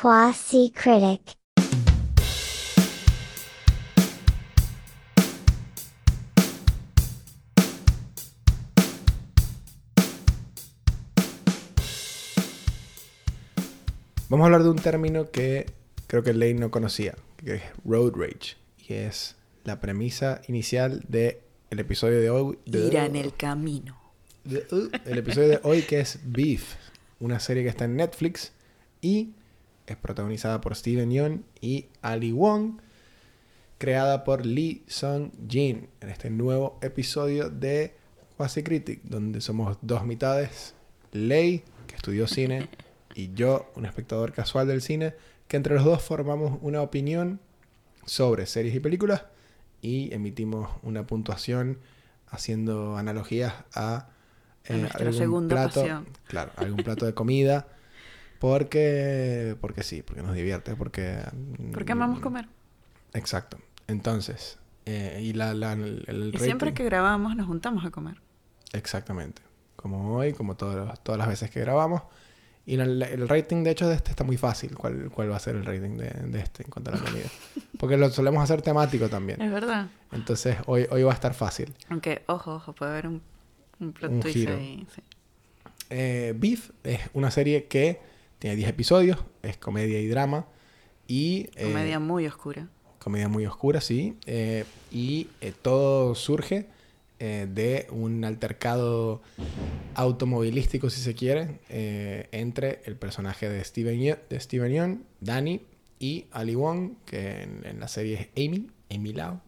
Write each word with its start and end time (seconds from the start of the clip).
Quasi 0.00 0.70
Critic. 0.72 1.36
Vamos 14.28 14.44
a 14.44 14.46
hablar 14.46 14.62
de 14.64 14.70
un 14.70 14.76
término 14.76 15.30
que 15.30 15.66
creo 16.06 16.22
que 16.22 16.32
Lane 16.32 16.54
no 16.54 16.70
conocía, 16.70 17.14
que 17.36 17.54
es 17.56 17.62
road 17.84 18.12
rage, 18.14 18.56
y 18.88 18.94
es 18.94 19.36
la 19.64 19.80
premisa 19.80 20.40
inicial 20.48 21.04
del 21.08 21.38
el 21.70 21.78
episodio 21.80 22.20
de 22.20 22.30
hoy. 22.30 22.58
de- 22.66 22.86
Ir 22.86 22.96
en 22.96 23.16
el 23.16 23.34
camino. 23.34 23.96
de- 24.44 24.64
uh, 24.70 24.88
el 25.04 25.18
episodio 25.18 25.48
de 25.48 25.60
hoy 25.64 25.82
que 25.82 25.98
es 26.00 26.20
Beef, 26.24 26.76
una 27.18 27.40
serie 27.40 27.62
que 27.64 27.68
está 27.68 27.84
en 27.84 27.96
Netflix 27.96 28.52
y 29.00 29.30
es 29.86 29.96
protagonizada 29.96 30.60
por 30.60 30.74
Steven 30.74 31.10
Yeun 31.10 31.44
y 31.60 31.86
Ali 32.02 32.32
Wong, 32.32 32.80
creada 33.78 34.24
por 34.24 34.46
Lee 34.46 34.82
Sung 34.86 35.30
Jin 35.48 35.88
en 36.00 36.08
este 36.08 36.30
nuevo 36.30 36.78
episodio 36.82 37.50
de 37.50 37.94
Quasi 38.36 38.62
Critic, 38.62 39.00
donde 39.04 39.40
somos 39.40 39.78
dos 39.82 40.04
mitades, 40.04 40.74
Lei, 41.12 41.62
que 41.86 41.96
estudió 41.96 42.26
cine, 42.26 42.68
y 43.14 43.32
yo, 43.32 43.70
un 43.76 43.86
espectador 43.86 44.32
casual 44.32 44.66
del 44.66 44.82
cine, 44.82 45.14
que 45.48 45.56
entre 45.56 45.74
los 45.74 45.84
dos 45.84 46.02
formamos 46.02 46.58
una 46.62 46.82
opinión 46.82 47.40
sobre 48.04 48.46
series 48.46 48.74
y 48.74 48.80
películas 48.80 49.24
y 49.82 50.12
emitimos 50.12 50.70
una 50.82 51.06
puntuación 51.06 51.78
haciendo 52.28 52.96
analogías 52.96 53.54
a, 53.74 54.08
A 54.68 54.72
nuestra 54.72 55.12
segunda 55.12 55.54
plato, 55.54 55.80
pasión. 55.80 56.08
claro, 56.26 56.52
algún 56.56 56.82
plato 56.82 57.06
de 57.06 57.14
comida, 57.14 57.68
porque, 58.38 59.56
porque 59.60 59.82
sí, 59.82 60.02
porque 60.02 60.22
nos 60.22 60.34
divierte, 60.34 60.74
porque 60.76 61.18
Porque 61.72 61.92
amamos 61.92 62.20
comer. 62.20 62.48
Exacto. 63.14 63.58
Entonces, 63.88 64.58
eh, 64.84 65.20
y 65.22 65.32
la, 65.32 65.54
la- 65.54 65.72
el, 65.72 66.04
el 66.06 66.32
Y 66.34 66.38
siempre 66.38 66.74
que 66.74 66.84
grabamos 66.84 67.34
nos 67.36 67.46
juntamos 67.46 67.84
a 67.84 67.90
comer. 67.90 68.20
Exactamente. 68.72 69.42
Como 69.76 70.16
hoy, 70.16 70.32
como 70.32 70.56
todas 70.56 70.98
todas 71.02 71.18
las 71.18 71.28
veces 71.28 71.50
que 71.50 71.60
grabamos. 71.60 72.02
Y 72.68 72.74
el, 72.74 73.00
el 73.00 73.28
rating, 73.28 73.62
de 73.62 73.70
hecho, 73.70 73.88
de 73.88 73.94
este 73.94 74.10
está 74.10 74.24
muy 74.24 74.36
fácil. 74.36 74.74
¿Cuál, 74.76 75.08
cuál 75.14 75.30
va 75.30 75.36
a 75.36 75.38
ser 75.40 75.54
el 75.54 75.64
rating 75.64 75.96
de, 75.96 76.08
de 76.10 76.40
este 76.40 76.64
en 76.64 76.70
cuanto 76.70 76.90
a 76.90 76.96
la 76.96 77.00
comida? 77.00 77.26
Porque 77.78 77.96
lo 77.96 78.10
solemos 78.10 78.42
hacer 78.42 78.60
temático 78.60 79.08
también. 79.08 79.40
Es 79.40 79.52
verdad. 79.52 79.86
Entonces, 80.10 80.56
hoy, 80.66 80.86
hoy 80.90 81.04
va 81.04 81.12
a 81.12 81.14
estar 81.14 81.32
fácil. 81.34 81.72
Aunque, 81.90 82.22
ojo, 82.26 82.56
ojo, 82.56 82.72
puede 82.72 82.90
haber 82.90 83.06
un, 83.06 83.22
un 83.78 83.92
plot 83.92 84.10
Un 84.10 84.20
twist 84.20 84.36
giro. 84.36 84.54
ahí. 84.56 84.84
sí. 84.94 85.02
Eh, 85.90 86.34
Beef 86.36 86.70
es 86.82 86.98
una 87.12 87.30
serie 87.30 87.66
que 87.66 88.00
tiene 88.38 88.56
10 88.56 88.68
episodios, 88.70 89.18
es 89.42 89.56
comedia 89.56 90.00
y 90.00 90.08
drama. 90.08 90.46
Y, 91.06 91.48
eh, 91.56 91.64
Comedia 91.64 91.98
muy 92.00 92.26
oscura. 92.26 92.68
comedia 92.98 93.28
muy 93.28 93.46
oscura, 93.46 93.80
sí. 93.80 94.16
eh, 94.26 94.64
y 94.90 95.28
eh, 95.40 95.52
todo 95.60 96.14
surge 96.14 96.66
de 97.18 97.86
un 97.92 98.26
altercado 98.26 99.22
automovilístico, 99.94 100.90
si 100.90 101.00
se 101.00 101.14
quiere, 101.14 101.60
entre 102.30 102.82
el 102.84 102.96
personaje 102.96 103.48
de 103.48 103.64
Steven, 103.64 103.98
Yeun, 103.98 104.18
de 104.28 104.38
Steven 104.38 104.70
Yeun, 104.70 105.04
Danny, 105.22 105.62
y 105.98 106.26
Ali 106.30 106.54
Wong, 106.54 106.92
que 107.06 107.42
en, 107.42 107.64
en 107.64 107.80
la 107.80 107.88
serie 107.88 108.20
es 108.20 108.46
Amy, 108.46 108.66
Amy 108.94 109.14
Lau. 109.14 109.40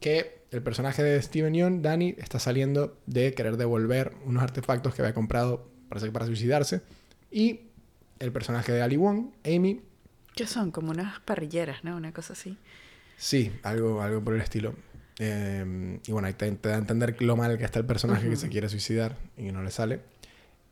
Que 0.00 0.42
el 0.50 0.60
personaje 0.62 1.04
de 1.04 1.22
Steven 1.22 1.54
Yeun, 1.54 1.82
Danny, 1.82 2.16
está 2.18 2.40
saliendo 2.40 2.98
de 3.06 3.32
querer 3.32 3.56
devolver 3.58 4.14
unos 4.26 4.42
artefactos 4.42 4.92
que 4.92 5.02
había 5.02 5.14
comprado, 5.14 5.68
parece 5.88 6.06
que 6.06 6.12
para 6.12 6.26
suicidarse. 6.26 6.80
Y 7.30 7.60
el 8.20 8.32
personaje 8.32 8.72
de 8.72 8.82
Ali 8.82 8.96
Wong, 8.96 9.30
Amy, 9.44 9.80
Que 10.34 10.46
son 10.46 10.70
como 10.70 10.90
unas 10.90 11.20
parrilleras, 11.20 11.84
¿no? 11.84 11.96
Una 11.96 12.12
cosa 12.12 12.32
así. 12.34 12.56
Sí, 13.16 13.52
algo, 13.62 14.02
algo 14.02 14.22
por 14.22 14.34
el 14.34 14.40
estilo. 14.40 14.74
Eh, 15.18 15.98
y 16.06 16.12
bueno, 16.12 16.28
ahí 16.28 16.34
te, 16.34 16.50
te 16.52 16.68
da 16.68 16.76
a 16.76 16.78
entender 16.78 17.20
lo 17.22 17.36
mal 17.36 17.58
que 17.58 17.64
está 17.64 17.80
el 17.80 17.84
personaje 17.86 18.28
que 18.30 18.36
se 18.36 18.48
quiere 18.48 18.68
suicidar 18.68 19.16
y 19.36 19.44
que 19.46 19.52
no 19.52 19.62
le 19.62 19.70
sale. 19.70 20.00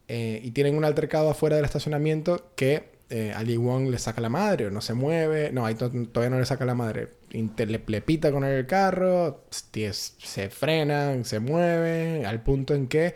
Eh, 0.09 0.41
y 0.45 0.53
tienen 0.53 0.77
un 0.77 0.85
altercado 0.85 1.29
afuera 1.31 1.57
del 1.57 1.65
estacionamiento 1.65 2.53
que 2.55 2.91
eh, 3.11 3.33
Ali 3.35 3.57
Wong 3.57 3.89
le 3.91 3.99
saca 3.99 4.21
la 4.21 4.29
madre 4.29 4.67
o 4.67 4.71
no 4.71 4.81
se 4.81 4.95
mueve. 4.95 5.51
No, 5.53 5.67
ahí 5.67 5.75
to- 5.75 5.91
todavía 5.91 6.31
no 6.31 6.39
le 6.39 6.47
saca 6.47 6.65
la 6.65 6.75
madre. 6.77 7.09
Le, 7.31 7.83
le 7.87 8.01
pita 8.03 8.31
con 8.31 8.45
el 8.45 8.67
carro, 8.67 9.45
se 9.51 10.49
frenan, 10.51 11.25
se 11.25 11.41
mueven, 11.41 12.25
al 12.25 12.41
punto 12.43 12.75
en 12.75 12.87
que 12.87 13.15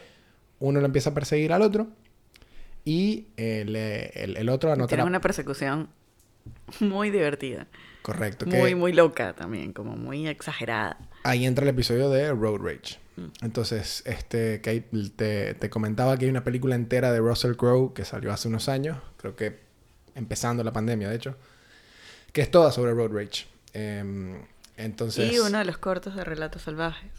uno 0.58 0.80
lo 0.80 0.86
empieza 0.86 1.10
a 1.10 1.14
perseguir 1.14 1.52
al 1.52 1.62
otro 1.62 1.88
y 2.84 3.28
eh, 3.36 3.64
le- 3.66 4.08
el, 4.24 4.36
el 4.36 4.48
otro 4.48 4.72
anota 4.72 4.88
Tienen 4.88 5.04
la- 5.06 5.10
una 5.10 5.20
persecución 5.20 5.88
muy 6.80 7.10
divertida. 7.10 7.66
Correcto. 8.02 8.46
que- 8.46 8.56
Muy, 8.56 8.74
muy 8.74 8.92
loca 8.92 9.34
también, 9.34 9.72
como 9.72 9.96
muy 9.96 10.26
exagerada. 10.26 10.98
Ahí 11.22 11.44
entra 11.44 11.64
el 11.64 11.68
episodio 11.70 12.08
de 12.10 12.32
Road 12.32 12.58
Rage. 12.60 12.98
Entonces, 13.42 14.02
este, 14.06 14.62
que 14.62 14.70
ahí 14.70 14.80
te, 15.14 15.52
te 15.52 15.68
comentaba 15.68 16.16
que 16.16 16.24
hay 16.24 16.30
una 16.30 16.42
película 16.42 16.74
entera 16.74 17.12
de 17.12 17.18
Russell 17.18 17.52
Crowe 17.54 17.92
que 17.92 18.06
salió 18.06 18.32
hace 18.32 18.48
unos 18.48 18.70
años, 18.70 18.96
creo 19.18 19.36
que 19.36 19.58
empezando 20.14 20.64
la 20.64 20.72
pandemia, 20.72 21.10
de 21.10 21.16
hecho, 21.16 21.36
que 22.32 22.40
es 22.40 22.50
toda 22.50 22.72
sobre 22.72 22.94
Road 22.94 23.10
Rage. 23.12 23.46
Em, 23.74 24.40
entonces, 24.78 25.30
Y 25.30 25.38
uno 25.38 25.58
de 25.58 25.66
los 25.66 25.76
cortos 25.76 26.14
de 26.16 26.24
Relatos 26.24 26.62
Salvajes, 26.62 27.10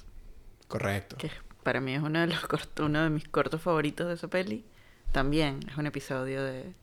correcto. 0.67 1.17
que 1.17 1.29
para 1.61 1.79
mí 1.81 1.93
es 1.93 2.01
uno 2.01 2.19
de, 2.21 2.27
los 2.27 2.47
cortos, 2.47 2.83
uno 2.83 3.03
de 3.03 3.09
mis 3.11 3.27
cortos 3.27 3.61
favoritos 3.61 4.07
de 4.07 4.15
esa 4.15 4.27
peli. 4.27 4.65
También 5.11 5.59
es 5.69 5.77
un 5.77 5.87
episodio 5.87 6.43
de 6.43 6.73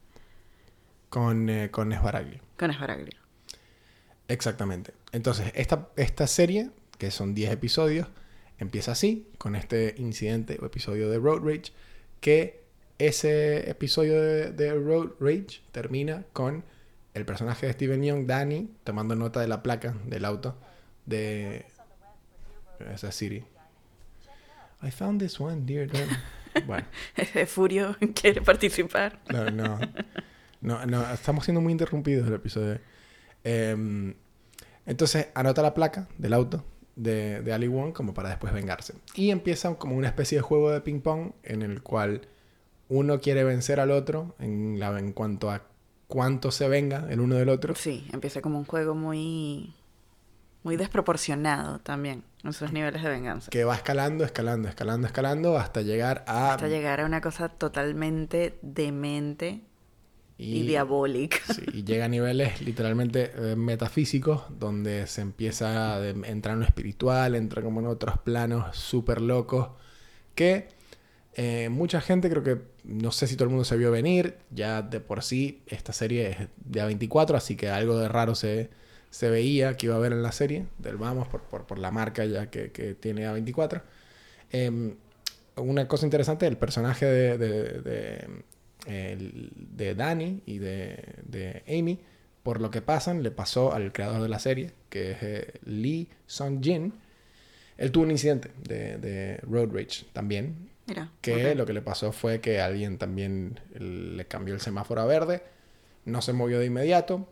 Con, 1.09 1.49
eh, 1.49 1.71
con 1.71 1.93
Esbaraglio. 1.93 2.41
con 2.59 2.71
Esbaraglio. 2.71 3.19
Exactamente. 4.29 4.93
Entonces, 5.13 5.51
esta, 5.55 5.89
esta 5.97 6.27
serie, 6.27 6.71
que 6.99 7.11
son 7.11 7.35
10 7.35 7.53
episodios, 7.53 8.07
empieza 8.59 8.93
así, 8.93 9.27
con 9.39 9.57
este 9.57 9.95
incidente 9.97 10.59
o 10.61 10.67
episodio 10.67 11.09
de 11.09 11.19
Road 11.19 11.41
Rage, 11.43 11.73
que 12.21 12.65
ese 12.99 13.71
episodio 13.71 14.21
de, 14.21 14.53
de 14.53 14.75
Road 14.75 15.13
Rage 15.21 15.63
termina 15.73 16.25
con 16.35 16.65
el 17.15 17.25
personaje 17.25 17.67
de 17.67 17.73
Steven 17.73 18.03
Young, 18.03 18.27
Danny, 18.27 18.69
tomando 18.85 19.15
nota 19.17 19.41
de 19.41 19.49
la 19.49 19.63
placa 19.63 19.97
del 20.05 20.27
auto 20.27 20.59
de 21.07 21.65
esa 22.93 23.11
Siri. 23.11 23.45
I 24.83 24.91
found 24.91 25.21
this 25.21 25.41
one, 25.41 25.63
dear 25.65 25.87
Danny. 25.89 26.13
Bueno, 26.67 26.87
Furio 27.47 27.97
quiere 28.15 28.41
participar. 28.43 29.21
no, 29.31 29.51
no, 29.51 29.79
no, 30.61 30.87
no, 30.87 31.13
estamos 31.13 31.45
siendo 31.45 31.61
muy 31.61 31.73
interrumpidos 31.73 32.27
el 32.27 32.35
episodio. 32.35 32.79
Em, 33.45 34.15
entonces 34.87 35.29
anota 35.35 35.63
la 35.63 35.75
placa 35.75 36.09
del 36.19 36.33
auto 36.33 36.65
de, 36.97 37.43
de 37.43 37.53
Ali 37.53 37.69
Wong 37.69 37.93
como 37.93 38.15
para 38.15 38.31
después 38.31 38.53
vengarse. 38.53 38.95
Y 39.15 39.31
empieza 39.31 39.75
como 39.77 39.97
una 39.97 40.09
especie 40.09 40.39
de 40.39 40.43
juego 40.43 40.71
de 40.71 40.81
ping 40.81 41.01
pong 41.01 41.33
en 41.43 41.63
el 41.63 41.83
cual 41.83 42.23
uno 42.89 43.21
quiere 43.21 43.45
vencer 43.45 43.81
al 43.81 43.91
otro 43.91 44.35
en, 44.39 44.79
la, 44.79 44.99
en 44.99 45.13
cuanto 45.13 45.51
a 45.51 45.63
cuánto 46.07 46.51
se 46.51 46.69
venga 46.69 47.07
el 47.11 47.21
uno 47.21 47.37
del 47.37 47.51
otro. 47.51 47.75
Sí, 47.75 48.09
empieza 48.13 48.41
como 48.41 48.59
un 48.59 48.65
juego 48.65 48.95
muy 48.95 49.75
muy 50.69 50.77
desproporcionado 50.77 51.79
también 51.79 52.25
en 52.45 52.53
sus 52.53 52.73
niveles 52.75 53.03
de 53.03 53.09
venganza. 53.09 53.49
Que 53.51 53.65
va 53.65 53.75
escalando, 53.75 54.23
escalando, 54.23 54.69
escalando, 54.69 55.07
escalando 55.07 55.57
hasta 55.57 55.81
llegar 55.81 56.25
a... 56.27 56.53
Hasta 56.53 56.69
llegar 56.69 57.01
a 57.01 57.07
una 57.07 57.23
cosa 57.23 57.49
totalmente 57.49 58.59
demente 58.61 59.63
y, 60.37 60.67
diabólica. 60.67 61.39
Sí, 61.55 61.63
y 61.73 61.85
llega 61.85 62.05
a 62.05 62.09
niveles 62.09 62.61
literalmente 62.61 63.33
eh, 63.35 63.57
metafísicos, 63.57 64.43
donde 64.51 65.07
se 65.07 65.23
empieza 65.23 65.97
a 65.97 66.07
entrar 66.07 66.53
en 66.53 66.61
lo 66.61 66.67
espiritual, 66.67 67.35
entra 67.35 67.63
como 67.63 67.81
en 67.81 67.87
otros 67.87 68.19
planos 68.19 68.77
súper 68.77 69.23
locos, 69.23 69.71
que 70.35 70.69
eh, 71.33 71.71
mucha 71.71 72.03
gente 72.03 72.29
creo 72.29 72.43
que, 72.43 72.61
no 72.85 73.11
sé 73.11 73.27
si 73.27 73.37
todo 73.37 73.45
el 73.45 73.51
mundo 73.53 73.65
se 73.65 73.79
vio 73.79 73.91
venir, 73.91 74.37
ya 74.51 74.83
de 74.83 75.01
por 75.01 75.23
sí 75.23 75.63
esta 75.67 75.95
serie 75.95 76.29
es 76.29 76.39
de 76.57 76.83
A24, 76.83 77.37
así 77.37 77.57
que 77.57 77.71
algo 77.71 77.97
de 77.97 78.09
raro 78.09 78.35
se, 78.35 78.69
se 79.11 79.31
veía 79.31 79.77
que 79.77 79.87
iba 79.87 79.95
a 79.95 79.99
haber 79.99 80.13
en 80.13 80.23
la 80.23 80.33
serie, 80.33 80.67
del 80.79 80.97
Vamos, 80.97 81.29
por, 81.29 81.43
por, 81.43 81.67
por 81.67 81.79
la 81.79 81.91
marca 81.91 82.25
ya 82.25 82.51
que, 82.51 82.71
que 82.71 82.95
tiene 82.95 83.27
A24. 83.27 83.83
Em, 84.51 84.95
una 85.57 85.89
cosa 85.89 86.07
interesante, 86.07 86.47
el 86.47 86.57
personaje 86.57 87.07
de, 87.07 87.39
de, 87.39 87.81
de, 87.83 89.43
de 89.55 89.95
Danny 89.95 90.43
y 90.47 90.59
de, 90.59 91.15
de 91.25 91.63
Amy, 91.69 92.01
por 92.43 92.61
lo 92.61 92.71
que 92.71 92.81
pasan, 92.81 93.23
le 93.23 93.31
pasó 93.31 93.73
al 93.73 93.93
creador 93.93 94.23
de 94.23 94.29
la 94.29 94.39
serie, 94.39 94.73
que 94.89 95.13
es 95.13 95.19
eh, 95.23 95.53
Lee 95.65 96.09
Sung-jin. 96.27 96.93
Él 97.77 97.93
tuvo 97.93 98.05
un 98.05 98.11
incidente 98.11 98.51
de, 98.63 98.99
de 98.99 99.39
Road 99.43 99.71
Rage 99.73 100.07
también, 100.13 100.71
Mira. 100.87 101.11
que 101.21 101.55
lo 101.55 101.67
que 101.67 101.73
le 101.73 101.83
pasó 101.83 102.13
fue 102.13 102.41
que 102.41 102.61
alguien 102.61 102.99
también 102.99 103.61
le 103.79 104.25
cambió 104.27 104.55
el 104.55 104.61
semáforo 104.61 105.01
a 105.01 105.07
verde, 105.07 105.43
no 106.05 106.23
se 106.23 106.33
movió 106.33 106.59
de 106.59 106.67
inmediato 106.67 107.29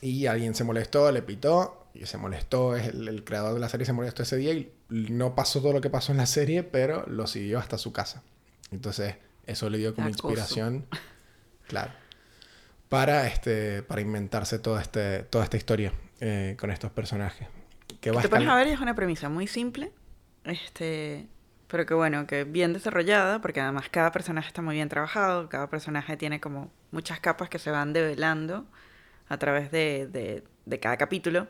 y 0.00 0.26
alguien 0.26 0.54
se 0.54 0.64
molestó, 0.64 1.10
le 1.12 1.22
pitó 1.22 1.88
y 1.94 2.06
se 2.06 2.16
molestó, 2.16 2.76
es 2.76 2.88
el, 2.88 3.08
el 3.08 3.24
creador 3.24 3.54
de 3.54 3.60
la 3.60 3.68
serie 3.68 3.84
se 3.84 3.92
molestó 3.92 4.22
ese 4.22 4.36
día 4.36 4.52
y 4.54 4.72
no 4.88 5.34
pasó 5.34 5.60
todo 5.60 5.72
lo 5.72 5.80
que 5.80 5.90
pasó 5.90 6.12
en 6.12 6.18
la 6.18 6.26
serie, 6.26 6.62
pero 6.62 7.04
lo 7.06 7.26
siguió 7.26 7.58
hasta 7.58 7.78
su 7.78 7.92
casa. 7.92 8.22
Entonces 8.70 9.16
eso 9.46 9.68
le 9.68 9.78
dio 9.78 9.94
como 9.94 10.08
Acoso. 10.08 10.28
inspiración, 10.28 10.86
claro. 11.66 11.92
para, 12.88 13.26
este, 13.26 13.82
para 13.82 14.00
inventarse 14.00 14.58
toda, 14.58 14.80
este, 14.80 15.24
toda 15.24 15.44
esta 15.44 15.56
historia 15.56 15.92
eh, 16.20 16.56
con 16.58 16.70
estos 16.70 16.90
personajes. 16.90 17.48
Que 18.00 18.10
va 18.10 18.22
Te 18.22 18.28
pones 18.28 18.48
a 18.48 18.54
ver 18.54 18.68
y 18.68 18.70
es 18.70 18.80
una 18.80 18.94
premisa 18.94 19.28
muy 19.28 19.46
simple, 19.46 19.92
este, 20.44 21.26
pero 21.66 21.84
que 21.84 21.94
bueno, 21.94 22.26
que 22.26 22.44
bien 22.44 22.72
desarrollada, 22.72 23.40
porque 23.40 23.60
además 23.60 23.88
cada 23.90 24.12
personaje 24.12 24.48
está 24.48 24.62
muy 24.62 24.76
bien 24.76 24.88
trabajado, 24.88 25.48
cada 25.48 25.68
personaje 25.68 26.16
tiene 26.16 26.40
como 26.40 26.70
muchas 26.92 27.20
capas 27.20 27.48
que 27.48 27.58
se 27.58 27.70
van 27.70 27.92
develando 27.92 28.64
a 29.30 29.38
través 29.38 29.70
de, 29.70 30.06
de- 30.08 30.44
de 30.66 30.80
cada 30.80 30.98
capítulo. 30.98 31.46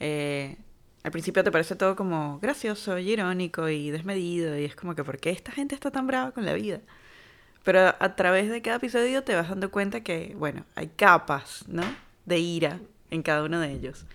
Eh, 0.00 0.56
al 1.04 1.12
principio 1.12 1.44
te 1.44 1.52
parece 1.52 1.76
todo 1.76 1.94
como 1.94 2.40
gracioso 2.40 2.98
y 2.98 3.12
irónico 3.12 3.68
y 3.68 3.90
desmedido, 3.92 4.58
y 4.58 4.64
es 4.64 4.74
como 4.74 4.96
que 4.96 5.04
¿por 5.04 5.18
qué 5.18 5.30
esta 5.30 5.52
gente 5.52 5.74
está 5.76 5.92
tan 5.92 6.06
brava 6.08 6.32
con 6.32 6.44
la 6.44 6.54
vida? 6.54 6.80
Pero 7.64 7.94
a, 7.98 8.16
través 8.16 8.50
de 8.50 8.62
cada 8.62 8.78
episodio 8.78 9.22
te 9.24 9.34
vas 9.36 9.48
dando 9.48 9.70
cuenta 9.70 10.02
que, 10.02 10.34
bueno, 10.38 10.64
hay 10.74 10.88
capas, 10.88 11.64
¿no? 11.68 11.82
De 12.24 12.38
ira 12.38 12.80
en 13.10 13.22
cada 13.22 13.44
uno 13.44 13.60
de 13.60 13.72
ellos. 13.72 14.06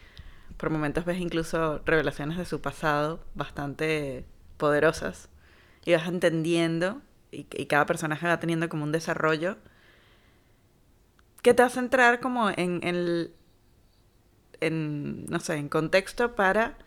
Por 0.58 0.70
momentos 0.70 1.06
ves 1.06 1.20
incluso 1.20 1.82
revelaciones 1.86 2.38
de 2.38 2.46
su 2.46 2.62
pasado 2.62 3.24
bastante 3.36 4.26
poderosas. 4.58 5.30
Y 5.86 5.94
vas 5.94 6.08
entendiendo, 6.08 7.02
y 7.32 7.44
cada 7.66 7.86
personaje 7.86 8.28
va 8.28 8.40
teniendo 8.40 8.70
como 8.70 8.84
un 8.84 8.92
desarrollo 8.92 9.58
que 11.42 11.54
te 11.54 11.64
hace 11.64 11.80
entrar 11.80 12.20
como 12.20 12.50
en, 12.50 12.80
en, 12.84 13.32
en, 14.60 15.26
no 15.26 15.40
sé, 15.40 15.56
en 15.56 15.70
contexto 15.70 16.36
para 16.36 16.78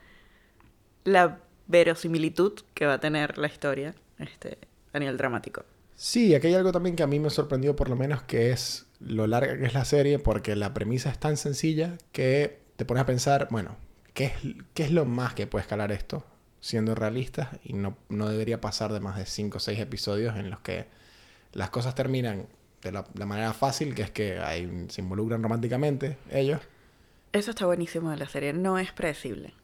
la 1.04 1.40
verosimilitud 1.66 2.60
que 2.74 2.86
va 2.86 2.94
a 2.94 3.00
tener 3.00 3.38
la 3.38 3.46
historia 3.46 3.94
este, 4.18 4.58
a 4.92 4.98
nivel 4.98 5.16
dramático. 5.16 5.64
Sí, 5.96 6.34
aquí 6.34 6.48
hay 6.48 6.54
algo 6.54 6.72
también 6.72 6.96
que 6.96 7.02
a 7.02 7.06
mí 7.06 7.20
me 7.20 7.30
sorprendió 7.30 7.76
por 7.76 7.88
lo 7.88 7.96
menos, 7.96 8.22
que 8.22 8.50
es 8.50 8.86
lo 9.00 9.26
larga 9.26 9.56
que 9.58 9.66
es 9.66 9.74
la 9.74 9.84
serie, 9.84 10.18
porque 10.18 10.56
la 10.56 10.74
premisa 10.74 11.10
es 11.10 11.18
tan 11.18 11.36
sencilla 11.36 11.96
que 12.12 12.60
te 12.76 12.84
pones 12.84 13.02
a 13.02 13.06
pensar, 13.06 13.48
bueno, 13.50 13.76
¿qué 14.12 14.26
es, 14.26 14.32
qué 14.74 14.84
es 14.84 14.90
lo 14.90 15.04
más 15.04 15.34
que 15.34 15.46
puede 15.46 15.62
escalar 15.62 15.92
esto? 15.92 16.24
Siendo 16.60 16.94
realistas, 16.94 17.48
y 17.62 17.74
no, 17.74 17.96
no 18.08 18.28
debería 18.28 18.60
pasar 18.60 18.92
de 18.92 19.00
más 19.00 19.16
de 19.16 19.26
5 19.26 19.58
o 19.58 19.60
6 19.60 19.78
episodios 19.78 20.36
en 20.36 20.50
los 20.50 20.60
que 20.60 20.86
las 21.52 21.70
cosas 21.70 21.94
terminan 21.94 22.46
de 22.84 22.92
la, 22.92 23.04
la 23.14 23.26
manera 23.26 23.52
fácil, 23.52 23.94
que 23.94 24.02
es 24.02 24.10
que 24.10 24.38
se 24.88 25.00
involucran 25.00 25.42
románticamente 25.42 26.18
ellos. 26.30 26.60
Eso 27.32 27.50
está 27.50 27.66
buenísimo 27.66 28.10
de 28.10 28.16
la 28.18 28.28
serie. 28.28 28.52
No 28.52 28.78
es 28.78 28.92
predecible. 28.92 29.54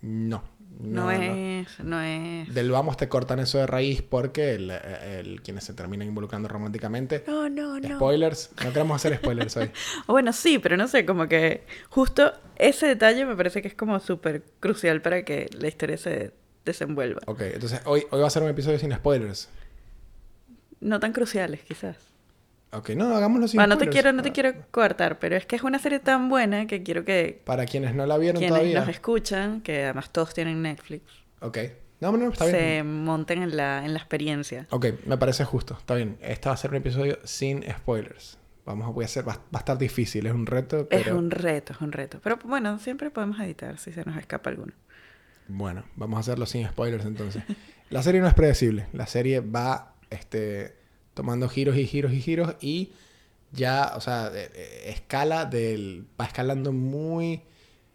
No. 0.00 0.42
No, 0.80 1.04
no. 1.04 1.12
es, 1.12 1.80
no 1.80 2.00
es. 2.00 2.52
Del 2.54 2.70
vamos 2.70 2.96
te 2.96 3.06
cortan 3.06 3.38
eso 3.40 3.58
de 3.58 3.66
raíz 3.66 4.00
porque 4.00 4.54
el, 4.54 4.70
el- 4.70 5.42
quienes 5.42 5.64
se 5.64 5.74
terminan 5.74 6.08
involucrando 6.08 6.48
románticamente 6.48 7.22
No, 7.26 7.50
no, 7.50 7.78
no. 7.78 7.96
Spoilers, 7.96 8.50
no 8.64 8.72
queremos 8.72 8.96
hacer 8.96 9.16
spoilers 9.18 9.54
hoy. 9.58 9.70
Bueno, 10.06 10.32
sí, 10.32 10.58
pero 10.58 10.78
no 10.78 10.88
sé, 10.88 11.04
como 11.04 11.28
que 11.28 11.64
justo 11.90 12.32
ese 12.56 12.86
detalle 12.86 13.26
me 13.26 13.36
parece 13.36 13.60
que 13.60 13.68
es 13.68 13.74
como 13.74 14.00
súper 14.00 14.42
crucial 14.60 15.02
para 15.02 15.24
que 15.24 15.50
la 15.52 15.68
historia 15.68 15.98
se 15.98 16.32
desenvuelva. 16.64 17.20
Ok, 17.26 17.42
entonces 17.42 17.82
hoy, 17.84 18.04
hoy 18.10 18.20
va 18.22 18.26
a 18.28 18.30
ser 18.30 18.42
un 18.42 18.48
episodio 18.48 18.78
sin 18.78 18.92
spoilers. 18.94 19.50
No 20.80 20.98
tan 21.00 21.12
cruciales, 21.12 21.60
quizás. 21.60 21.96
Ok, 22.74 22.90
no, 22.90 23.14
hagámoslo 23.14 23.48
sin 23.48 23.60
Va, 23.60 23.66
no 23.66 23.76
te 23.76 23.88
quiero, 23.88 24.12
no 24.12 24.22
te 24.22 24.30
Para- 24.30 24.52
quiero 24.52 24.66
coartar, 24.70 25.18
pero 25.18 25.36
es 25.36 25.44
que 25.46 25.56
es 25.56 25.62
una 25.62 25.78
serie 25.78 25.98
tan 26.00 26.28
buena 26.30 26.66
que 26.66 26.82
quiero 26.82 27.04
que 27.04 27.40
Para 27.44 27.66
quienes 27.66 27.94
no 27.94 28.06
la 28.06 28.16
vieron 28.18 28.38
quienes 28.38 28.54
todavía. 28.58 28.80
nos 28.80 28.88
escuchan, 28.88 29.60
que 29.60 29.84
además 29.84 30.10
todos 30.10 30.32
tienen 30.34 30.62
Netflix, 30.62 31.02
Ok. 31.40 31.58
No, 32.00 32.10
no, 32.16 32.30
está 32.32 32.46
se 32.46 32.56
bien. 32.82 33.04
monten 33.04 33.42
en 33.42 33.56
la, 33.56 33.84
en 33.84 33.92
la 33.92 33.98
experiencia. 34.00 34.66
Ok, 34.70 34.86
me 35.06 35.16
parece 35.18 35.44
justo. 35.44 35.76
Está 35.78 35.94
bien. 35.94 36.18
Este 36.20 36.48
va 36.48 36.54
a 36.54 36.56
ser 36.58 36.70
un 36.70 36.76
episodio 36.78 37.16
sin 37.22 37.62
spoilers. 37.62 38.38
Vamos 38.64 38.88
a, 38.88 38.90
voy 38.90 39.04
a 39.04 39.06
hacer, 39.06 39.28
va, 39.28 39.34
va 39.34 39.40
a 39.54 39.58
estar 39.58 39.78
difícil, 39.78 40.26
es 40.26 40.32
un 40.32 40.46
reto, 40.46 40.88
pero 40.88 41.00
Es 41.12 41.16
un 41.16 41.30
reto, 41.30 41.72
es 41.74 41.80
un 41.80 41.92
reto. 41.92 42.18
Pero 42.24 42.38
bueno, 42.44 42.80
siempre 42.80 43.10
podemos 43.10 43.38
editar 43.38 43.78
si 43.78 43.92
se 43.92 44.04
nos 44.04 44.16
escapa 44.16 44.50
alguno. 44.50 44.72
bueno, 45.46 45.84
vamos 45.94 46.16
a 46.16 46.20
hacerlo 46.20 46.46
sin 46.46 46.66
spoilers 46.66 47.04
entonces. 47.04 47.44
La 47.90 48.02
serie 48.02 48.20
no 48.20 48.26
es 48.26 48.34
predecible. 48.34 48.86
La 48.92 49.06
serie 49.06 49.38
va 49.40 49.94
este, 50.10 50.74
tomando 51.14 51.48
giros 51.48 51.76
y 51.76 51.86
giros 51.86 52.12
y 52.12 52.20
giros 52.20 52.54
y 52.60 52.92
ya, 53.52 53.92
o 53.96 54.00
sea, 54.00 54.30
escala 54.86 55.44
del. 55.44 56.06
va 56.20 56.24
escalando 56.26 56.72
muy. 56.72 57.42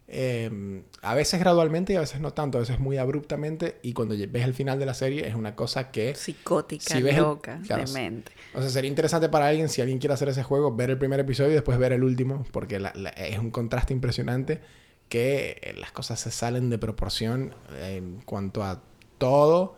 eh, 0.07 0.83
a 1.01 1.15
veces 1.15 1.39
gradualmente 1.39 1.93
y 1.93 1.95
a 1.95 1.99
veces 1.99 2.21
no 2.21 2.31
tanto, 2.31 2.57
a 2.57 2.61
veces 2.61 2.79
muy 2.79 2.97
abruptamente. 2.97 3.77
Y 3.81 3.93
cuando 3.93 4.15
ves 4.29 4.45
el 4.45 4.53
final 4.53 4.77
de 4.79 4.85
la 4.85 4.93
serie 4.93 5.27
es 5.27 5.33
una 5.35 5.55
cosa 5.55 5.91
que. 5.91 6.13
Psicótica, 6.15 6.95
Si 6.95 7.01
ves 7.01 7.15
el- 7.15 7.23
loca, 7.23 7.59
claro, 7.65 7.85
demente. 7.85 8.31
O 8.53 8.61
sea, 8.61 8.69
sería 8.69 8.87
interesante 8.89 9.29
para 9.29 9.47
alguien, 9.47 9.67
si 9.69 9.81
alguien 9.81 9.97
quiere 9.99 10.13
hacer 10.13 10.29
ese 10.29 10.43
juego, 10.43 10.75
ver 10.75 10.91
el 10.91 10.97
primer 10.99 11.19
episodio 11.19 11.51
y 11.51 11.55
después 11.55 11.77
ver 11.79 11.91
el 11.93 12.03
último, 12.03 12.45
porque 12.51 12.79
la- 12.79 12.93
la- 12.95 13.09
es 13.09 13.39
un 13.39 13.49
contraste 13.51 13.93
impresionante 13.93 14.61
que 15.09 15.57
eh, 15.61 15.73
las 15.79 15.91
cosas 15.91 16.19
se 16.19 16.29
salen 16.31 16.69
de 16.69 16.77
proporción 16.77 17.55
en 17.81 18.21
cuanto 18.21 18.63
a 18.63 18.83
todo, 19.17 19.77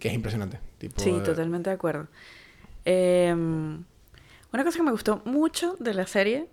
que 0.00 0.08
es 0.08 0.14
impresionante. 0.14 0.58
Tipo, 0.78 1.02
Sí, 1.02 1.10
eh, 1.10 1.20
totalmente 1.20 1.70
de 1.70 1.74
acuerdo. 1.76 2.08
Eh, 2.86 3.32
una 3.34 4.64
cosa 4.64 4.78
que 4.78 4.82
me 4.84 4.92
gustó 4.92 5.20
mucho 5.24 5.76
de 5.80 5.92
la 5.92 6.06
serie 6.06 6.46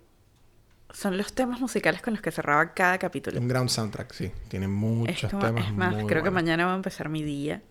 son 0.92 1.16
los 1.16 1.32
temas 1.32 1.60
musicales 1.60 2.02
con 2.02 2.12
los 2.14 2.20
que 2.22 2.30
cerraba 2.30 2.74
cada 2.74 2.98
capítulo. 2.98 3.40
Un 3.40 3.48
ground 3.48 3.70
soundtrack, 3.70 4.12
sí. 4.12 4.30
Tiene 4.48 4.68
muchos 4.68 5.24
es, 5.24 5.30
como- 5.30 5.46
temas. 5.46 5.66
es 5.68 5.72
más, 5.74 5.94
muy 5.94 6.06
creo 6.06 6.22
que 6.22 6.30
mañana 6.30 6.66
va 6.66 6.72
a 6.72 6.76
empezar 6.76 7.08
mi 7.08 7.22
día 7.22 7.62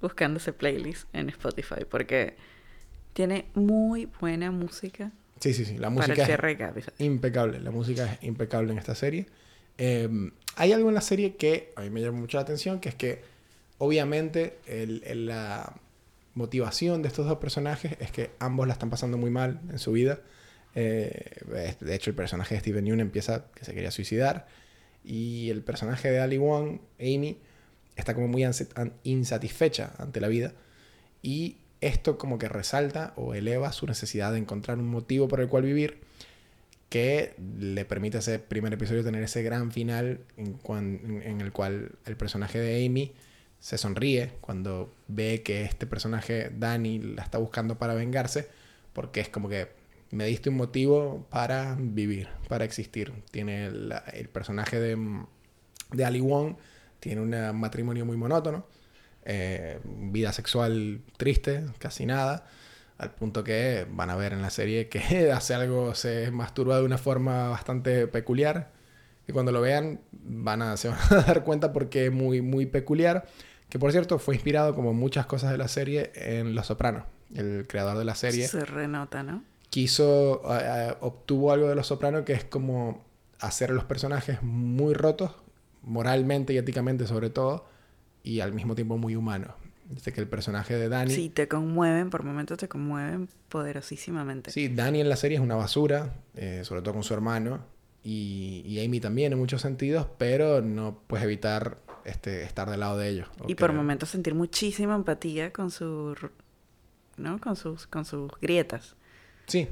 buscando 0.00 0.38
ese 0.38 0.52
playlist 0.52 1.06
en 1.14 1.28
Spotify 1.28 1.84
porque 1.88 2.36
tiene 3.12 3.46
muy 3.54 4.06
buena 4.20 4.50
música 4.50 5.12
Sí, 5.40 5.52
sí, 5.52 5.66
sí. 5.66 5.74
La 5.74 5.88
para 5.88 5.90
música 5.90 6.14
el 6.14 6.20
es 6.20 6.26
cierre 6.26 6.56
impecable. 6.98 7.60
La 7.60 7.70
música 7.70 8.10
es 8.14 8.22
impecable 8.22 8.72
en 8.72 8.78
esta 8.78 8.94
serie. 8.94 9.26
Eh, 9.76 10.08
hay 10.56 10.72
algo 10.72 10.88
en 10.88 10.94
la 10.94 11.02
serie 11.02 11.36
que 11.36 11.74
a 11.76 11.82
mí 11.82 11.90
me 11.90 12.00
llama 12.00 12.18
mucho 12.18 12.38
la 12.38 12.42
atención, 12.42 12.80
que 12.80 12.88
es 12.88 12.94
que 12.94 13.22
obviamente 13.76 14.58
el- 14.66 15.02
el- 15.04 15.26
la 15.26 15.74
motivación 16.36 17.02
de 17.02 17.08
estos 17.08 17.26
dos 17.26 17.38
personajes 17.38 17.96
es 17.98 18.12
que 18.12 18.30
ambos 18.38 18.66
la 18.66 18.74
están 18.74 18.90
pasando 18.90 19.18
muy 19.18 19.30
mal 19.30 19.60
en 19.70 19.78
su 19.78 19.90
vida. 19.90 20.20
Eh, 20.74 21.42
de 21.80 21.94
hecho, 21.94 22.10
el 22.10 22.16
personaje 22.16 22.54
de 22.54 22.60
Steven 22.60 22.84
Yeun 22.84 23.00
empieza 23.00 23.46
que 23.54 23.64
se 23.64 23.74
quería 23.74 23.90
suicidar 23.90 24.46
y 25.02 25.48
el 25.50 25.62
personaje 25.62 26.10
de 26.10 26.20
Ali 26.20 26.36
Wong, 26.36 26.80
Amy, 27.00 27.38
está 27.96 28.14
como 28.14 28.28
muy 28.28 28.44
insatisfecha 29.02 29.94
ante 29.98 30.20
la 30.20 30.28
vida 30.28 30.52
y 31.22 31.56
esto 31.80 32.18
como 32.18 32.38
que 32.38 32.48
resalta 32.48 33.14
o 33.16 33.34
eleva 33.34 33.72
su 33.72 33.86
necesidad 33.86 34.32
de 34.32 34.38
encontrar 34.38 34.78
un 34.78 34.88
motivo 34.88 35.28
por 35.28 35.40
el 35.40 35.48
cual 35.48 35.64
vivir 35.64 36.00
que 36.90 37.34
le 37.58 37.84
permite 37.86 38.18
a 38.18 38.20
ese 38.20 38.38
primer 38.38 38.74
episodio 38.74 39.02
tener 39.02 39.22
ese 39.22 39.42
gran 39.42 39.72
final 39.72 40.20
en 40.36 41.40
el 41.40 41.52
cual 41.52 41.92
el 42.04 42.16
personaje 42.16 42.58
de 42.58 42.84
Amy 42.84 43.14
se 43.58 43.78
sonríe 43.78 44.32
cuando 44.40 44.94
ve 45.08 45.42
que 45.42 45.62
este 45.62 45.86
personaje, 45.86 46.50
Danny, 46.56 46.98
la 46.98 47.22
está 47.22 47.38
buscando 47.38 47.78
para 47.78 47.94
vengarse, 47.94 48.48
porque 48.92 49.20
es 49.20 49.28
como 49.28 49.48
que 49.48 49.68
me 50.10 50.26
diste 50.26 50.50
un 50.50 50.56
motivo 50.56 51.26
para 51.30 51.76
vivir, 51.78 52.28
para 52.48 52.64
existir. 52.64 53.12
Tiene 53.30 53.66
el 53.66 54.28
personaje 54.32 54.78
de, 54.78 55.24
de 55.92 56.04
Ali 56.04 56.20
Wong, 56.20 56.56
tiene 57.00 57.20
un 57.20 57.58
matrimonio 57.58 58.04
muy 58.04 58.16
monótono, 58.16 58.66
eh, 59.24 59.80
vida 59.84 60.32
sexual 60.32 61.00
triste, 61.16 61.64
casi 61.78 62.06
nada, 62.06 62.46
al 62.98 63.12
punto 63.12 63.44
que 63.44 63.86
van 63.90 64.10
a 64.10 64.16
ver 64.16 64.32
en 64.32 64.40
la 64.40 64.50
serie 64.50 64.88
que 64.88 65.32
hace 65.32 65.54
algo, 65.54 65.94
se 65.94 66.30
masturba 66.30 66.78
de 66.78 66.84
una 66.84 66.98
forma 66.98 67.48
bastante 67.48 68.06
peculiar. 68.06 68.72
Y 69.28 69.32
cuando 69.32 69.50
lo 69.50 69.60
vean, 69.60 70.00
van 70.12 70.62
a, 70.62 70.76
se 70.76 70.88
van 70.88 70.98
a 71.10 71.22
dar 71.22 71.44
cuenta 71.44 71.72
porque 71.72 72.06
es 72.06 72.12
muy, 72.12 72.40
muy 72.40 72.66
peculiar. 72.66 73.26
Que 73.68 73.78
por 73.78 73.92
cierto, 73.92 74.18
fue 74.18 74.34
inspirado, 74.34 74.74
como 74.74 74.92
muchas 74.92 75.26
cosas 75.26 75.50
de 75.50 75.58
la 75.58 75.68
serie, 75.68 76.12
en 76.14 76.54
Los 76.54 76.66
Sopranos. 76.66 77.04
El 77.34 77.66
creador 77.66 77.98
de 77.98 78.04
la 78.04 78.14
serie 78.14 78.46
Se 78.46 78.64
renota, 78.64 79.22
¿no? 79.22 79.42
quiso, 79.76 80.40
eh, 80.58 80.94
obtuvo 81.00 81.52
algo 81.52 81.68
de 81.68 81.74
Los 81.74 81.88
Sopranos 81.88 82.24
que 82.24 82.32
es 82.32 82.44
como 82.44 83.04
hacer 83.40 83.70
a 83.70 83.74
los 83.74 83.84
personajes 83.84 84.42
muy 84.42 84.94
rotos, 84.94 85.32
moralmente 85.82 86.54
y 86.54 86.56
éticamente 86.56 87.06
sobre 87.06 87.28
todo, 87.28 87.66
y 88.22 88.40
al 88.40 88.54
mismo 88.54 88.74
tiempo 88.74 88.96
muy 88.96 89.16
humanos. 89.16 89.50
Dice 89.90 90.14
que 90.14 90.20
el 90.22 90.28
personaje 90.28 90.76
de 90.76 90.88
Danny... 90.88 91.14
Sí, 91.14 91.28
te 91.28 91.46
conmueven, 91.46 92.08
por 92.08 92.24
momentos 92.24 92.56
te 92.58 92.68
conmueven 92.68 93.28
poderosísimamente. 93.50 94.50
Sí, 94.50 94.68
Danny 94.68 95.02
en 95.02 95.10
la 95.10 95.16
serie 95.16 95.36
es 95.36 95.42
una 95.42 95.56
basura, 95.56 96.14
eh, 96.34 96.62
sobre 96.64 96.80
todo 96.80 96.94
con 96.94 97.04
su 97.04 97.12
hermano, 97.12 97.60
y, 98.02 98.62
y 98.64 98.84
Amy 98.84 98.98
también 98.98 99.34
en 99.34 99.38
muchos 99.38 99.60
sentidos, 99.60 100.06
pero 100.16 100.62
no 100.62 101.02
puedes 101.06 101.24
evitar 101.24 101.78
este, 102.06 102.42
estar 102.44 102.70
del 102.70 102.80
lado 102.80 102.96
de 102.98 103.08
ellos. 103.08 103.28
Y 103.46 103.54
por 103.54 103.70
que- 103.70 103.76
momentos 103.76 104.08
sentir 104.10 104.34
muchísima 104.34 104.94
empatía 104.94 105.52
con 105.52 105.70
su, 105.70 106.16
¿no? 107.16 107.38
Con 107.40 107.56
sus, 107.56 107.86
con 107.86 108.04
sus 108.04 108.30
grietas. 108.40 108.96
Sí, 109.46 109.68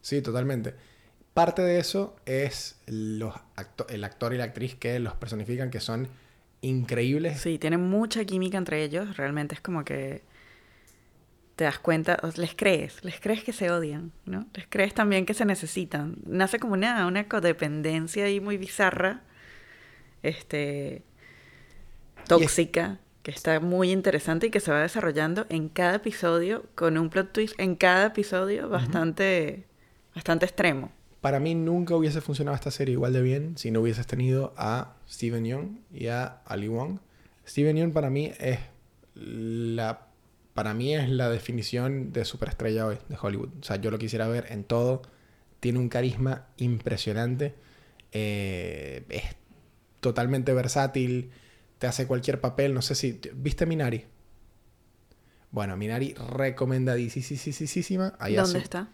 sí, 0.00 0.20
totalmente. 0.22 0.74
Parte 1.32 1.62
de 1.62 1.78
eso 1.78 2.16
es 2.26 2.80
los 2.86 3.34
acto- 3.56 3.86
el 3.88 4.04
actor 4.04 4.32
y 4.34 4.38
la 4.38 4.44
actriz 4.44 4.74
que 4.76 4.98
los 4.98 5.14
personifican, 5.14 5.70
que 5.70 5.80
son 5.80 6.08
increíbles. 6.60 7.40
Sí, 7.40 7.58
tienen 7.58 7.80
mucha 7.88 8.24
química 8.24 8.56
entre 8.58 8.82
ellos. 8.84 9.16
Realmente 9.16 9.54
es 9.54 9.60
como 9.60 9.84
que 9.84 10.22
te 11.56 11.64
das 11.64 11.78
cuenta, 11.78 12.18
les 12.36 12.54
crees, 12.54 13.04
les 13.04 13.20
crees 13.20 13.44
que 13.44 13.52
se 13.52 13.70
odian, 13.70 14.10
¿no? 14.26 14.46
Les 14.54 14.66
crees 14.68 14.92
también 14.94 15.24
que 15.24 15.34
se 15.34 15.44
necesitan. 15.44 16.16
Nace 16.26 16.58
como 16.58 16.72
una, 16.72 17.06
una 17.06 17.28
codependencia 17.28 18.24
ahí 18.24 18.40
muy 18.40 18.56
bizarra, 18.56 19.22
este, 20.22 21.02
tóxica, 22.26 23.00
que 23.22 23.30
está 23.30 23.58
muy 23.60 23.90
interesante 23.90 24.48
y 24.48 24.50
que 24.50 24.60
se 24.60 24.70
va 24.70 24.82
desarrollando 24.82 25.46
en 25.48 25.68
cada 25.68 25.96
episodio 25.96 26.64
con 26.74 26.98
un 26.98 27.10
plot 27.10 27.32
twist 27.32 27.58
en 27.58 27.76
cada 27.76 28.06
episodio 28.06 28.68
bastante, 28.68 29.64
bastante 30.14 30.46
extremo. 30.46 30.92
Para 31.20 31.40
mí 31.40 31.54
nunca 31.54 31.96
hubiese 31.96 32.20
funcionado 32.20 32.54
esta 32.54 32.70
serie 32.70 32.92
igual 32.92 33.14
de 33.14 33.22
bien 33.22 33.56
si 33.56 33.70
no 33.70 33.80
hubieses 33.80 34.06
tenido 34.06 34.52
a 34.58 34.96
Steven 35.08 35.44
Yeun 35.44 35.80
y 35.90 36.08
a 36.08 36.42
Ali 36.44 36.68
Wong. 36.68 36.98
Steven 37.46 37.76
Yeun 37.76 37.92
para 37.92 38.10
mí 38.10 38.32
es 38.38 38.58
la 39.14 40.08
para 40.54 40.72
mí 40.72 40.94
es 40.94 41.08
la 41.08 41.28
definición 41.30 42.12
de 42.12 42.24
superestrella 42.24 42.86
hoy 42.86 42.98
de 43.08 43.16
Hollywood. 43.20 43.50
O 43.60 43.64
sea, 43.64 43.76
yo 43.76 43.90
lo 43.90 43.98
quisiera 43.98 44.28
ver 44.28 44.46
en 44.50 44.62
todo. 44.62 45.02
Tiene 45.58 45.80
un 45.80 45.88
carisma 45.88 46.46
impresionante. 46.58 47.54
Eh, 48.12 49.04
es 49.08 49.24
totalmente 50.00 50.52
versátil. 50.54 51.32
Te 51.84 51.88
hace 51.88 52.06
cualquier 52.06 52.40
papel. 52.40 52.72
No 52.72 52.80
sé 52.80 52.94
si. 52.94 53.20
¿Viste 53.34 53.66
Minari? 53.66 54.06
Bueno, 55.50 55.76
Minari 55.76 56.14
recomendadísima. 56.14 58.14
Ahí 58.18 58.36
¿Dónde 58.36 58.50
hace- 58.50 58.58
está? 58.64 58.88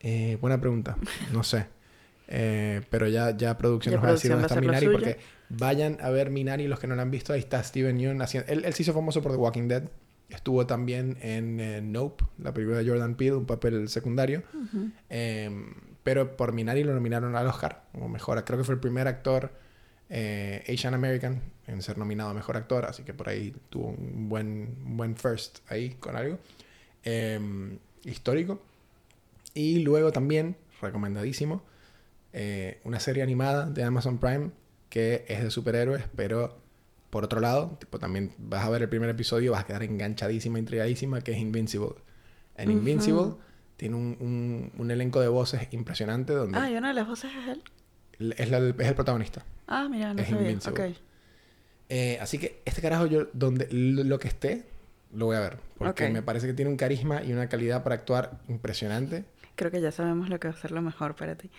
Eh, 0.00 0.38
buena 0.40 0.58
pregunta. 0.58 0.96
No 1.34 1.42
sé. 1.42 1.66
Eh, 2.28 2.80
pero 2.88 3.08
ya, 3.08 3.36
ya 3.36 3.58
producción 3.58 3.92
Ya 3.92 3.96
nos 3.98 4.04
va 4.06 4.08
a 4.08 4.12
decir 4.12 4.30
dónde 4.30 4.46
está 4.46 4.58
Minari. 4.58 4.88
Porque 4.88 5.18
vayan 5.50 5.98
a 6.00 6.08
ver 6.08 6.30
Minari, 6.30 6.66
los 6.66 6.78
que 6.78 6.86
no 6.86 6.94
lo 6.94 7.02
han 7.02 7.10
visto. 7.10 7.34
Ahí 7.34 7.40
está 7.40 7.62
Steven 7.62 7.98
Yeun 7.98 8.22
haciendo. 8.22 8.50
Él, 8.50 8.64
él 8.64 8.72
se 8.72 8.84
hizo 8.84 8.94
famoso 8.94 9.20
por 9.20 9.32
The 9.32 9.36
Walking 9.36 9.68
Dead. 9.68 9.82
Estuvo 10.30 10.66
también 10.66 11.18
en 11.20 11.60
eh, 11.60 11.82
Nope, 11.82 12.24
la 12.38 12.54
película 12.54 12.78
de 12.78 12.88
Jordan 12.88 13.16
Peele, 13.16 13.34
un 13.36 13.44
papel 13.44 13.86
secundario. 13.90 14.44
Eh, 15.10 15.50
pero 16.02 16.38
por 16.38 16.54
Minari 16.54 16.84
lo 16.84 16.94
nominaron 16.94 17.36
al 17.36 17.46
Oscar 17.48 17.84
como 17.92 18.08
mejor. 18.08 18.42
Creo 18.46 18.56
que 18.58 18.64
fue 18.64 18.76
el 18.76 18.80
primer 18.80 19.08
actor 19.08 19.52
eh, 20.08 20.64
Asian 20.72 20.94
American 20.94 21.42
en 21.68 21.80
ser 21.82 21.96
nominado 21.98 22.30
a 22.30 22.34
mejor 22.34 22.56
actor. 22.56 22.84
Así 22.86 23.04
que 23.04 23.14
por 23.14 23.28
ahí 23.28 23.54
tuvo 23.70 23.88
un 23.90 24.28
buen, 24.28 24.76
un 24.84 24.96
buen 24.96 25.14
first 25.16 25.58
ahí 25.70 25.90
con 26.00 26.16
algo 26.16 26.38
eh, 27.04 27.78
histórico. 28.04 28.60
Y 29.54 29.80
luego 29.80 30.10
también, 30.12 30.56
recomendadísimo, 30.80 31.62
eh, 32.32 32.80
una 32.84 33.00
serie 33.00 33.22
animada 33.22 33.66
de 33.66 33.82
Amazon 33.84 34.18
Prime 34.18 34.50
que 34.88 35.24
es 35.28 35.42
de 35.42 35.50
superhéroes, 35.50 36.04
pero 36.16 36.56
por 37.10 37.24
otro 37.24 37.40
lado, 37.40 37.76
tipo, 37.78 37.98
también 37.98 38.32
vas 38.38 38.64
a 38.64 38.70
ver 38.70 38.82
el 38.82 38.88
primer 38.88 39.08
episodio, 39.10 39.52
vas 39.52 39.62
a 39.62 39.66
quedar 39.66 39.82
enganchadísima, 39.82 40.58
intrigadísima, 40.58 41.20
que 41.20 41.32
es 41.32 41.38
Invincible. 41.38 41.94
En 42.56 42.70
Ujú. 42.70 42.78
Invincible 42.78 43.34
tiene 43.76 43.96
un, 43.96 44.16
un- 44.20 44.72
un 44.78 44.90
elenco 44.90 45.20
de 45.20 45.28
voces 45.28 45.68
impresionante 45.72 46.32
donde 46.32 46.58
Ah, 46.58 46.70
y 46.70 46.76
una 46.76 46.88
de 46.88 46.94
las 46.94 47.06
voces 47.06 47.30
es 47.34 47.48
él. 47.48 48.34
es, 48.38 48.50
la- 48.50 48.58
es 48.58 48.88
el 48.88 48.94
protagonista. 48.94 49.44
Ah, 49.66 49.86
mira, 49.90 50.12
no 50.14 50.20
Es 50.22 50.28
sabía. 50.28 50.42
Invincible. 50.50 50.88
Ok. 50.90 50.96
Eh, 51.88 52.18
así 52.20 52.38
que 52.38 52.60
este 52.64 52.82
carajo 52.82 53.06
yo, 53.06 53.28
donde 53.32 53.68
lo 53.70 54.18
que 54.18 54.28
esté, 54.28 54.64
lo 55.12 55.26
voy 55.26 55.36
a 55.36 55.40
ver. 55.40 55.58
Porque 55.78 56.08
me 56.08 56.22
parece 56.22 56.46
que 56.46 56.52
tiene 56.52 56.70
un 56.70 56.76
carisma 56.76 57.22
y 57.22 57.32
una 57.32 57.48
calidad 57.48 57.82
para 57.82 57.94
actuar 57.94 58.38
impresionante. 58.48 59.24
Creo 59.54 59.70
que 59.70 59.80
ya 59.80 59.90
sabemos 59.90 60.28
lo 60.28 60.38
que 60.38 60.48
va 60.48 60.54
a 60.54 60.56
ser 60.56 60.70
lo 60.70 60.82
mejor 60.82 61.16
para 61.16 61.36
ti. 61.36 61.50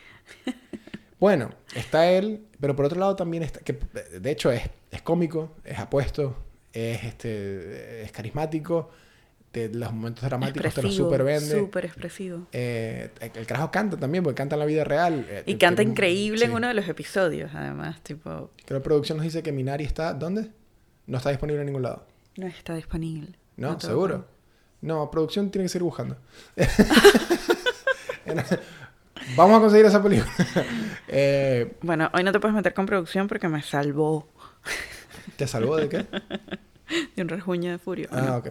Bueno, 1.20 1.50
está 1.76 2.10
él, 2.10 2.46
pero 2.62 2.78
por 2.78 2.86
otro 2.86 2.98
lado 2.98 3.14
también 3.18 3.44
está, 3.44 3.60
que 3.60 3.74
de 3.74 4.32
hecho 4.32 4.54
es, 4.54 4.62
es 4.90 5.02
cómico, 5.02 5.54
es 5.66 5.78
apuesto, 5.78 6.38
es, 6.72 7.04
este, 7.04 8.04
es 8.04 8.12
carismático, 8.14 8.90
los 9.54 9.94
momentos 9.94 10.24
dramáticos 10.24 10.62
te 10.62 10.68
los 10.68 10.76
Expresivo, 10.78 11.06
super 11.10 11.24
vende. 11.24 11.60
Súper 11.60 11.86
expresivo. 11.86 12.48
Eh, 12.52 13.10
el 13.34 13.46
carajo 13.48 13.72
canta 13.72 13.98
también, 13.98 14.24
porque 14.24 14.36
canta 14.36 14.56
en 14.56 14.60
la 14.60 14.66
vida 14.66 14.84
real. 14.84 15.26
eh, 15.30 15.44
Y 15.46 15.54
eh, 15.54 15.58
canta 15.58 15.82
increíble 15.82 16.46
en 16.46 16.52
uno 16.54 16.68
de 16.68 16.74
los 16.76 16.88
episodios, 16.88 17.52
además. 17.56 18.02
Tipo, 18.04 18.52
Que 18.66 18.74
la 18.74 18.82
producción 18.82 19.18
nos 19.18 19.26
dice 19.26 19.42
que 19.44 19.52
Minari 19.52 19.84
está, 19.86 20.14
¿dónde? 20.14 20.50
No 21.08 21.18
está 21.18 21.30
disponible 21.32 21.62
en 21.62 21.66
ningún 21.68 21.82
lado. 21.84 22.06
no 22.38 22.48
está 22.48 22.76
disponible. 22.76 23.34
¿No? 23.58 23.80
¿Seguro? 23.80 24.26
No, 24.82 25.10
producción 25.12 25.50
tiene 25.52 25.66
que 25.66 25.70
seguir 25.70 25.84
buscando. 25.84 26.16
Vamos 29.36 29.58
a 29.58 29.62
conseguir 29.62 29.86
esa 29.86 30.02
película. 30.02 30.32
Eh, 31.12 31.74
Bueno, 31.82 32.10
hoy 32.14 32.24
no 32.24 32.32
te 32.32 32.40
puedes 32.40 32.54
meter 32.56 32.74
con 32.76 32.86
producción 32.86 33.28
porque 33.28 33.48
me 33.50 33.64
salvó 33.64 34.30
¿Te 35.38 35.48
salvó 35.48 35.76
de 35.78 35.90
qué? 35.90 36.06
de 37.16 37.22
un 37.24 37.30
rasguño 37.30 37.72
de 37.72 37.80
furia. 37.80 38.08
Ah, 38.12 38.38
ok. 38.38 38.50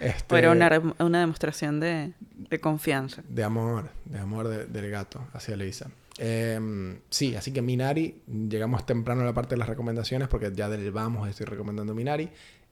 Este, 0.00 0.48
una, 0.48 0.82
una 0.98 1.20
demostración 1.20 1.80
de, 1.80 2.12
de 2.50 2.60
confianza. 2.60 3.22
De 3.28 3.42
amor, 3.44 3.90
de 4.04 4.18
amor 4.18 4.48
de- 4.48 4.66
del 4.66 4.90
gato 4.90 5.26
hacia 5.32 5.56
Lisa. 5.56 5.90
Eh, 6.18 6.98
sí, 7.10 7.34
así 7.36 7.52
que 7.52 7.62
Minari, 7.62 8.22
llegamos 8.26 8.84
temprano 8.86 9.22
a 9.22 9.24
la 9.24 9.34
parte 9.34 9.54
de 9.54 9.58
las 9.58 9.68
recomendaciones 9.68 10.28
porque 10.28 10.50
ya 10.54 10.68
del 10.68 10.90
vamos 10.90 11.28
estoy 11.28 11.46
recomendando 11.46 11.94
Minari. 11.94 12.28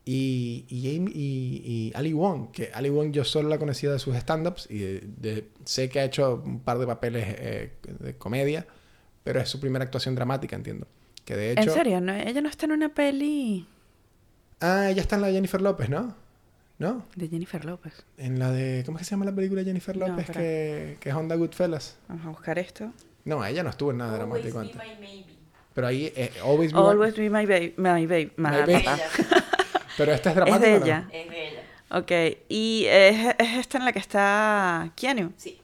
Y, 0.06 0.66
y, 0.68 0.86
y- 0.88 1.62
y 1.64 1.92
Ali 1.94 2.12
Wong, 2.12 2.50
que 2.52 2.70
Ali 2.74 2.90
Wong 2.90 3.10
yo 3.12 3.24
solo 3.24 3.48
la 3.48 3.58
conocía 3.58 3.90
de 3.90 3.98
sus 3.98 4.14
stand-ups 4.16 4.66
y 4.70 4.78
de- 4.78 5.00
de- 5.16 5.48
sé 5.64 5.88
que 5.88 6.00
ha 6.00 6.04
hecho 6.04 6.42
un 6.44 6.60
par 6.60 6.78
de 6.78 6.86
papeles 6.86 7.24
eh, 7.38 7.72
de 8.00 8.14
comedia, 8.16 8.66
pero 9.22 9.40
es 9.40 9.48
su 9.48 9.60
primera 9.60 9.82
actuación 9.84 10.14
dramática, 10.14 10.56
entiendo. 10.56 10.86
Que 11.24 11.36
de 11.36 11.52
hecho... 11.52 11.62
¿En 11.62 11.70
serio? 11.70 12.00
¿No? 12.02 12.12
Ella 12.14 12.42
no 12.42 12.50
está 12.50 12.66
en 12.66 12.72
una 12.72 12.90
peli 12.90 13.66
Ah, 14.60 14.90
ella 14.90 15.00
está 15.00 15.16
en 15.16 15.22
la 15.22 15.28
de 15.28 15.32
Jennifer 15.34 15.60
López, 15.62 15.88
¿no? 15.88 16.14
¿No? 16.78 17.06
de 17.14 17.28
Jennifer 17.28 17.64
López. 17.64 18.04
En 18.18 18.38
la 18.38 18.50
de... 18.50 18.82
¿Cómo 18.84 18.98
es 18.98 19.02
que 19.02 19.04
se 19.04 19.10
llama 19.12 19.24
la 19.24 19.32
película 19.34 19.60
de 19.60 19.66
Jennifer 19.66 19.96
López 19.96 20.28
que, 20.30 20.96
que 21.00 21.08
es 21.08 21.14
Honda 21.14 21.36
Goodfellas? 21.36 21.96
Vamos 22.08 22.26
a 22.26 22.28
buscar 22.30 22.58
esto. 22.58 22.92
No, 23.24 23.44
ella 23.44 23.62
no 23.62 23.70
estuvo 23.70 23.90
en 23.92 23.98
nada 23.98 24.20
Always 24.20 24.42
dramático 24.52 24.58
be 24.58 24.82
antes. 24.82 25.00
my 25.00 25.06
maybe. 25.06 25.34
Pero 25.72 25.86
ahí, 25.86 26.12
eh, 26.16 26.32
Always 26.42 26.72
Be 26.72 26.78
My- 26.80 26.86
Always 26.86 27.16
be 27.16 27.30
my 27.30 27.46
baby. 27.46 27.74
My 27.76 28.06
baby. 28.06 28.32
My 28.36 28.50
my 28.50 28.56
baby. 28.72 28.84
Pero 29.96 30.12
esta 30.12 30.30
es 30.30 30.36
Es 30.36 30.44
dramática. 30.44 30.66
de 30.68 30.78
¿no? 30.80 30.84
ella. 30.84 31.08
Es 31.12 31.30
de 31.30 31.48
ella. 31.48 31.60
Ok. 31.90 32.38
Y 32.48 32.84
es, 32.88 33.34
es 33.38 33.56
esta 33.58 33.78
en 33.78 33.84
la 33.84 33.92
que 33.92 33.98
está 34.00 34.90
Keanu. 34.96 35.32
Sí. 35.36 35.60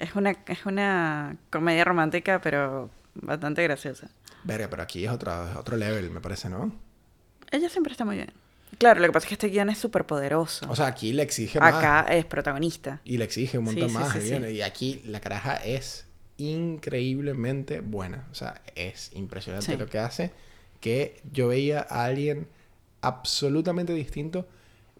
Es 0.00 0.14
una, 0.16 0.32
es 0.46 0.66
una 0.66 1.36
comedia 1.50 1.84
romántica, 1.84 2.40
pero 2.40 2.90
bastante 3.14 3.62
graciosa. 3.62 4.08
Verga, 4.42 4.68
pero 4.68 4.82
aquí 4.82 5.04
es 5.04 5.10
otro, 5.12 5.48
es 5.48 5.56
otro 5.56 5.76
level, 5.76 6.10
me 6.10 6.20
parece, 6.20 6.48
¿no? 6.50 6.72
Ella 7.52 7.68
siempre 7.68 7.92
está 7.92 8.04
muy 8.04 8.16
bien. 8.16 8.32
Claro, 8.78 9.00
lo 9.00 9.06
que 9.06 9.12
pasa 9.12 9.24
es 9.24 9.28
que 9.28 9.34
este 9.34 9.48
guion 9.48 9.70
es 9.70 9.78
súper 9.78 10.04
poderoso. 10.06 10.66
O 10.70 10.76
sea, 10.76 10.86
aquí 10.86 11.12
le 11.12 11.22
exige 11.22 11.58
más. 11.60 11.74
Acá 11.74 12.06
es 12.12 12.24
protagonista. 12.24 13.00
Y 13.04 13.18
le 13.18 13.24
exige 13.24 13.58
un 13.58 13.64
montón 13.64 13.88
sí, 13.88 13.94
más. 13.94 14.12
sí, 14.12 14.18
y 14.18 14.20
sí. 14.22 14.30
viene- 14.30 14.50
Y 14.52 14.62
aquí 14.62 15.02
la 15.06 15.20
caraja 15.20 15.56
es 15.56 16.06
increíblemente 16.38 17.80
buena. 17.80 18.26
O 18.30 18.34
sea, 18.34 18.60
es 18.74 19.10
impresionante 19.14 19.76
lo 19.76 19.86
que 19.86 19.98
hace. 19.98 20.32
Que 20.80 21.20
yo 21.32 21.48
veía 21.48 21.86
a 21.88 22.04
alguien 22.04 22.48
absolutamente 23.00 23.92
distinto 23.92 24.46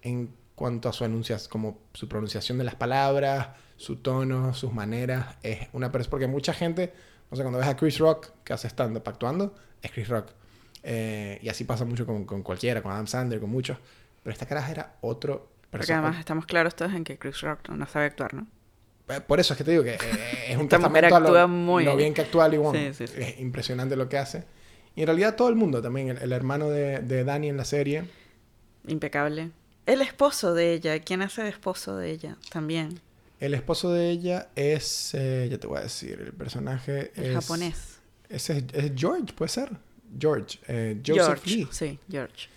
en 0.02 0.30
cuanto 0.54 0.88
a 0.88 0.92
su 0.92 1.04
enunciación, 1.04 1.50
como 1.50 1.78
su 1.94 2.08
pronunciación 2.08 2.58
de 2.58 2.64
las 2.64 2.74
palabras, 2.76 3.48
su 3.76 3.96
tono, 3.96 4.54
sus 4.54 4.72
maneras. 4.72 5.36
Es 5.42 5.68
una 5.72 5.90
persona. 5.90 6.10
Porque 6.10 6.26
mucha 6.26 6.52
gente, 6.54 6.92
no 7.30 7.36
sé, 7.36 7.42
cuando 7.42 7.58
ves 7.58 7.68
a 7.68 7.76
Chris 7.76 7.98
Rock 7.98 8.30
que 8.44 8.52
hace 8.52 8.68
stand-up 8.68 9.02
actuando, 9.06 9.54
es 9.82 9.90
Chris 9.90 10.08
Rock. 10.08 10.28
Eh, 10.86 11.38
y 11.42 11.48
así 11.48 11.64
pasa 11.64 11.84
mucho 11.86 12.04
con, 12.06 12.24
con 12.26 12.42
cualquiera, 12.42 12.82
con 12.82 12.92
Adam 12.92 13.06
Sandler, 13.06 13.40
con 13.40 13.50
muchos. 13.50 13.78
Pero 14.22 14.32
esta 14.32 14.46
caraja 14.46 14.70
era 14.70 14.96
otro 15.00 15.48
Porque 15.70 15.92
además 15.92 16.18
estamos 16.18 16.46
claros 16.46 16.76
todos 16.76 16.92
en 16.92 17.04
que 17.04 17.18
Chris 17.18 17.40
Rock 17.40 17.70
no 17.70 17.86
sabe 17.86 18.06
actuar, 18.06 18.34
¿no? 18.34 18.46
eh, 19.08 19.20
Por 19.20 19.40
eso 19.40 19.54
es 19.54 19.58
que 19.58 19.64
te 19.64 19.70
digo 19.72 19.82
que 19.82 19.94
eh, 19.94 19.98
es 20.50 20.56
un 20.56 20.68
testamento 20.68 21.14
a 21.16 21.20
lo, 21.20 21.26
actúa 21.26 21.46
muy 21.46 21.84
lo 21.84 21.96
bien. 21.96 22.14
que 22.14 22.22
actúa 22.22 22.48
Wong. 22.48 22.76
Sí, 22.76 22.94
sí, 22.94 23.06
sí. 23.06 23.14
Es 23.16 23.40
impresionante 23.40 23.96
lo 23.96 24.08
que 24.08 24.18
hace. 24.18 24.44
Y 24.94 25.00
en 25.00 25.06
realidad 25.08 25.34
todo 25.36 25.48
el 25.48 25.56
mundo 25.56 25.82
también, 25.82 26.10
el, 26.10 26.18
el 26.18 26.32
hermano 26.32 26.68
de, 26.70 27.00
de 27.00 27.24
Danny 27.24 27.48
en 27.48 27.56
la 27.56 27.64
serie, 27.64 28.04
Impecable. 28.86 29.50
El 29.86 30.00
esposo 30.02 30.54
de 30.54 30.72
ella. 30.74 30.98
¿Quién 31.00 31.22
hace 31.22 31.42
de 31.42 31.48
esposo 31.48 31.96
de 31.96 32.10
ella? 32.10 32.36
También. 32.50 33.00
el 33.40 33.54
esposo 33.54 33.92
de 33.92 34.10
ella 34.10 34.48
es, 34.56 35.12
eh, 35.14 35.48
ya 35.50 35.58
te 35.58 35.66
voy 35.66 35.78
a 35.78 35.82
decir, 35.82 36.20
el 36.20 36.32
personaje 36.32 37.12
El 37.16 37.24
es... 37.26 37.34
japonés. 37.34 37.98
Ese 38.28 38.58
es, 38.58 38.64
es 38.72 38.92
George, 38.96 39.32
puede 39.34 39.48
ser. 39.50 39.70
George, 40.18 40.58
eh, 40.68 41.00
Joseph 41.06 41.24
George. 41.44 41.50
Lee. 41.56 41.68
Sí, 41.70 41.98
George. 42.10 42.48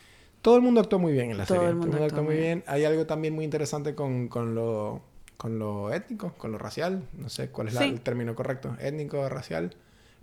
Todo 0.42 0.56
el 0.56 0.62
mundo 0.62 0.82
actuó 0.82 1.00
muy 1.00 1.12
bien 1.14 1.32
en 1.32 1.38
la 1.38 1.46
Todo 1.46 1.58
serie. 1.58 1.70
el 1.72 1.76
mundo 1.76 1.94
actuó 1.98 2.06
actuó 2.08 2.24
muy 2.24 2.36
muy 2.36 2.44
bien. 2.44 2.64
Hay 2.68 2.86
algo 2.86 3.06
también 3.06 3.34
muy 3.34 3.44
interesante 3.46 3.96
con, 3.96 4.28
con 4.28 4.56
lo, 4.56 5.02
con 5.36 5.60
lo 5.60 5.92
étnico, 5.94 6.34
con 6.38 6.52
lo 6.52 6.58
racial. 6.58 7.04
No 7.18 7.30
sé 7.30 7.50
cuál 7.50 7.68
es 7.70 7.74
la- 7.74 7.82
Sí. 7.82 7.90
el 7.90 8.02
término 8.02 8.36
correcto. 8.36 8.78
Étnico, 8.80 9.28
racial. 9.30 9.76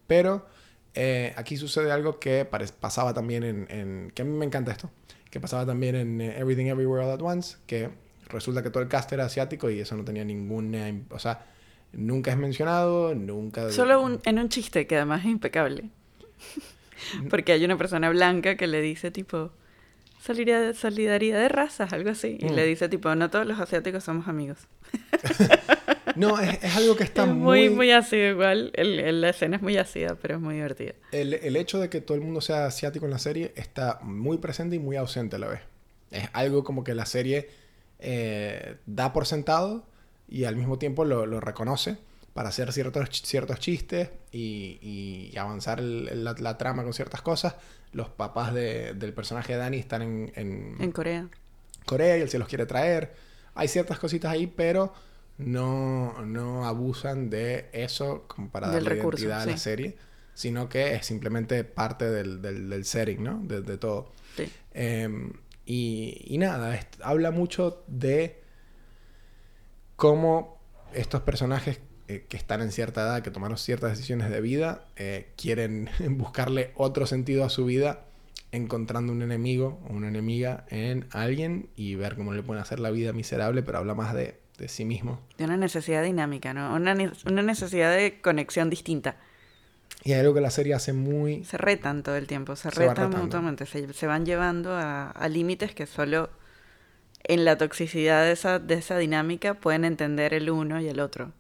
Pero 0.07 0.47
eh, 0.95 1.33
aquí 1.37 1.57
sucede 1.57 1.91
algo 1.91 2.19
que 2.21 2.45
pasaba 2.45 3.13
también 3.13 3.43
en, 3.43 3.67
en- 3.71 4.13
Que 4.15 4.23
a 4.23 4.25
mí 4.25 4.31
me 4.37 4.47
encanta 4.47 4.71
esto. 4.73 4.91
Que 5.31 5.41
pasaba 5.41 5.67
también 5.67 5.97
en 5.97 6.21
eh, 6.21 6.39
Everything 6.39 6.67
Everywhere 6.67 7.05
All 7.05 7.11
At 7.11 7.21
Once. 7.23 7.57
Que 7.67 7.91
resulta 8.29 8.63
que 8.63 8.71
todo 8.71 8.83
el 8.83 8.89
cast 8.89 9.13
era 9.13 9.25
asiático 9.27 9.69
y 9.69 9.81
eso 9.81 9.97
no 9.97 10.05
tenía 10.05 10.25
ninguna... 10.25 10.91
O 11.11 11.19
sea, 11.19 11.45
nunca 11.93 12.31
es 12.31 12.39
mencionado, 12.39 13.15
nunca... 13.15 13.71
Solo 13.73 14.01
un- 14.01 14.21
en 14.25 14.39
un 14.39 14.49
chiste 14.49 14.87
que 14.87 14.97
además 14.97 15.21
es 15.21 15.27
impecable. 15.33 15.91
Porque 17.31 17.53
hay 17.53 17.65
una 17.65 17.77
persona 17.79 18.11
blanca 18.11 18.57
que 18.57 18.67
le 18.67 18.81
dice 18.81 19.11
tipo, 19.11 19.51
solidaridad, 20.23 20.75
solidaridad 20.75 21.41
de 21.41 21.49
razas, 21.49 21.93
algo 21.93 22.11
así. 22.11 22.39
Y 22.41 22.47
Mm. 22.47 22.55
le 22.55 22.67
dice 22.67 22.89
tipo, 22.89 23.15
no 23.15 23.31
todos 23.31 23.47
los 23.47 23.59
asiáticos 23.61 24.05
somos 24.05 24.29
amigos. 24.29 24.59
No, 26.17 26.39
es, 26.39 26.63
es 26.63 26.77
algo 26.77 26.95
que 26.95 27.03
está 27.03 27.25
es 27.25 27.31
muy, 27.31 27.69
muy... 27.69 27.71
muy 27.71 27.91
ácido 27.91 28.29
igual. 28.31 28.71
El, 28.75 29.01
el- 29.01 29.21
la 29.21 29.31
escena 29.31 29.57
es 29.57 29.63
muy 29.63 29.77
ácida, 29.79 30.17
pero 30.21 30.37
es 30.37 30.41
muy 30.41 30.55
divertida. 30.55 30.93
El, 31.11 31.35
el 31.35 31.57
hecho 31.57 31.81
de 31.81 31.89
que 31.91 32.01
todo 32.01 32.17
el 32.17 32.23
mundo 32.23 32.41
sea 32.41 32.67
asiático 32.67 33.05
en 33.07 33.11
la 33.11 33.19
serie 33.19 33.53
está 33.57 33.99
muy 34.03 34.39
presente 34.39 34.77
y 34.77 34.79
muy 34.79 34.95
ausente 34.97 35.35
a 35.37 35.39
la 35.41 35.49
vez. 35.49 35.61
Es 36.13 36.29
algo 36.33 36.63
como 36.63 36.85
que 36.85 36.95
la 36.95 37.07
serie 37.07 37.51
eh, 37.99 38.77
da 38.87 39.13
por 39.13 39.27
sentado 39.27 39.85
y 40.29 40.45
al 40.45 40.55
mismo 40.55 40.79
tiempo 40.79 41.05
lo, 41.05 41.27
lo 41.27 41.41
reconoce 41.41 41.97
para 42.35 42.51
hacer 42.51 42.73
ciertos, 42.73 43.09
ciertos 43.25 43.59
chistes 43.61 44.11
y, 44.33 44.79
y 45.33 45.37
avanzar 45.39 45.79
el- 45.81 46.25
la, 46.25 46.35
la 46.39 46.59
trama 46.59 46.83
con 46.83 46.93
ciertas 46.93 47.23
cosas. 47.23 47.55
Los 47.93 48.09
papás 48.11 48.53
de- 48.53 48.93
del 48.95 49.15
personaje 49.15 49.53
de 49.55 49.59
Dani 49.61 49.79
están 49.79 50.03
en, 50.03 50.33
en 50.35 50.77
En 50.81 50.93
Corea. 50.93 51.29
Corea 51.87 52.19
y 52.19 52.23
él 52.23 52.29
se 52.29 52.39
los 52.39 52.49
quiere 52.49 52.67
traer. 52.67 53.15
Hay 53.55 53.69
ciertas 53.69 53.99
cositas 54.01 54.33
ahí, 54.33 54.47
pero 54.49 54.93
no, 55.39 56.23
no 56.27 56.67
abusan 56.67 57.31
de 57.31 57.69
eso 57.73 58.25
como 58.27 58.51
para 58.51 58.69
Del 58.71 58.83
darle 58.85 58.97
recurso, 58.97 59.23
identidad 59.25 59.43
a 59.43 59.47
la 59.47 59.57
serie, 59.57 59.97
sino 60.35 60.69
que 60.69 60.95
es 60.95 61.07
simplemente 61.07 61.63
parte 61.63 62.11
del, 62.11 62.43
del, 62.43 62.69
del 62.69 62.85
setting, 62.85 63.23
¿no? 63.23 63.39
De, 63.45 63.61
de 63.63 63.79
todo. 63.79 64.11
Sí. 64.37 64.51
Eh, 64.73 65.09
y, 65.67 66.21
y 66.27 66.39
nada, 66.39 66.75
es- 66.75 66.87
habla 67.01 67.31
mucho 67.31 67.85
de 67.87 68.43
cómo 69.97 70.59
estos 70.93 71.23
personajes 71.23 71.79
eh, 72.09 72.25
que 72.29 72.37
están 72.37 72.61
en 72.63 72.71
cierta 72.73 73.03
edad, 73.03 73.23
que 73.23 73.31
tomaron 73.31 73.57
ciertas 73.59 73.91
decisiones 73.93 74.31
de 74.31 74.41
vida, 74.41 74.85
eh, 74.97 75.29
quieren 75.37 75.89
buscarle 76.11 76.73
otro 76.77 77.07
sentido 77.07 77.45
a 77.45 77.51
su 77.51 77.65
vida 77.65 78.05
encontrando 78.53 79.13
un 79.13 79.23
enemigo 79.23 79.81
o 79.89 79.93
una 79.95 80.09
enemiga 80.09 80.65
en 80.69 81.07
alguien 81.11 81.69
y 81.77 81.97
ver 81.97 82.15
cómo 82.15 82.33
le 82.33 82.43
pueden 82.43 82.63
hacer 82.63 82.79
la 82.79 82.91
vida 82.91 83.13
miserable, 83.13 83.63
pero 83.63 83.79
habla 83.79 83.95
más 83.95 84.15
de, 84.15 84.39
de 84.59 84.69
sí 84.69 84.85
mismo. 84.85 85.21
De 85.39 85.45
una 85.45 85.57
necesidad 85.57 86.05
dinámica, 86.05 86.55
¿no? 86.55 86.73
Una, 86.75 86.95
ne- 86.95 87.11
una 87.27 87.43
necesidad 87.43 87.95
de 87.97 88.21
conexión 88.21 88.71
distinta. 88.71 89.17
Y 90.05 90.13
hay 90.13 90.21
algo 90.21 90.35
que 90.35 90.41
la 90.41 90.51
serie 90.51 90.75
hace 90.75 90.93
muy... 90.93 91.43
Se 91.45 91.57
retan 91.59 92.03
todo 92.05 92.17
el 92.17 92.27
tiempo, 92.29 92.55
se, 92.55 92.71
Se 92.71 92.79
retan 92.79 93.11
mutuamente, 93.11 93.67
se, 93.67 93.93
se 93.93 94.07
van 94.07 94.25
llevando 94.25 94.73
a, 94.75 95.11
a 95.11 95.29
límites 95.29 95.75
que 95.75 95.87
solo 95.87 96.31
en 97.25 97.45
la 97.45 97.57
toxicidad 97.57 98.23
de 98.25 98.33
esa, 98.33 98.59
de 98.59 98.75
esa 98.75 98.99
dinámica 98.99 99.55
pueden 99.55 99.85
entender 99.85 100.35
el 100.35 100.51
uno 100.51 100.81
y 100.81 100.89
el 100.89 101.01
otro. 101.01 101.33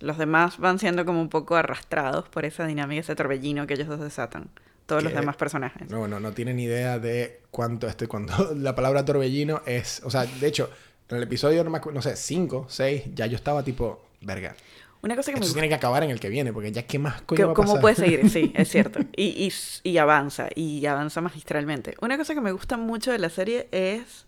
Los 0.00 0.18
demás 0.18 0.58
van 0.58 0.78
siendo 0.78 1.04
como 1.04 1.20
un 1.20 1.28
poco 1.28 1.56
arrastrados 1.56 2.28
por 2.28 2.44
esa 2.44 2.66
dinámica, 2.66 3.00
ese 3.00 3.14
torbellino 3.14 3.66
que 3.66 3.74
ellos 3.74 3.88
dos 3.88 4.00
desatan. 4.00 4.48
Todos 4.86 5.04
los 5.04 5.14
demás 5.14 5.36
personajes. 5.36 5.88
No, 5.88 6.08
no, 6.08 6.18
no 6.18 6.32
tienen 6.32 6.58
idea 6.58 6.98
de 6.98 7.42
cuánto 7.52 7.86
este, 7.86 8.08
cuando 8.08 8.52
la 8.56 8.74
palabra 8.74 9.04
torbellino 9.04 9.62
es, 9.64 10.02
o 10.04 10.10
sea, 10.10 10.24
de 10.24 10.46
hecho, 10.46 10.68
en 11.08 11.16
el 11.16 11.22
episodio, 11.22 11.62
no, 11.64 12.02
sé, 12.02 12.16
5, 12.16 12.66
6, 12.68 13.02
ya 13.14 13.26
yo 13.26 13.36
estaba 13.36 13.62
tipo, 13.62 14.04
verga. 14.20 14.56
Una 15.02 15.16
cosa 15.16 15.32
que 15.32 15.38
me 15.38 15.44
Esto 15.44 15.54
tiene 15.54 15.68
que 15.68 15.74
acabar 15.74 16.02
en 16.02 16.10
el 16.10 16.20
que 16.20 16.28
viene, 16.28 16.52
porque 16.52 16.72
ya 16.72 16.82
qué 16.86 16.98
más 16.98 17.22
coño 17.22 17.46
va 17.46 17.52
a 17.52 17.54
¿Cómo 17.54 17.68
pasar? 17.68 17.80
puede 17.80 17.94
seguir? 17.94 18.30
Sí, 18.30 18.52
es 18.54 18.68
cierto. 18.72 19.00
Y, 19.16 19.48
y 19.48 19.52
y 19.82 19.98
avanza, 19.98 20.48
y 20.54 20.84
avanza 20.86 21.20
magistralmente. 21.20 21.94
Una 22.00 22.18
cosa 22.18 22.34
que 22.34 22.40
me 22.40 22.52
gusta 22.52 22.76
mucho 22.76 23.12
de 23.12 23.18
la 23.18 23.30
serie 23.30 23.68
es 23.72 24.26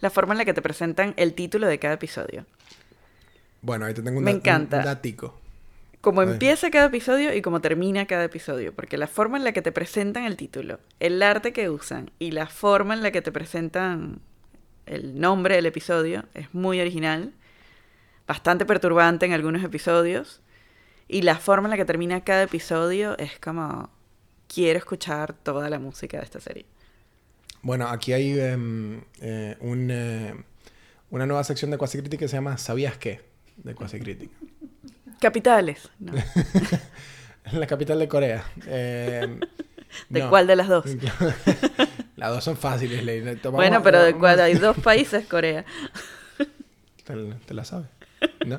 la 0.00 0.10
forma 0.10 0.34
en 0.34 0.38
la 0.38 0.44
que 0.44 0.54
te 0.54 0.62
presentan 0.62 1.14
el 1.16 1.34
título 1.34 1.66
de 1.66 1.78
cada 1.78 1.94
episodio. 1.94 2.46
Bueno, 3.62 3.84
ahí 3.86 3.94
te 3.94 4.02
tengo 4.02 4.18
un, 4.18 4.24
Me 4.24 4.32
un 4.32 4.36
encanta. 4.38 4.82
datico. 4.82 5.40
Ay. 6.02 6.28
empieza 6.28 6.70
cada 6.70 6.86
episodio 6.86 7.34
y 7.34 7.42
cómo 7.42 7.60
termina 7.60 8.06
cada 8.06 8.24
episodio. 8.24 8.72
Porque 8.74 8.96
la 8.96 9.06
forma 9.08 9.38
en 9.38 9.44
la 9.44 9.52
que 9.52 9.62
te 9.62 9.72
presentan 9.72 10.24
el 10.24 10.36
título, 10.36 10.78
el 11.00 11.22
arte 11.22 11.52
que 11.52 11.68
usan 11.70 12.10
y 12.18 12.30
la 12.30 12.46
forma 12.46 12.94
en 12.94 13.02
la 13.02 13.10
que 13.10 13.22
te 13.22 13.32
presentan 13.32 14.20
el 14.86 15.18
nombre 15.20 15.56
del 15.56 15.66
episodio 15.66 16.24
es 16.34 16.54
muy 16.54 16.80
original. 16.80 17.32
Bastante 18.26 18.66
perturbante 18.66 19.26
en 19.26 19.32
algunos 19.32 19.64
episodios. 19.64 20.42
Y 21.08 21.22
la 21.22 21.36
forma 21.38 21.66
en 21.68 21.70
la 21.70 21.76
que 21.76 21.84
termina 21.84 22.22
cada 22.22 22.42
episodio 22.44 23.16
es 23.18 23.38
como... 23.38 23.90
Quiero 24.48 24.78
escuchar 24.78 25.32
toda 25.32 25.68
la 25.68 25.80
música 25.80 26.18
de 26.18 26.24
esta 26.24 26.38
serie. 26.38 26.66
Bueno, 27.62 27.88
aquí 27.88 28.12
hay 28.12 28.38
em, 28.38 29.00
eh, 29.20 29.56
un, 29.58 29.88
eh, 29.90 30.34
una 31.10 31.26
nueva 31.26 31.42
sección 31.42 31.72
de 31.72 31.78
Quasi 31.78 31.98
Critic 31.98 32.20
que 32.20 32.28
se 32.28 32.36
llama 32.36 32.56
¿Sabías 32.56 32.96
qué? 32.96 33.22
De 33.56 33.74
Quasi 33.74 33.98
Critic. 33.98 34.30
Capitales. 35.20 35.88
¿no? 35.98 36.12
La 37.52 37.66
capital 37.66 37.98
de 37.98 38.08
Corea. 38.08 38.44
Em, 38.66 39.40
¿De 40.08 40.20
no. 40.20 40.30
cuál 40.30 40.46
de 40.46 40.56
las 40.56 40.68
dos? 40.68 40.84
Las 42.16 42.30
dos 42.30 42.44
son 42.44 42.56
fáciles, 42.56 43.02
Ley. 43.04 43.20
Tomamos- 43.36 43.52
Bueno, 43.52 43.82
pero 43.82 44.02
de 44.02 44.14
cuál 44.14 44.40
hay 44.40 44.54
dos 44.54 44.76
países, 44.78 45.26
Corea. 45.26 45.64
¿Te, 47.04 47.14
te 47.46 47.54
la 47.54 47.64
sabes? 47.64 47.86
¿No? 48.46 48.56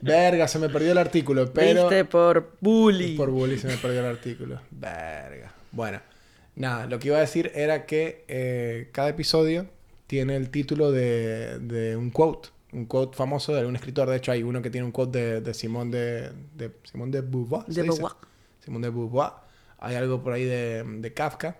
Verga, 0.00 0.48
se 0.48 0.58
me 0.58 0.68
perdió 0.68 0.92
el 0.92 0.98
artículo, 0.98 1.52
pero... 1.52 1.82
Viste 1.88 2.04
por 2.04 2.56
bully. 2.60 3.16
Por 3.16 3.30
bully 3.30 3.58
se 3.58 3.66
me 3.66 3.76
perdió 3.76 4.00
el 4.00 4.06
artículo. 4.06 4.60
Verga. 4.70 5.52
Bueno, 5.72 6.00
nada, 6.56 6.86
lo 6.86 6.98
que 6.98 7.08
iba 7.08 7.18
a 7.18 7.20
decir 7.20 7.50
era 7.54 7.84
que 7.86 8.24
eh, 8.28 8.88
cada 8.92 9.10
episodio 9.10 9.66
tiene 10.06 10.36
el 10.36 10.50
título 10.50 10.90
de, 10.92 11.58
de 11.58 11.96
un 11.96 12.10
quote. 12.10 12.48
Un 12.72 12.84
quote 12.86 13.16
famoso 13.16 13.52
de 13.52 13.60
algún 13.60 13.76
escritor. 13.76 14.08
De 14.08 14.16
hecho, 14.16 14.32
hay 14.32 14.42
uno 14.42 14.60
que 14.60 14.70
tiene 14.70 14.84
un 14.84 14.92
quote 14.92 15.18
de, 15.18 15.40
de 15.40 15.54
Simón 15.54 15.90
de, 15.90 16.30
de 16.54 16.72
Simón 16.84 17.10
de 17.10 17.22
Beauvoir. 17.22 17.64
¿se 17.66 17.82
De? 17.82 17.88
Beauvoir. 17.88 18.12
Simón 18.60 18.82
de 18.82 18.90
Beauvoir. 18.90 19.32
Hay 19.78 19.96
algo 19.96 20.22
por 20.22 20.32
ahí 20.32 20.44
de, 20.44 20.84
de 20.84 21.14
Kafka. 21.14 21.56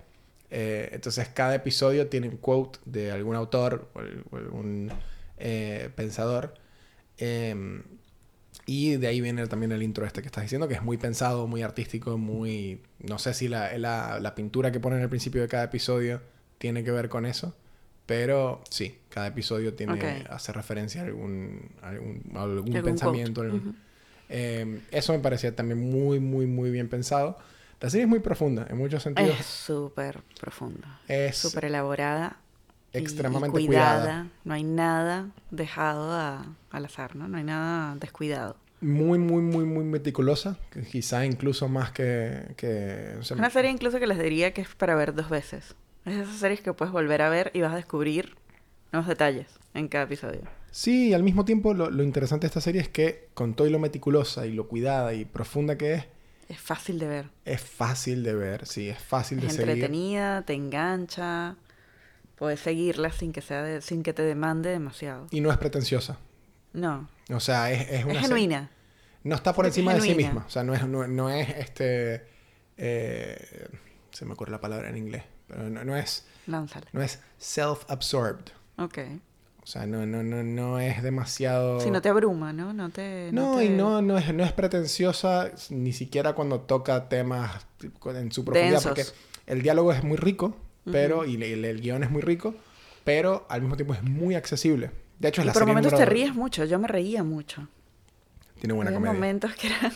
Eh, 0.51 0.89
entonces, 0.91 1.27
cada 1.29 1.55
episodio 1.55 2.07
tiene 2.07 2.29
un 2.29 2.37
quote 2.37 2.79
de 2.85 3.11
algún 3.11 3.35
autor 3.35 3.89
o 4.31 4.35
algún 4.35 4.91
eh, 5.37 5.89
pensador. 5.95 6.53
Em, 7.17 7.83
y 8.65 8.97
de 8.97 9.07
ahí 9.07 9.21
viene 9.21 9.47
también 9.47 9.71
el 9.71 9.81
intro 9.81 10.05
este 10.05 10.21
que 10.21 10.27
estás 10.27 10.43
diciendo, 10.43 10.67
que 10.67 10.75
es 10.75 10.83
muy 10.83 10.97
pensado, 10.97 11.47
muy 11.47 11.63
artístico, 11.63 12.17
muy... 12.17 12.81
No 12.99 13.17
sé 13.17 13.33
si 13.33 13.47
la, 13.47 13.75
la, 13.77 14.19
la 14.19 14.35
pintura 14.35 14.71
que 14.71 14.79
ponen 14.79 15.01
al 15.01 15.09
principio 15.09 15.41
de 15.41 15.47
cada 15.47 15.63
episodio 15.63 16.21
tiene 16.59 16.83
que 16.83 16.91
ver 16.91 17.09
con 17.09 17.25
eso, 17.25 17.55
pero 18.09 18.63
sí, 18.71 18.97
cada 19.09 19.27
episodio 19.27 19.75
tiene, 19.75 19.93
Ok. 19.93 20.31
hace 20.31 20.51
referencia 20.51 21.01
a 21.01 21.05
algún, 21.05 21.61
algún, 21.83 22.23
a 22.35 22.41
algún 22.41 22.75
Algún 22.75 22.81
pensamiento. 22.83 23.41
algún- 23.41 23.59
Ujú. 23.59 23.75
Eh, 24.29 24.81
eso 24.89 25.13
me 25.13 25.19
parecía 25.19 25.55
también 25.55 25.79
muy, 25.91 26.19
muy, 26.19 26.47
muy 26.47 26.71
bien 26.71 26.89
pensado. 26.89 27.37
La 27.79 27.89
serie 27.91 28.05
es 28.05 28.09
muy 28.09 28.17
profunda, 28.19 28.65
en 28.67 28.77
muchos 28.77 29.03
sentidos. 29.03 29.39
Es 29.39 29.45
súper 29.45 30.21
profunda. 30.39 30.99
Es 31.07 31.37
Súper 31.37 31.65
elaborada. 31.65 32.37
y- 32.93 32.97
y 32.97 33.01
extremadamente 33.01 33.63
cuidada. 33.67 33.99
cuidada. 34.01 34.27
No 34.43 34.53
hay 34.55 34.63
nada 34.63 35.27
dejado 35.51 36.11
a- 36.11 36.47
al 36.71 36.85
azar, 36.85 37.15
¿no? 37.15 37.27
No 37.27 37.37
hay 37.37 37.43
nada 37.43 37.95
descuidado. 37.99 38.57
Muy, 38.81 39.19
muy, 39.19 39.43
muy, 39.43 39.65
muy 39.65 39.83
meticulosa. 39.83 40.57
Quizá 40.91 41.25
incluso 41.27 41.67
más 41.67 41.91
que... 41.91 42.55
que 42.57 43.17
o 43.19 43.23
sea, 43.23 43.37
Una 43.37 43.51
serie 43.51 43.69
incluso 43.69 43.99
que 43.99 44.07
les 44.07 44.17
diría 44.17 44.51
que 44.51 44.61
es 44.61 44.69
para 44.73 44.95
ver 44.95 45.13
dos 45.13 45.29
veces. 45.29 45.75
Es 46.09 46.17
de 46.17 46.23
esas 46.23 46.37
series 46.37 46.61
que 46.61 46.73
puedes 46.73 46.91
volver 46.91 47.21
a 47.21 47.29
ver 47.29 47.51
y 47.53 47.61
vas 47.61 47.73
a 47.73 47.75
descubrir 47.75 48.35
nuevos 48.91 49.07
detalles 49.07 49.47
en 49.73 49.87
cada 49.87 50.05
episodio. 50.05 50.41
Sí, 50.71 51.09
y 51.09 51.13
al 51.13 51.23
mismo 51.23 51.45
tiempo 51.45 51.73
lo, 51.73 51.89
lo 51.89 52.03
interesante 52.03 52.45
de 52.45 52.47
esta 52.47 52.61
serie 52.61 52.81
es 52.81 52.89
que 52.89 53.29
con 53.33 53.53
todo 53.55 53.67
y 53.67 53.71
lo 53.71 53.79
meticulosa 53.79 54.45
y 54.45 54.51
lo 54.53 54.67
cuidada 54.67 55.13
y 55.13 55.25
profunda 55.25 55.77
que 55.77 55.93
es, 55.95 56.05
Es 56.47 56.59
fácil 56.59 56.99
de 56.99 57.07
ver. 57.07 57.29
es 57.45 57.61
fácil 57.61 58.23
de 58.23 58.33
ver, 58.35 58.65
sí, 58.67 58.89
es 58.89 58.99
fácil 58.99 59.39
de 59.39 59.47
Es 59.47 59.53
seguir. 59.53 59.69
entretenida, 59.69 60.41
te 60.43 60.53
engancha. 60.53 61.55
Puedes 62.35 62.59
seguirla 62.61 63.11
sin 63.11 63.33
que, 63.33 63.41
sea 63.41 63.63
de- 63.63 63.81
sin 63.81 64.01
que 64.03 64.13
te 64.13 64.21
demande 64.21 64.69
demasiado. 64.69 65.27
Y 65.31 65.41
no 65.41 65.51
es 65.51 65.57
pretenciosa. 65.57 66.17
No. 66.73 67.09
O 67.33 67.39
sea, 67.39 67.71
es, 67.71 67.89
es 67.91 68.05
una 68.05 68.13
Es 68.13 68.19
genuina. 68.21 68.69
No 69.23 69.35
está 69.35 69.53
por 69.53 69.65
Es 69.65 69.71
encima 69.71 69.93
de 69.93 70.01
sí 70.01 70.15
misma. 70.15 70.45
O 70.47 70.49
sea, 70.49 70.63
no 70.63 70.73
es, 70.73 70.87
no, 70.87 71.05
no 71.07 71.29
es 71.29 71.49
este... 71.49 72.25
eh, 72.77 73.67
se 74.11 74.25
me 74.25 74.33
ocurre 74.33 74.51
la 74.51 74.61
palabra 74.61 74.89
en 74.89 74.97
inglés. 74.97 75.23
Pero 75.49 75.69
no, 75.69 75.83
no 75.83 75.97
es, 75.97 76.25
Lánzala. 76.47 76.87
no 76.93 77.01
es 77.01 77.19
self-absorbed. 77.37 78.45
Ok. 78.77 78.97
O 79.61 79.67
sea, 79.71 79.85
no, 79.85 80.05
no, 80.05 80.23
no, 80.23 80.41
no 80.41 80.79
es 80.79 81.03
demasiado... 81.03 81.79
Si 81.81 81.91
no 81.91 82.01
te 82.01 82.09
abruma, 82.09 82.53
¿no? 82.53 82.71
No 82.73 82.89
te... 82.89 83.29
No, 83.33 83.57
te- 83.57 83.65
y 83.65 83.69
no, 83.69 84.01
no, 84.01 84.17
es, 84.17 84.33
no 84.33 84.43
es 84.43 84.51
pretenciosa 84.53 85.51
ni 85.69 85.91
siquiera 85.93 86.33
cuando 86.33 86.61
toca 86.61 87.07
temas 87.09 87.67
en 87.81 88.31
su 88.31 88.45
profundidad, 88.45 88.81
Densos. 88.81 88.85
porque 88.91 89.03
el 89.51 89.61
diálogo 89.61 89.91
es 89.91 90.03
muy 90.03 90.17
rico, 90.17 90.55
pero, 90.85 91.25
y 91.25 91.35
el, 91.35 91.65
el 91.65 91.81
guion 91.81 92.03
es 92.03 92.09
muy 92.09 92.21
rico, 92.23 92.55
pero 93.03 93.45
al 93.49 93.61
mismo 93.61 93.75
tiempo 93.75 93.93
es 93.93 94.01
muy 94.01 94.33
accesible. 94.33 94.89
De 95.19 95.27
hecho, 95.27 95.41
es 95.41 95.45
Y 95.45 95.47
la 95.47 95.53
por 95.53 95.61
serie 95.61 95.73
momentos 95.75 95.99
te 95.99 96.05
ríes 96.05 96.33
mucho. 96.33 96.65
Yo 96.65 96.79
me 96.79 96.87
reía 96.87 97.23
mucho. 97.23 97.67
Tiene 98.59 98.73
buena 98.73 98.89
Había 98.89 98.99
comedia. 98.99 99.13
momentos 99.13 99.55
que 99.55 99.67
eran 99.67 99.93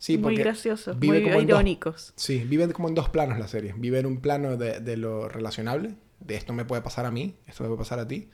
Sí, 0.00 0.16
muy 0.16 0.34
graciosos, 0.34 0.96
muy 0.96 1.18
en 1.18 1.32
dos- 1.32 1.42
irónicos. 1.42 2.12
Sí, 2.16 2.38
vive 2.44 2.72
como 2.72 2.88
en 2.88 2.94
dos 2.94 3.10
planos 3.10 3.38
la 3.38 3.48
serie. 3.48 3.74
Vive 3.76 3.98
en 3.98 4.06
un 4.06 4.22
plano 4.22 4.56
de, 4.56 4.80
de 4.80 4.96
lo 4.96 5.28
relacionable, 5.28 5.94
de 6.20 6.36
esto 6.36 6.54
me 6.54 6.64
puede 6.64 6.80
pasar 6.80 7.04
a 7.04 7.10
mí, 7.10 7.36
esto 7.46 7.62
me 7.62 7.68
puede 7.68 7.78
pasar 7.80 7.98
a 7.98 8.08
ti. 8.08 8.30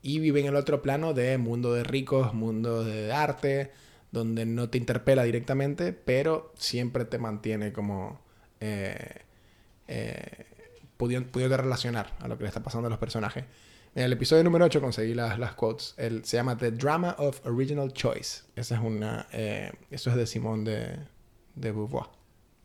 Y 0.00 0.20
vive 0.20 0.40
en 0.40 0.46
el 0.46 0.56
otro 0.56 0.80
plano 0.80 1.12
de 1.12 1.36
mundo 1.36 1.74
de 1.74 1.84
ricos, 1.84 2.32
mundo 2.32 2.82
de 2.82 3.12
arte, 3.12 3.72
donde 4.10 4.46
no 4.46 4.70
te 4.70 4.78
interpela 4.78 5.22
directamente, 5.22 5.92
pero 5.92 6.50
siempre 6.56 7.04
te 7.04 7.18
mantiene 7.18 7.74
como 7.74 8.18
eh, 8.60 9.20
eh, 9.88 10.46
pudiendo, 10.96 11.30
pudiendo 11.30 11.58
relacionar 11.58 12.16
a 12.20 12.26
lo 12.28 12.38
que 12.38 12.44
le 12.44 12.48
está 12.48 12.62
pasando 12.62 12.86
a 12.86 12.90
los 12.90 12.98
personajes. 12.98 13.44
En 13.94 14.04
el 14.04 14.12
episodio 14.14 14.42
número 14.42 14.64
8 14.64 14.80
conseguí 14.80 15.12
las, 15.12 15.38
las 15.38 15.54
quotes. 15.54 15.94
El, 15.98 16.24
se 16.24 16.38
llama 16.38 16.56
The 16.56 16.70
Drama 16.70 17.14
of 17.18 17.46
Original 17.46 17.92
Choice. 17.92 18.44
Esa 18.56 18.76
es 18.76 18.80
una, 18.80 19.26
eh, 19.32 19.70
eso 19.90 20.08
es 20.08 20.16
de 20.16 20.26
Simone 20.26 20.70
de, 20.70 20.98
de 21.56 21.72
Beauvoir. 21.72 22.06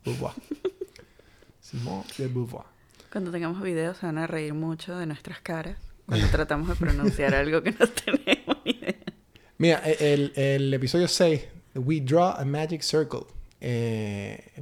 Beauvoir. 0.06 0.32
Simone 1.60 2.04
de 2.16 2.28
Beauvoir. 2.28 2.64
Cuando 3.12 3.30
tengamos 3.30 3.62
videos 3.62 3.98
se 3.98 4.06
van 4.06 4.16
a 4.16 4.26
reír 4.26 4.54
mucho 4.54 4.96
de 4.96 5.04
nuestras 5.04 5.40
caras 5.40 5.76
cuando 6.06 6.26
tratamos 6.32 6.68
de 6.68 6.76
pronunciar 6.76 7.34
algo 7.34 7.62
que 7.62 7.72
no 7.72 7.86
tenemos 8.04 8.56
ni 8.64 8.70
idea. 8.72 8.94
Mira, 9.58 9.82
e, 9.84 10.14
el, 10.14 10.32
el 10.34 10.72
episodio 10.72 11.08
6, 11.08 11.42
We 11.74 12.00
Draw 12.00 12.36
a 12.38 12.44
Magic 12.46 12.80
Circle. 12.80 13.26
Eh, 13.60 14.52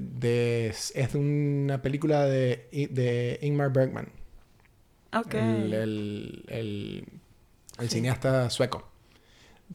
de, 0.00 0.68
es 0.68 1.12
de 1.12 1.18
una 1.18 1.82
película 1.82 2.24
de, 2.24 2.68
de 2.72 3.38
Ingmar 3.42 3.70
Bergman. 3.70 4.19
Ok. 5.14 5.34
el, 5.34 5.72
el, 5.74 6.44
el- 6.48 7.04
el 7.78 7.88
Sí. 7.88 7.96
cineasta 7.96 8.50
sueco. 8.50 8.88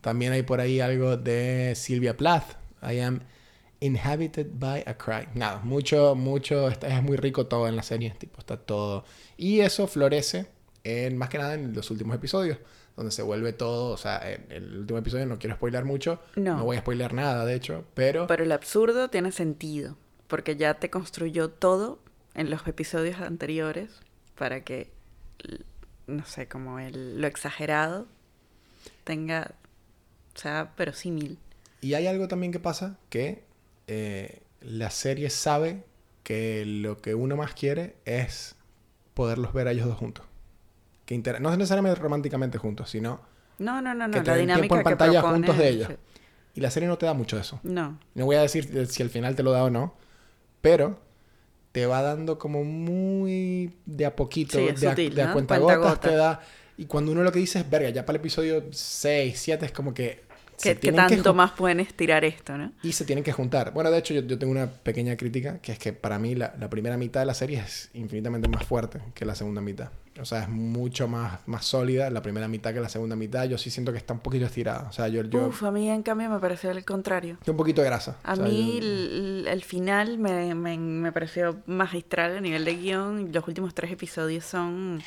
También 0.02 0.34
hay 0.34 0.44
por 0.44 0.60
ahí 0.60 0.80
algo 0.80 1.18
de 1.18 1.74
Silvia 1.76 2.16
Plath. 2.18 2.52
I 2.84 3.00
am 3.00 3.22
inhabited 3.80 4.48
by 4.54 4.84
a 4.86 4.98
cry. 4.98 5.28
Nada, 5.34 5.60
mucho, 5.64 6.16
mucho, 6.16 6.68
está- 6.70 6.88
es 6.88 7.02
muy 7.04 7.18
rico 7.18 7.48
todo 7.48 7.68
en 7.68 7.76
la 7.76 7.84
serie, 7.84 8.12
tipo, 8.18 8.40
está 8.40 8.58
todo. 8.58 9.06
Y 9.38 9.62
eso 9.62 9.88
florece 9.88 10.48
en, 10.84 11.18
más 11.18 11.30
que 11.30 11.38
nada 11.38 11.54
en 11.56 11.74
los 11.74 11.90
últimos 11.92 12.16
episodios, 12.16 12.58
donde 12.96 13.12
se 13.12 13.22
vuelve 13.24 13.54
todo, 13.54 13.92
o 13.92 13.98
sea, 13.98 14.22
en 14.32 14.52
el 14.52 14.78
último 14.80 15.00
episodio 15.00 15.26
no 15.26 15.38
quiero 15.40 15.56
spoiler 15.56 15.84
mucho, 15.84 16.20
No. 16.36 16.64
voy 16.64 16.78
a 16.78 16.80
spoiler 16.82 17.14
nada, 17.14 17.44
de 17.46 17.56
hecho, 17.56 17.86
pero... 17.94 18.28
Pero 18.28 18.44
el 18.44 18.52
absurdo 18.52 19.10
tiene 19.10 19.32
sentido, 19.32 19.98
porque 20.28 20.56
ya 20.56 20.76
te 20.76 20.90
construyó 20.90 21.50
todo 21.50 22.00
en 22.36 22.50
los 22.50 22.66
episodios 22.68 23.20
anteriores 23.20 23.90
para 24.36 24.64
que, 24.64 24.92
no 26.08 26.26
sé, 26.26 26.48
como 26.48 26.80
el, 26.80 27.20
lo 27.22 27.28
exagerado 27.28 28.08
tenga, 29.04 29.52
sea 30.36 30.74
verosímil. 30.78 31.38
Y 31.82 31.94
hay 31.94 32.08
algo 32.08 32.28
también 32.28 32.52
que 32.52 32.60
pasa 32.60 32.98
que 33.10 33.44
eh, 33.88 34.42
la 34.62 34.90
serie 34.90 35.30
sabe 35.30 35.84
que 36.24 36.66
lo 36.66 36.98
que 36.98 37.14
uno 37.16 37.36
más 37.36 37.54
quiere 37.54 37.96
es 38.06 38.56
poderlos 39.14 39.54
ver 39.54 39.68
a 39.68 39.72
ellos 39.72 39.88
dos 39.88 39.98
juntos. 39.98 40.26
Que 41.06 41.14
inter- 41.14 41.40
no 41.42 41.56
necesariamente 41.56 42.00
románticamente 42.02 42.58
juntos, 42.58 42.90
sino... 42.90 43.22
No, 43.60 43.82
no, 43.82 43.94
no, 43.94 44.08
no, 44.08 44.14
Que 44.14 44.22
te 44.22 44.32
la 44.32 44.38
den 44.38 44.48
dinámica 44.48 44.62
tiempo 44.76 44.76
en 44.78 44.84
pantalla 44.98 45.22
juntos 45.22 45.58
de 45.58 45.70
ellos. 45.70 45.88
sí. 45.90 45.96
Y 46.56 46.62
la 46.62 46.72
serie 46.72 46.88
no 46.90 46.98
te 46.98 47.06
da 47.06 47.14
mucho 47.14 47.38
eso. 47.38 47.60
No, 47.64 48.00
No 48.16 48.26
voy 48.26 48.38
a 48.38 48.42
decir 48.42 48.88
si 48.88 49.04
al 49.04 49.10
final 49.10 49.36
te 49.36 49.44
lo 49.44 49.52
da 49.52 49.64
o 49.66 49.70
no, 49.70 49.94
pero 50.62 51.00
te 51.76 51.86
va 51.86 52.02
dando 52.02 52.40
como 52.40 52.64
muy 52.64 53.74
de 53.86 54.06
a 54.06 54.16
poquito, 54.16 54.58
Sí, 54.58 54.72
de, 54.72 54.88
a, 54.88 54.96
de 54.96 55.22
a 55.22 55.28
¿no? 55.28 55.34
cuentagotas 55.34 55.78
Cuentagotas. 55.78 56.00
te 56.00 56.16
da... 56.16 56.42
Y 56.78 56.86
cuando 56.86 57.12
uno 57.12 57.22
lo 57.22 57.34
que 57.34 57.40
dice 57.40 57.60
es, 57.60 57.70
verga, 57.70 57.90
ya 57.90 58.06
para 58.06 58.16
el 58.16 58.22
episodio 58.22 58.64
6, 58.72 59.38
7 59.38 59.66
es 59.66 59.72
como 59.74 59.94
que... 59.94 60.25
¿qué, 60.62 60.76
qué 60.76 60.80
que 60.90 60.92
tanto 60.94 61.32
jun- 61.32 61.36
más 61.38 61.52
pueden 61.52 61.80
estirar 61.80 62.24
esto, 62.26 62.58
no? 62.58 62.72
y 62.84 62.92
se 62.94 63.06
tienen 63.06 63.24
que 63.24 63.32
juntar. 63.32 63.72
Bueno, 63.74 63.92
de 63.92 63.98
hecho, 64.00 64.14
yo, 64.14 64.22
yo 64.22 64.38
tengo 64.40 64.52
una 64.52 64.68
pequeña 64.70 65.16
crítica, 65.18 65.60
que 65.60 65.72
es 65.72 65.80
que 65.80 65.94
para 65.94 66.20
mí 66.20 66.36
la, 66.36 66.54
la 66.60 66.70
primera 66.70 66.98
mitad 66.98 67.20
de 67.22 67.26
la 67.26 67.34
serie 67.34 67.60
es 67.60 67.90
infinitamente 67.94 68.48
más 68.48 68.66
fuerte 68.66 69.00
que 69.14 69.26
la 69.26 69.36
segunda 69.36 69.62
mitad. 69.62 69.90
O 70.22 70.24
sea, 70.24 70.44
es 70.44 70.50
mucho 70.50 71.10
más, 71.10 71.40
más 71.46 71.66
sólida 71.66 72.10
la 72.10 72.22
primera 72.22 72.48
mitad 72.48 72.74
que 72.74 72.80
la 72.80 72.88
segunda 72.88 73.18
mitad. 73.18 73.44
Yo 73.50 73.58
sí 73.58 73.70
siento 73.70 73.92
que 73.92 73.98
está 73.98 74.14
un 74.14 74.22
poquito 74.22 74.46
estirada. 74.46 74.88
O 74.90 74.94
sea, 74.94 75.10
yo... 75.10 75.24
yo 75.24 75.48
Uf, 75.48 75.64
a 75.64 75.72
mí 75.72 75.90
en 75.90 76.04
cambio 76.04 76.30
me 76.30 76.40
pareció 76.40 76.72
el 76.72 76.86
contrario. 76.86 77.38
un 77.46 77.58
poquito 77.58 77.82
de 77.82 77.88
grasa. 77.88 78.16
A 78.24 78.32
O 78.32 78.36
sea, 78.38 78.46
mí 78.46 78.80
yo- 78.80 78.88
el, 78.88 79.46
el 79.50 79.62
final 79.64 80.18
me, 80.18 80.56
me, 80.56 80.78
me 80.78 81.12
pareció 81.12 81.58
magistral 81.66 82.38
a 82.38 82.40
nivel 82.40 82.64
de 82.64 82.76
guion. 82.78 83.32
Los 83.34 83.46
últimos 83.46 83.74
tres 83.76 83.92
episodios 83.92 84.46
son... 84.46 85.02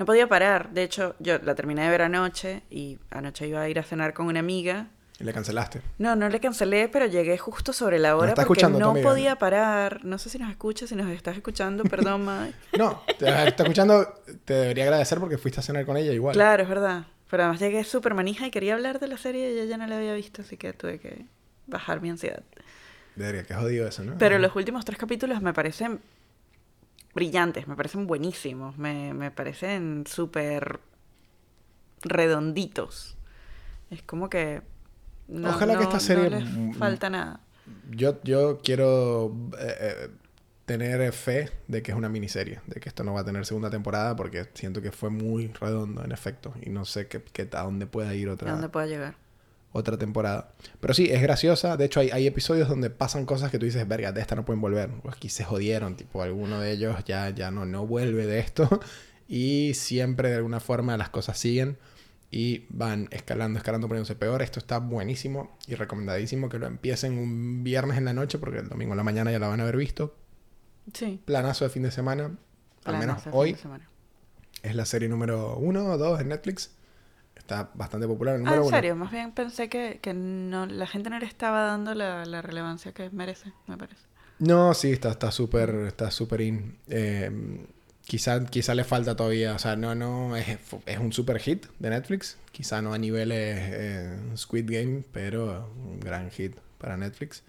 No 0.00 0.06
podía 0.06 0.26
parar. 0.26 0.70
De 0.70 0.82
hecho, 0.82 1.14
yo 1.18 1.38
la 1.40 1.54
terminé 1.54 1.82
de 1.82 1.90
ver 1.90 2.00
anoche 2.00 2.62
y 2.70 2.98
anoche 3.10 3.46
iba 3.46 3.60
a 3.60 3.68
ir 3.68 3.78
a 3.78 3.82
cenar 3.82 4.14
con 4.14 4.28
una 4.28 4.40
amiga. 4.40 4.86
Y 5.18 5.24
le 5.24 5.34
cancelaste. 5.34 5.82
No, 5.98 6.16
no 6.16 6.26
le 6.30 6.40
cancelé, 6.40 6.88
pero 6.88 7.04
llegué 7.04 7.36
justo 7.36 7.74
sobre 7.74 7.98
la 7.98 8.16
hora 8.16 8.30
está 8.30 8.46
porque 8.46 8.66
no 8.66 8.92
amiga. 8.92 9.06
podía 9.06 9.36
parar. 9.36 10.02
No 10.02 10.16
sé 10.16 10.30
si 10.30 10.38
nos 10.38 10.48
escuchas, 10.48 10.88
si 10.88 10.96
nos 10.96 11.06
estás 11.10 11.36
escuchando, 11.36 11.84
perdón, 11.84 12.24
Mae. 12.24 12.54
No, 12.78 13.02
te 13.18 13.28
está 13.46 13.62
escuchando, 13.62 14.22
te 14.46 14.54
debería 14.54 14.84
agradecer 14.84 15.20
porque 15.20 15.36
fuiste 15.36 15.60
a 15.60 15.62
cenar 15.62 15.84
con 15.84 15.98
ella 15.98 16.12
igual. 16.12 16.32
Claro, 16.32 16.62
es 16.62 16.68
verdad. 16.70 17.04
Pero 17.30 17.42
además 17.42 17.60
llegué 17.60 17.84
súper 17.84 18.14
manija 18.14 18.46
y 18.46 18.50
quería 18.50 18.72
hablar 18.72 19.00
de 19.00 19.06
la 19.06 19.18
serie 19.18 19.50
y 19.52 19.58
ella 19.58 19.66
ya 19.66 19.76
no 19.76 19.86
la 19.86 19.98
había 19.98 20.14
visto, 20.14 20.40
así 20.40 20.56
que 20.56 20.72
tuve 20.72 20.98
que 20.98 21.26
bajar 21.66 22.00
mi 22.00 22.08
ansiedad. 22.08 22.42
Debería, 23.16 23.44
que 23.44 23.54
jodido 23.54 23.86
eso, 23.86 24.02
¿no? 24.02 24.16
Pero 24.16 24.38
los 24.38 24.56
últimos 24.56 24.86
tres 24.86 24.96
capítulos 24.98 25.42
me 25.42 25.52
parecen 25.52 26.00
brillantes, 27.14 27.68
me 27.68 27.76
parecen 27.76 28.06
buenísimos, 28.06 28.78
me, 28.78 29.14
me 29.14 29.30
parecen 29.30 30.04
súper 30.06 30.80
redonditos. 32.02 33.16
Es 33.90 34.02
como 34.02 34.30
que... 34.30 34.62
No, 35.28 35.50
Ojalá 35.50 35.74
que 35.76 35.84
no- 35.84 35.84
esta 35.84 35.94
no 35.98 36.00
serie, 36.00 36.30
les 36.30 36.44
mm, 36.44 36.72
falta 36.72 37.10
nada. 37.10 37.40
Yo, 37.90 38.20
yo 38.24 38.60
quiero 38.62 39.32
eh, 39.58 39.76
eh, 39.80 40.08
tener 40.66 41.12
fe 41.12 41.50
de 41.68 41.82
que 41.82 41.92
es 41.92 41.96
una 41.98 42.08
miniserie, 42.08 42.60
de 42.66 42.80
que 42.80 42.88
esto 42.88 43.04
no 43.04 43.14
va 43.14 43.20
a 43.20 43.24
tener 43.24 43.46
segunda 43.46 43.70
temporada 43.70 44.16
porque 44.16 44.46
siento 44.54 44.82
que 44.82 44.92
fue 44.92 45.10
muy 45.10 45.48
redondo 45.48 46.04
en 46.04 46.12
efecto 46.12 46.54
y 46.62 46.70
no 46.70 46.84
sé 46.84 47.06
qué, 47.08 47.22
qué- 47.22 47.48
a 47.52 47.62
dónde 47.62 47.86
pueda 47.86 48.14
ir 48.14 48.28
¿A 48.28 48.32
otra, 48.34 48.52
dónde 48.52 48.68
pueda 48.68 48.86
llegar? 48.86 49.14
Otra 49.72 49.96
temporada. 49.98 50.52
Pero 50.80 50.94
sí, 50.94 51.08
es 51.10 51.22
graciosa. 51.22 51.76
De 51.76 51.84
hecho, 51.84 52.00
hay, 52.00 52.10
hay 52.10 52.26
episodios 52.26 52.68
donde 52.68 52.90
pasan 52.90 53.26
cosas 53.26 53.50
que 53.50 53.58
tú 53.58 53.66
dices, 53.66 53.86
verga, 53.86 54.12
de 54.12 54.20
esta 54.20 54.34
no 54.34 54.44
pueden 54.44 54.60
volver. 54.60 54.90
Pues 55.02 55.16
aquí 55.16 55.28
se 55.28 55.44
jodieron, 55.44 55.96
tipo, 55.96 56.22
alguno 56.22 56.60
de 56.60 56.72
ellos 56.72 56.96
ya, 57.04 57.30
ya 57.30 57.50
no, 57.50 57.66
no 57.66 57.86
vuelve 57.86 58.26
de 58.26 58.38
esto. 58.40 58.68
Y 59.32 59.74
siempre 59.74 60.28
de 60.28 60.34
alguna 60.34 60.58
forma 60.58 60.96
las 60.96 61.08
cosas 61.08 61.38
siguen 61.38 61.78
y 62.32 62.66
van 62.68 63.06
escalando, 63.12 63.58
escalando, 63.58 63.86
poniéndose 63.86 64.16
peor. 64.16 64.42
Esto 64.42 64.58
está 64.58 64.78
buenísimo 64.78 65.56
y 65.68 65.76
recomendadísimo 65.76 66.48
que 66.48 66.58
lo 66.58 66.66
empiecen 66.66 67.16
un 67.16 67.62
viernes 67.62 67.96
en 67.96 68.06
la 68.06 68.12
noche 68.12 68.38
porque 68.38 68.58
el 68.58 68.68
domingo 68.68 68.92
en 68.92 68.96
la 68.96 69.04
mañana 69.04 69.30
ya 69.30 69.38
la 69.38 69.46
van 69.46 69.60
a 69.60 69.62
haber 69.62 69.76
visto. 69.76 70.16
Sí. 70.92 71.20
Planazo 71.24 71.64
de 71.64 71.70
fin 71.70 71.84
de 71.84 71.92
semana. 71.92 72.24
Al 72.24 72.36
plano, 72.82 72.98
menos 72.98 73.22
hoy 73.30 73.52
de 73.52 73.58
semana. 73.58 73.88
es 74.64 74.74
la 74.74 74.84
serie 74.84 75.08
número 75.08 75.56
uno 75.58 75.84
o 75.84 75.96
dos 75.96 76.20
en 76.20 76.28
Netflix. 76.28 76.72
Está 77.50 77.68
bastante 77.74 78.06
popular. 78.06 78.36
el 78.36 78.42
Ah, 78.44 78.44
número 78.44 78.62
en 78.62 78.68
uno. 78.68 78.76
serio, 78.76 78.94
más 78.96 79.10
bien 79.10 79.32
pensé 79.32 79.68
que, 79.68 79.98
que 80.00 80.14
no, 80.14 80.66
la 80.66 80.86
gente 80.86 81.10
no 81.10 81.18
le 81.18 81.26
estaba 81.26 81.62
dando 81.64 81.94
la, 81.94 82.24
la 82.24 82.42
relevancia 82.42 82.92
que 82.92 83.10
merece, 83.10 83.52
me 83.66 83.76
parece. 83.76 84.06
No, 84.38 84.72
sí, 84.74 84.92
está 84.92 85.30
súper 85.30 85.70
está 85.86 86.10
súper 86.10 86.40
in. 86.42 86.78
Eh, 86.88 87.30
quizá, 88.06 88.44
quizá 88.46 88.74
le 88.74 88.84
falta 88.84 89.14
todavía, 89.16 89.54
o 89.54 89.58
sea, 89.58 89.76
no, 89.76 89.94
no, 89.94 90.36
es, 90.36 90.58
es 90.86 90.98
un 90.98 91.12
super 91.12 91.38
hit 91.40 91.66
de 91.78 91.90
Netflix. 91.90 92.38
Quizá 92.52 92.80
no 92.82 92.92
a 92.94 92.98
niveles 92.98 93.58
eh, 93.60 94.18
Squid 94.36 94.66
Game, 94.70 95.04
pero 95.12 95.70
un 95.76 96.00
gran 96.00 96.30
hit 96.30 96.56
para 96.78 96.96
Netflix. 96.96 97.42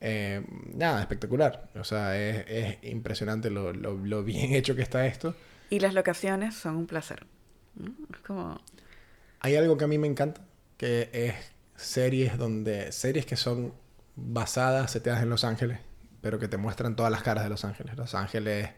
Eh, 0.00 0.42
nada, 0.74 1.00
espectacular. 1.00 1.68
O 1.74 1.84
sea, 1.84 2.16
es, 2.18 2.44
es 2.48 2.78
impresionante 2.90 3.50
lo, 3.50 3.72
lo, 3.72 3.94
lo 3.96 4.24
bien 4.24 4.54
hecho 4.54 4.74
que 4.74 4.82
está 4.82 5.06
esto. 5.06 5.34
Y 5.68 5.80
las 5.80 5.94
locaciones 5.94 6.54
son 6.54 6.76
un 6.76 6.86
placer. 6.86 7.26
Es 8.12 8.20
como... 8.20 8.60
Hay 9.40 9.56
algo 9.56 9.76
que 9.76 9.84
a 9.84 9.88
mí 9.88 9.98
me 9.98 10.06
encanta, 10.06 10.42
que 10.76 11.10
es 11.12 11.34
series 11.76 12.38
donde 12.38 12.92
series 12.92 13.26
que 13.26 13.36
son 13.36 13.74
basadas, 14.16 14.90
seteadas 14.90 15.22
en 15.22 15.30
Los 15.30 15.44
Ángeles, 15.44 15.78
pero 16.20 16.38
que 16.38 16.48
te 16.48 16.56
muestran 16.56 16.96
todas 16.96 17.10
las 17.10 17.22
caras 17.22 17.44
de 17.44 17.50
Los 17.50 17.64
Ángeles. 17.64 17.96
Los 17.96 18.14
Ángeles 18.14 18.68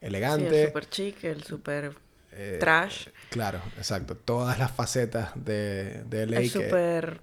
Sí, 0.00 0.06
elegante, 0.06 0.62
el 0.62 0.68
super 0.68 0.88
chic, 0.88 1.24
el 1.24 1.42
super 1.42 1.92
eh, 2.32 2.56
trash. 2.60 3.08
Claro, 3.30 3.60
exacto. 3.76 4.16
Todas 4.16 4.58
las 4.58 4.70
facetas 4.70 5.32
de, 5.34 6.04
de 6.04 6.26
LA. 6.26 6.36
el 6.38 6.42
que 6.44 6.48
super 6.48 7.20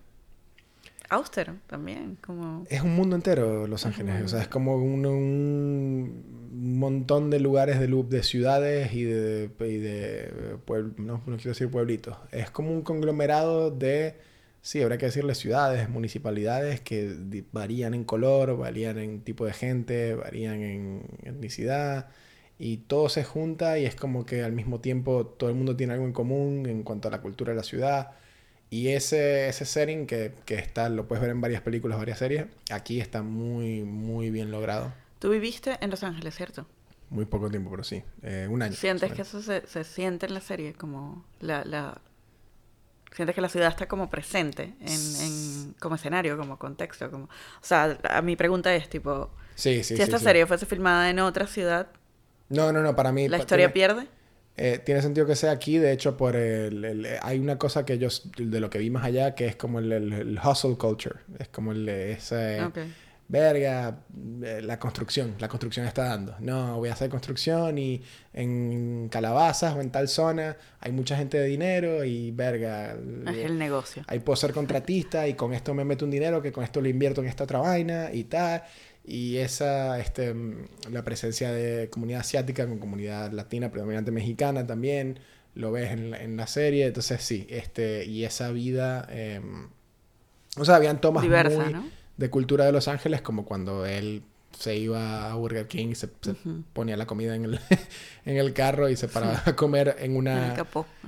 austero 1.09 1.55
también, 1.67 2.17
como... 2.25 2.65
Es 2.69 2.81
un 2.81 2.95
mundo 2.95 3.15
entero 3.15 3.67
Los 3.67 3.85
Ángeles. 3.85 4.23
O 4.23 4.27
sea, 4.27 4.41
es 4.41 4.47
como 4.47 4.75
un, 4.75 5.05
un 5.05 6.79
montón 6.79 7.29
de 7.29 7.39
lugares 7.39 7.79
de, 7.79 7.87
de 7.87 8.23
ciudades 8.23 8.93
y 8.93 9.03
de, 9.03 9.49
y 9.59 9.77
de 9.77 10.57
puebl- 10.65 10.95
no, 10.97 11.21
no 11.25 11.35
quiero 11.37 11.51
decir 11.51 11.69
pueblitos. 11.69 12.17
Es 12.31 12.49
como 12.49 12.71
un 12.71 12.81
conglomerado 12.81 13.71
de, 13.71 14.15
sí, 14.61 14.81
habría 14.81 14.97
que 14.97 15.05
decirle 15.07 15.35
ciudades, 15.35 15.89
municipalidades 15.89 16.81
que 16.81 17.43
varían 17.51 17.93
en 17.93 18.03
color, 18.03 18.57
varían 18.57 18.97
en 18.97 19.21
tipo 19.21 19.45
de 19.45 19.53
gente, 19.53 20.15
varían 20.15 20.61
en 20.61 21.01
etnicidad. 21.23 22.07
Y 22.57 22.77
todo 22.77 23.09
se 23.09 23.25
junta 23.25 23.77
y 23.79 23.85
es 23.85 23.95
como 23.95 24.25
que 24.25 24.41
al 24.41 24.53
mismo 24.53 24.79
tiempo 24.79 25.25
todo 25.25 25.49
el 25.49 25.55
mundo 25.57 25.75
tiene 25.75 25.93
algo 25.93 26.05
en 26.05 26.13
común 26.13 26.65
en 26.67 26.83
cuanto 26.83 27.09
a 27.09 27.11
la 27.11 27.19
cultura 27.19 27.51
de 27.51 27.57
la 27.57 27.63
ciudad. 27.63 28.11
Y 28.69 28.89
ese, 28.89 29.47
ese 29.47 29.65
setting 29.65 30.05
que, 30.07 30.33
que 30.45 30.55
está, 30.55 30.89
lo 30.89 31.07
puedes 31.07 31.21
ver 31.21 31.31
en 31.31 31.41
varias 31.41 31.61
películas, 31.61 31.97
varias 31.97 32.19
series, 32.19 32.45
aquí 32.71 32.99
está 32.99 33.21
muy, 33.21 33.83
muy 33.83 34.31
bien 34.31 34.51
logrado. 34.51 34.91
Tú 35.19 35.29
viviste 35.29 35.77
en 35.81 35.89
Los 35.91 36.03
Ángeles, 36.03 36.35
¿cierto? 36.35 36.65
Muy 37.09 37.25
poco 37.25 37.49
tiempo, 37.49 37.69
pero 37.71 37.83
sí. 37.83 38.03
Eh, 38.23 38.47
un 38.49 38.61
año. 38.61 38.73
Sientes 38.73 39.11
que 39.13 39.21
eso 39.21 39.41
se, 39.41 39.65
se 39.67 39.83
siente 39.83 40.25
en 40.25 40.33
la 40.33 40.41
serie, 40.41 40.73
como 40.73 41.23
la... 41.39 41.63
la... 41.63 42.01
Sientes 43.15 43.33
que 43.33 43.41
la 43.41 43.47
ciudad 43.47 43.69
está 43.69 43.87
como 43.87 44.09
presente 44.09 44.73
en, 44.81 45.15
en- 45.21 45.75
como 45.79 45.95
escenario, 45.95 46.37
como 46.37 46.59
contexto, 46.59 47.09
como... 47.09 47.25
O 47.25 47.29
sea, 47.61 47.97
a 48.09 48.21
mi 48.21 48.35
pregunta 48.35 48.75
es 48.75 48.89
tipo, 48.89 49.29
Sí, 49.55 49.83
sí, 49.83 49.95
si 49.95 49.95
sí. 49.97 50.01
esta 50.01 50.19
serie 50.19 50.45
fuese 50.45 50.65
filmada 50.65 51.09
en 51.09 51.19
otra 51.19 51.47
ciudad, 51.47 51.87
No, 52.49 52.71
no, 52.73 52.81
no, 52.81 52.95
para 52.95 53.11
mí... 53.13 53.29
¿La 53.29 53.37
historia 53.37 53.71
tiene, 53.71 53.73
pierde? 53.73 54.07
Eh, 54.57 54.79
tiene 54.83 55.01
sentido 55.01 55.25
que 55.27 55.35
sea 55.35 55.51
aquí, 55.51 55.77
de 55.77 55.91
hecho, 55.91 56.15
por 56.17 56.35
el, 56.35 56.83
el- 56.85 57.07
hay 57.21 57.39
una 57.39 57.57
cosa 57.57 57.85
que 57.85 57.97
yo, 57.97 58.07
de 58.37 58.59
lo 58.59 58.69
que 58.69 58.77
vi 58.79 58.89
más 58.89 59.03
allá, 59.03 59.35
que 59.35 59.47
es 59.47 59.55
como 59.55 59.79
el, 59.79 60.39
hustle 60.43 60.75
culture. 60.77 61.15
Es 61.39 61.47
como 61.49 61.71
el, 61.73 61.87
ese... 61.89 62.63
Ok. 62.63 62.77
verga, 63.27 63.97
eh, 64.43 64.61
la 64.63 64.77
construcción, 64.77 65.33
la 65.39 65.47
construcción 65.47 65.85
está 65.87 66.03
dando. 66.05 66.35
No, 66.39 66.77
voy 66.77 66.89
a 66.89 66.93
hacer 66.93 67.09
construcción 67.09 67.77
y 67.79 68.01
en 68.33 69.09
Calabazas 69.09 69.75
o 69.75 69.81
en 69.81 69.89
tal 69.89 70.07
zona 70.07 70.57
hay 70.79 70.91
mucha 70.91 71.17
gente 71.17 71.39
de 71.39 71.47
dinero 71.47 72.03
y 72.05 72.29
verga. 72.31 72.95
Es 73.27 73.37
el 73.45 73.57
negocio. 73.57 74.03
Ahí 74.07 74.19
puedo 74.19 74.35
ser 74.37 74.53
contratista 74.53 75.27
y 75.27 75.33
con 75.33 75.53
esto 75.53 75.73
me 75.73 75.83
meto 75.83 76.05
un 76.05 76.11
dinero 76.11 76.41
que 76.41 76.51
con 76.51 76.63
esto 76.63 76.81
lo 76.81 76.87
invierto 76.87 77.21
en 77.21 77.27
esta 77.27 77.45
otra 77.45 77.59
vaina 77.59 78.09
y 78.13 78.25
tal. 78.25 78.61
Y 79.07 79.37
esa, 79.37 79.99
este, 79.99 80.33
mm, 80.33 80.65
la 80.91 81.03
presencia 81.03 81.51
de 81.51 81.89
comunidad 81.89 82.21
asiática 82.21 82.67
con 82.67 82.79
comunidad 82.79 83.31
latina, 83.31 83.71
predominante 83.71 84.11
mexicana 84.11 84.65
también, 84.65 85.19
lo 85.53 85.71
ves 85.71 85.91
en 85.91 86.11
la, 86.11 86.21
en 86.23 86.37
la 86.37 86.47
serie. 86.47 86.87
Entonces 86.87 87.21
sí, 87.21 87.45
este, 87.49 88.05
y 88.05 88.23
esa 88.25 88.51
vida, 88.51 89.07
eh, 89.11 89.41
o 90.57 90.65
sea, 90.65 90.75
habían 90.77 91.01
tomas 91.01 91.23
Diversa, 91.23 91.63
muy 91.63 91.73
¿no? 91.73 91.85
de 92.17 92.29
cultura 92.29 92.65
de 92.65 92.71
Los 92.71 92.87
Ángeles, 92.87 93.21
como 93.21 93.45
cuando 93.45 93.85
él 93.85 94.23
se 94.57 94.77
iba 94.77 95.29
a 95.29 95.35
Burger 95.35 95.67
King 95.67 95.89
y 95.89 95.95
se, 95.95 96.07
se 96.21 96.33
ponía 96.71 96.95
la 96.95 97.05
comida 97.05 97.35
en 97.35 97.43
el, 97.43 97.59
en 98.25 98.37
el 98.37 98.53
carro 98.53 98.87
y 98.89 98.95
se 98.95 99.09
paraba 99.09 99.43
a 99.45 99.53
comer 99.55 99.97
en 99.99 100.15
una 100.15 100.55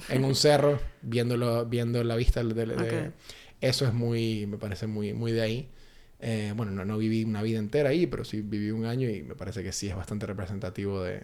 en 0.10 0.26
un 0.26 0.36
cerro 0.36 0.80
viéndolo 1.02 1.66
viendo 1.66 2.04
la 2.04 2.18
vista 2.18 2.44
de, 2.44 2.54
de- 2.54 2.66
de- 2.66 3.08
Ok. 3.08 3.14
eso 3.62 3.86
es 3.88 3.94
muy 3.94 4.46
me 4.48 4.58
parece 4.58 4.86
muy 4.88 5.14
muy 5.14 5.32
de 5.32 5.42
ahí 5.42 5.70
Eh, 6.20 6.54
bueno 6.56 6.72
no, 6.72 6.84
no 6.84 6.98
viví 6.98 7.24
una 7.24 7.42
vida 7.44 7.60
entera 7.60 7.90
ahí 7.90 8.08
pero 8.08 8.26
sí 8.26 8.42
viví 8.42 8.72
un 8.72 8.86
año 8.86 9.08
y 9.10 9.22
me 9.22 9.36
parece 9.36 9.62
que 9.64 9.72
sí 9.72 9.88
es 9.88 9.96
bastante 9.96 10.26
representativo 10.26 11.04
de, 11.04 11.24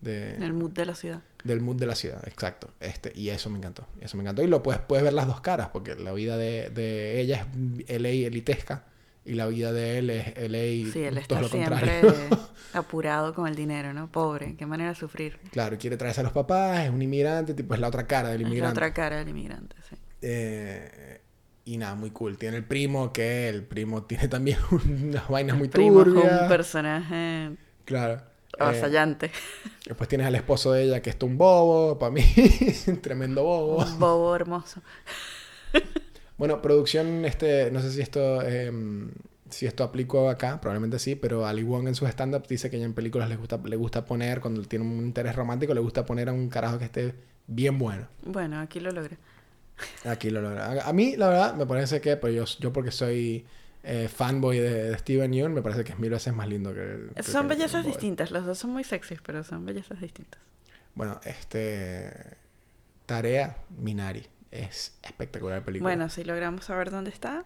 de- 0.00 0.36
En 0.36 0.44
el 0.44 0.52
mood 0.52 0.70
de 0.70 0.86
la 0.86 0.94
ciudad. 0.94 1.22
del 1.42 1.60
mood 1.60 1.74
de 1.76 1.86
la 1.86 1.96
ciudad 1.96 2.22
exacto 2.28 2.70
este 2.78 3.10
y 3.16 3.30
eso 3.30 3.50
me 3.50 3.58
encantó 3.58 3.88
eso 4.00 4.16
me 4.16 4.22
encantó 4.22 4.42
y 4.42 4.46
lo 4.46 4.62
puedes 4.62 4.80
puedes 4.82 5.02
ver 5.02 5.12
las 5.12 5.26
dos 5.26 5.40
caras 5.40 5.70
porque 5.72 5.96
la 5.96 6.12
vida 6.12 6.36
de, 6.36 6.70
de 6.70 7.20
ella 7.20 7.48
es 7.88 8.00
LA 8.00 8.10
elitesca 8.28 8.84
y 9.24 9.34
la 9.34 9.46
vida 9.48 9.72
de 9.72 9.98
él 9.98 10.08
es 10.10 10.28
LA 10.36 10.92
Sí, 10.92 11.02
él 11.02 11.14
todo 11.14 11.20
está 11.20 11.40
lo 11.42 11.48
siempre 11.48 11.70
contrario 12.00 12.48
apurado 12.74 13.34
con 13.34 13.48
el 13.48 13.56
dinero, 13.56 13.92
¿no? 13.92 14.10
Pobre. 14.10 14.54
Qué 14.56 14.66
manera 14.66 14.90
de 14.90 14.94
sufrir. 14.94 15.38
claro 15.50 15.76
quiere 15.78 15.96
traerse 15.96 16.20
a 16.20 16.22
los 16.24 16.32
papás 16.32 16.84
es 16.84 16.90
un 16.90 17.02
inmigrante 17.02 17.54
tipo 17.54 17.74
es 17.74 17.80
la 17.80 17.88
otra 17.88 18.06
cara 18.06 18.28
del 18.28 18.42
Es 18.42 18.42
la 18.42 18.48
inmigrante 18.50 18.78
otra 18.78 18.94
cara 18.94 19.16
del 19.18 19.28
inmigrante, 19.30 19.74
sí. 19.90 19.96
Eh, 20.22 21.20
y 21.68 21.76
nada, 21.76 21.94
muy 21.94 22.10
cool. 22.10 22.38
Tiene 22.38 22.56
el 22.56 22.64
primo, 22.64 23.12
que 23.12 23.48
el 23.48 23.62
primo 23.62 24.02
tiene 24.06 24.28
también 24.28 24.58
unas 24.70 25.28
vainas 25.28 25.56
muy 25.56 25.68
Primo 25.68 26.00
un 26.00 26.48
personaje 26.48 27.50
Claro. 27.84 28.14
Eh, 28.14 28.62
avasallante. 28.62 29.30
después 29.84 30.08
tienes 30.08 30.26
al 30.26 30.34
esposo 30.34 30.72
de 30.72 30.84
ella, 30.84 31.02
que 31.02 31.10
es 31.10 31.16
un 31.20 31.36
bobo, 31.36 31.98
para 31.98 32.10
mí, 32.10 32.22
un 32.86 33.02
tremendo 33.02 33.44
bobo. 33.44 33.84
Un 33.84 33.98
bobo 33.98 34.34
hermoso. 34.34 34.82
Bueno, 36.38 36.62
producción, 36.62 37.24
este, 37.24 37.68
no 37.72 37.80
sé 37.80 37.90
si 37.90 38.00
esto, 38.00 38.42
em, 38.42 39.10
si 39.50 39.66
esto 39.66 39.82
aplicó 39.82 40.30
acá, 40.30 40.60
probablemente 40.60 41.00
sí, 41.00 41.16
pero 41.16 41.44
Ali 41.44 41.64
Wong 41.64 41.88
en 41.88 41.96
sus 41.96 42.08
stand-ups 42.08 42.46
dice 42.48 42.70
que 42.70 42.76
ella 42.76 42.84
en 42.84 42.94
películas 42.94 43.28
le 43.28 43.34
gusta, 43.34 43.58
le 43.64 43.74
gusta 43.74 44.04
poner, 44.04 44.40
cuando 44.40 44.62
tiene 44.62 44.84
un 44.84 45.04
interés 45.04 45.34
romántico, 45.34 45.74
le 45.74 45.80
gusta 45.80 46.06
poner 46.06 46.28
a 46.28 46.32
un 46.32 46.48
carajo 46.48 46.78
que 46.78 46.84
esté 46.84 47.12
bien 47.48 47.76
bueno. 47.76 48.06
Bueno, 48.24 48.60
aquí 48.60 48.78
lo 48.78 48.92
logré. 48.92 49.18
Aquí 50.04 50.30
lo 50.30 50.40
logra. 50.42 50.86
A, 50.88 50.92
mí, 50.92 51.16
la 51.16 51.28
verdad, 51.28 51.54
me 51.54 51.66
parece 51.66 52.00
que, 52.00 52.16
pues 52.16 52.34
yo, 52.34 52.44
yo 52.60 52.72
porque 52.72 52.90
soy 52.90 53.46
eh, 53.84 54.08
fanboy 54.08 54.58
de, 54.58 54.90
de 54.90 54.98
Steven 54.98 55.32
Yeun, 55.32 55.54
me 55.54 55.62
parece 55.62 55.84
que 55.84 55.92
es 55.92 55.98
mil 55.98 56.10
veces 56.10 56.34
más 56.34 56.48
lindo 56.48 56.74
que... 56.74 57.08
que- 57.14 57.22
Son 57.22 57.48
que- 57.48 57.54
bellezas 57.54 57.84
distintas. 57.86 58.30
Los 58.30 58.44
dos 58.46 58.58
son 58.58 58.70
muy 58.70 58.84
sexys, 58.84 59.20
pero 59.22 59.44
son 59.44 59.64
bellezas 59.64 60.00
distintas. 60.00 60.40
Bueno, 60.94 61.20
este... 61.24 62.12
Tarea 63.06 63.56
Minari. 63.78 64.26
Es 64.50 64.96
espectacular 65.02 65.62
película. 65.64 65.88
Bueno, 65.90 66.08
si 66.10 66.24
logramos 66.24 66.64
saber 66.66 66.90
dónde 66.90 67.10
está, 67.10 67.44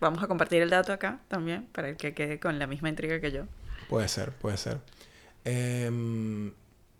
vamos 0.00 0.22
a 0.22 0.26
compartir 0.26 0.60
el 0.62 0.70
dato 0.70 0.92
acá 0.92 1.20
también, 1.28 1.66
para 1.72 1.88
el 1.90 1.96
que 1.96 2.14
quede 2.14 2.38
con 2.40 2.58
la 2.58 2.66
misma 2.66 2.88
intriga 2.88 3.20
que 3.20 3.30
yo. 3.30 3.44
Puede 3.88 4.08
ser, 4.08 4.32
puede 4.32 4.56
ser. 4.56 4.78
Em, 5.44 6.52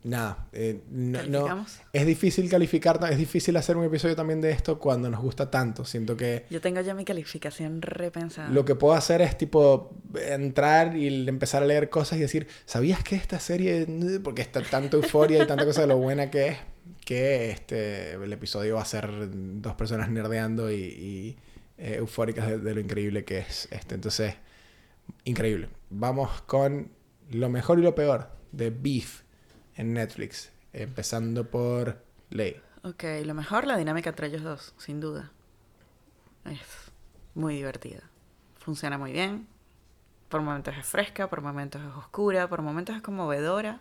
nada, 0.03 0.49
eh, 0.53 0.81
no, 0.89 1.67
es 1.93 2.07
difícil 2.07 2.49
calificar, 2.49 2.99
es 3.11 3.19
difícil 3.19 3.57
hacer 3.57 3.77
un 3.77 3.85
episodio 3.85 4.17
también 4.17 4.41
de 4.41 4.51
esto 4.51 4.79
cuando 4.79 5.11
nos 5.11 5.21
gusta 5.21 5.51
tanto. 5.51 5.85
Siento 5.85 6.17
que 6.17 6.47
Yo 6.51 6.61
tengo 6.61 6.81
ya 6.81 6.95
mi 6.95 7.05
calificación 7.05 7.83
repensada. 7.83 8.49
Lo 8.51 8.65
que 8.65 8.75
puedo 8.75 8.95
hacer 8.95 9.21
es 9.21 9.37
tipo 9.37 9.95
entrar 10.15 10.97
y 10.97 11.29
empezar 11.29 11.63
a 11.63 11.67
leer 11.67 11.91
cosas 11.91 12.19
y 12.19 12.23
decir, 12.23 12.49
¿sabías 12.65 13.05
que 13.05 13.17
esta 13.17 13.39
serie, 13.41 13.87
porque 14.23 14.43
está 14.43 14.63
tanta 14.63 14.97
euforia 14.97 15.43
y 15.43 15.47
tanta 15.47 15.65
cosa 15.67 15.83
de 15.83 15.87
lo 15.89 15.99
buena 15.99 16.31
que 16.31 16.49
es, 16.49 16.59
que 17.05 17.51
este, 17.51 18.13
el 18.13 18.33
episodio 18.33 18.77
va 18.77 18.83
a 18.83 18.87
ser 18.87 19.11
dos 19.61 19.75
personas 19.75 20.11
nerdeando 20.11 20.71
y, 20.71 20.77
y, 20.77 21.37
eh, 21.77 21.97
eufóricas 21.97 22.47
de, 22.49 22.59
de 22.59 22.75
lo 22.75 22.81
increíble 22.81 23.25
que 23.25 23.39
es 23.39 23.69
este? 23.71 23.97
Entonces, 23.97 24.35
increíble. 25.25 25.69
Vamos 25.91 26.43
con 26.43 26.91
lo 27.31 27.49
mejor 27.51 27.79
y 27.79 27.83
lo 27.83 27.95
peor 27.95 28.29
de 28.53 28.71
Beef 28.71 29.23
en 29.81 29.95
Netflix, 29.95 30.51
empezando 30.75 31.49
por 31.51 32.03
Ley. 32.29 32.61
Ok, 32.85 33.03
lo 33.25 33.33
mejor, 33.35 33.67
la 33.67 33.77
dinámica 33.79 34.11
entre 34.11 34.27
ellos 34.27 34.43
dos, 34.43 34.75
sin 34.77 35.01
duda. 35.01 35.31
Es 36.45 36.61
muy 37.35 37.55
divertida. 37.57 38.03
Funciona 38.59 38.99
muy 38.99 39.13
bien. 39.13 39.47
Por 40.29 40.43
momentos 40.43 40.77
es 40.77 40.87
fresca, 40.87 41.29
por 41.31 41.41
momentos 41.41 41.81
es 41.81 41.89
oscura, 41.97 42.47
por 42.49 42.61
momentos 42.63 42.95
es 42.95 43.03
conmovedora, 43.03 43.81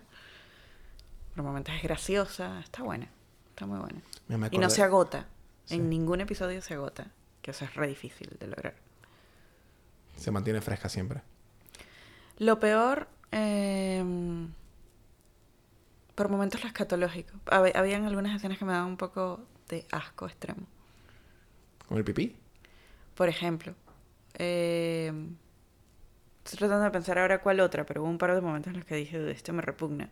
por 1.34 1.44
momentos 1.44 1.74
es 1.74 1.82
graciosa. 1.82 2.60
Está 2.60 2.82
buena, 2.82 3.08
está 3.50 3.66
muy 3.66 3.78
buena. 3.78 4.00
Me- 4.28 4.48
Y 4.50 4.58
no 4.58 4.70
se 4.70 4.82
agota. 4.82 5.26
Sí. 5.66 5.74
En 5.76 5.90
ningún 5.90 6.20
episodio 6.22 6.62
se 6.62 6.74
agota, 6.74 7.08
que 7.42 7.50
eso 7.52 7.64
es 7.66 7.74
re 7.74 7.86
difícil 7.88 8.36
de 8.40 8.46
lograr. 8.48 8.74
Se 10.16 10.30
mantiene 10.30 10.60
fresca 10.62 10.88
siempre. 10.88 11.20
Lo 12.38 12.58
peor, 12.58 13.06
em, 13.30 14.48
por 16.14 16.28
momentos 16.28 16.62
lo 16.62 16.68
escatológico. 16.68 17.32
Hab- 17.46 17.74
Habían 17.74 18.04
algunas 18.04 18.34
escenas 18.36 18.58
que 18.58 18.64
me 18.64 18.72
daban 18.72 18.88
un 18.88 18.96
poco 18.96 19.40
de 19.68 19.86
asco 19.90 20.26
extremo. 20.26 20.66
¿Con 21.88 21.98
el 21.98 22.04
pipí? 22.04 22.36
Por 23.14 23.28
ejemplo, 23.28 23.74
eh, 24.38 25.12
estoy 26.44 26.58
tratando 26.58 26.84
de 26.84 26.90
pensar 26.90 27.18
ahora 27.18 27.40
cuál 27.40 27.60
otra, 27.60 27.84
pero 27.84 28.02
hubo 28.02 28.10
un 28.10 28.18
par 28.18 28.34
de 28.34 28.40
momentos 28.40 28.70
en 28.72 28.78
los 28.78 28.86
que 28.86 28.94
dije, 28.96 29.18
"Uy, 29.22 29.30
esto 29.30 29.52
me 29.52 29.62
repugna. 29.62 30.08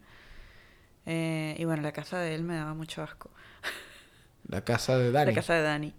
Eh, 1.07 1.57
y 1.59 1.65
bueno, 1.65 1.83
la 1.83 1.93
casa 1.93 2.19
de 2.19 2.35
él 2.35 2.43
me 2.45 2.55
daba 2.57 2.75
mucho 2.75 3.03
asco. 3.03 3.31
La 4.49 4.63
casa 4.65 4.97
de 4.99 5.11
Dani. 5.13 5.31
La 5.33 5.35
casa 5.35 5.55
de 5.55 5.63
Dani. 5.63 5.95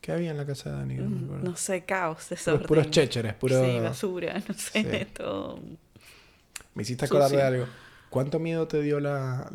¿Qué 0.00 0.12
había 0.12 0.30
en 0.30 0.36
la 0.38 0.46
casa 0.46 0.70
de 0.70 0.76
Dani? 0.76 0.94
No 0.96 1.10
me 1.10 1.16
Mm, 1.20 1.24
acuerdo. 1.24 1.44
No 1.50 1.56
sé, 1.56 1.84
caos, 1.84 2.28
desorden. 2.30 2.66
puros 2.66 2.90
chécheres, 2.90 3.34
puro... 3.34 3.62
Sí, 3.62 3.80
basura, 3.80 4.34
no 4.48 4.54
sé, 4.54 5.06
Sí. 5.06 5.12
todo. 5.14 5.60
Me 6.74 6.82
hiciste 6.82 7.04
acordar 7.04 7.30
de 7.30 7.42
algo. 7.42 7.66
¿Cuánto 8.10 8.40
miedo 8.40 8.66
te 8.66 8.82
dio 8.82 8.98
la... 8.98 9.52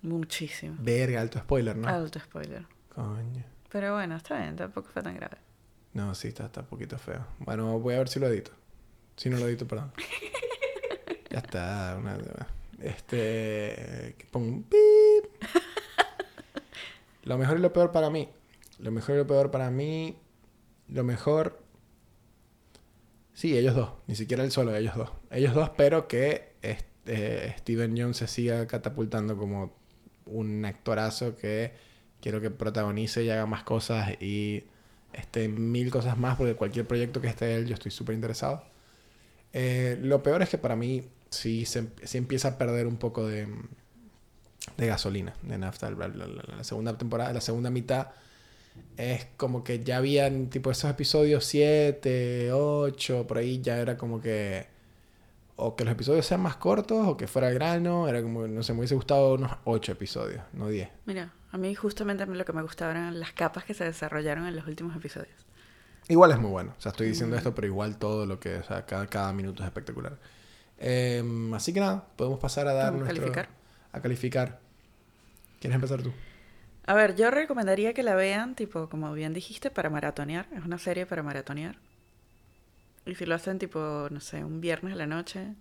Muchísimo. 0.00 0.76
Verga, 0.78 1.20
alto 1.20 1.38
spoiler, 1.38 1.76
no? 1.76 1.86
Alto 1.86 2.18
spoiler. 2.18 2.64
Coño. 2.94 3.44
Pero 3.68 3.94
bueno, 3.94 4.16
está 4.16 4.40
bien, 4.40 4.56
tampoco 4.56 4.88
fue 4.88 5.02
tan 5.02 5.14
grave. 5.14 5.36
No, 5.92 6.14
sí, 6.14 6.28
está, 6.28 6.46
está 6.46 6.60
un 6.62 6.68
poquito 6.68 6.96
feo. 6.98 7.26
Bueno, 7.40 7.78
voy 7.78 7.94
a 7.94 7.98
ver 7.98 8.08
si 8.08 8.18
lo 8.18 8.28
edito. 8.28 8.52
Si 9.16 9.28
no 9.28 9.36
lo 9.36 9.46
edito, 9.46 9.68
perdón. 9.68 9.92
ya 11.30 11.38
está. 11.38 11.96
Una, 11.98 12.16
este... 12.80 14.16
Pongo 14.30 14.48
un 14.48 14.62
pip. 14.62 15.42
Lo 17.24 17.36
mejor 17.36 17.58
y 17.58 17.60
lo 17.60 17.74
peor 17.74 17.92
para 17.92 18.08
mí. 18.08 18.30
Lo 18.78 18.90
mejor 18.90 19.16
y 19.16 19.18
lo 19.18 19.26
peor 19.26 19.50
para 19.50 19.70
mí... 19.70 20.16
Lo 20.88 21.04
mejor... 21.04 21.62
Sí, 23.38 23.56
ellos 23.56 23.76
dos. 23.76 23.90
Ni 24.08 24.16
siquiera 24.16 24.42
él 24.42 24.50
solo, 24.50 24.74
ellos 24.74 24.96
dos. 24.96 25.10
Ellos 25.30 25.54
dos, 25.54 25.70
pero 25.76 26.08
que 26.08 26.54
este, 26.60 27.56
Steven 27.58 27.94
Yeun 27.94 28.12
se 28.12 28.26
siga 28.26 28.66
catapultando 28.66 29.36
como 29.36 29.76
un 30.26 30.64
actorazo 30.64 31.36
que 31.36 31.72
quiero 32.20 32.40
que 32.40 32.50
protagonice 32.50 33.22
y 33.22 33.30
haga 33.30 33.46
más 33.46 33.62
cosas 33.62 34.20
y 34.20 34.64
este, 35.12 35.48
mil 35.48 35.88
cosas 35.92 36.18
más, 36.18 36.36
porque 36.36 36.56
cualquier 36.56 36.88
proyecto 36.88 37.20
que 37.20 37.28
esté 37.28 37.54
él, 37.54 37.66
yo 37.68 37.74
estoy 37.74 37.92
súper 37.92 38.16
interesado. 38.16 38.64
Eh, 39.52 39.96
lo 40.02 40.20
peor 40.20 40.42
es 40.42 40.48
que 40.48 40.58
para 40.58 40.74
mí 40.74 41.04
sí, 41.30 41.64
se, 41.64 41.86
empieza 42.14 42.48
a 42.48 42.58
perder 42.58 42.88
un 42.88 42.96
poco 42.96 43.24
de, 43.24 43.46
de 44.76 44.86
gasolina, 44.88 45.32
de 45.42 45.58
nafta. 45.58 45.92
La 45.92 46.64
segunda 46.64 46.98
temporada, 46.98 47.32
la 47.32 47.40
segunda 47.40 47.70
mitad 47.70 48.08
es 48.96 49.26
como 49.36 49.64
que 49.64 49.84
ya 49.84 49.98
habían 49.98 50.48
tipo 50.48 50.70
esos 50.70 50.90
episodios 50.90 51.44
7, 51.44 52.52
8, 52.52 53.26
por 53.26 53.38
ahí 53.38 53.60
ya 53.60 53.78
era 53.78 53.96
como 53.96 54.20
que 54.20 54.66
o 55.56 55.74
que 55.74 55.84
los 55.84 55.92
episodios 55.92 56.24
sean 56.24 56.40
más 56.40 56.56
cortos 56.56 57.06
o 57.06 57.16
que 57.16 57.26
fuera 57.26 57.50
grano, 57.50 58.06
era 58.08 58.22
como, 58.22 58.46
no 58.46 58.62
sé, 58.62 58.72
me 58.72 58.80
hubiese 58.80 58.94
gustado 58.94 59.34
unos 59.34 59.50
8 59.64 59.92
episodios, 59.92 60.42
no 60.52 60.68
10. 60.68 60.88
Mira, 61.04 61.32
a 61.50 61.58
mí 61.58 61.74
justamente 61.74 62.24
lo 62.26 62.44
que 62.44 62.52
me 62.52 62.62
gustaba 62.62 62.92
eran 62.92 63.18
las 63.18 63.32
capas 63.32 63.64
que 63.64 63.74
se 63.74 63.84
desarrollaron 63.84 64.46
en 64.46 64.54
los 64.54 64.66
últimos 64.68 64.94
episodios. 64.94 65.46
Igual 66.08 66.30
es 66.30 66.38
muy 66.38 66.50
bueno. 66.50 66.74
O 66.78 66.80
sea, 66.80 66.90
estoy 66.90 67.08
diciendo 67.08 67.36
esto, 67.36 67.54
pero 67.54 67.66
igual 67.66 67.98
todo 67.98 68.24
lo 68.24 68.40
que... 68.40 68.56
O 68.56 68.62
sea, 68.62 68.86
cada, 68.86 69.06
cada 69.08 69.32
minuto 69.32 69.62
es 69.62 69.66
espectacular. 69.66 70.16
Em, 70.78 71.52
así 71.52 71.72
que 71.72 71.80
nada, 71.80 72.06
podemos 72.16 72.38
pasar 72.38 72.66
a 72.68 72.72
dar 72.72 72.92
nuestro... 72.92 73.14
calificar. 73.14 73.48
A 73.92 74.00
calificar. 74.00 74.60
¿Quieres 75.60 75.74
empezar 75.74 76.02
tú? 76.02 76.12
A 76.88 76.94
ver, 76.94 77.14
yo 77.16 77.30
recomendaría 77.30 77.92
que 77.92 78.02
la 78.02 78.14
vean, 78.14 78.54
tipo, 78.54 78.88
como 78.88 79.12
bien 79.12 79.34
dijiste, 79.34 79.70
para 79.70 79.90
maratonear. 79.90 80.46
Es 80.56 80.64
una 80.64 80.78
serie 80.78 81.04
para 81.04 81.22
maratonear. 81.22 81.76
Y 83.04 83.14
si 83.14 83.26
lo 83.26 83.34
hacen, 83.34 83.58
tipo, 83.58 84.08
no 84.10 84.20
sé, 84.20 84.42
un 84.42 84.60
viernes 84.62 84.94
a 84.94 84.96
la 84.96 85.06
noche, 85.06 85.54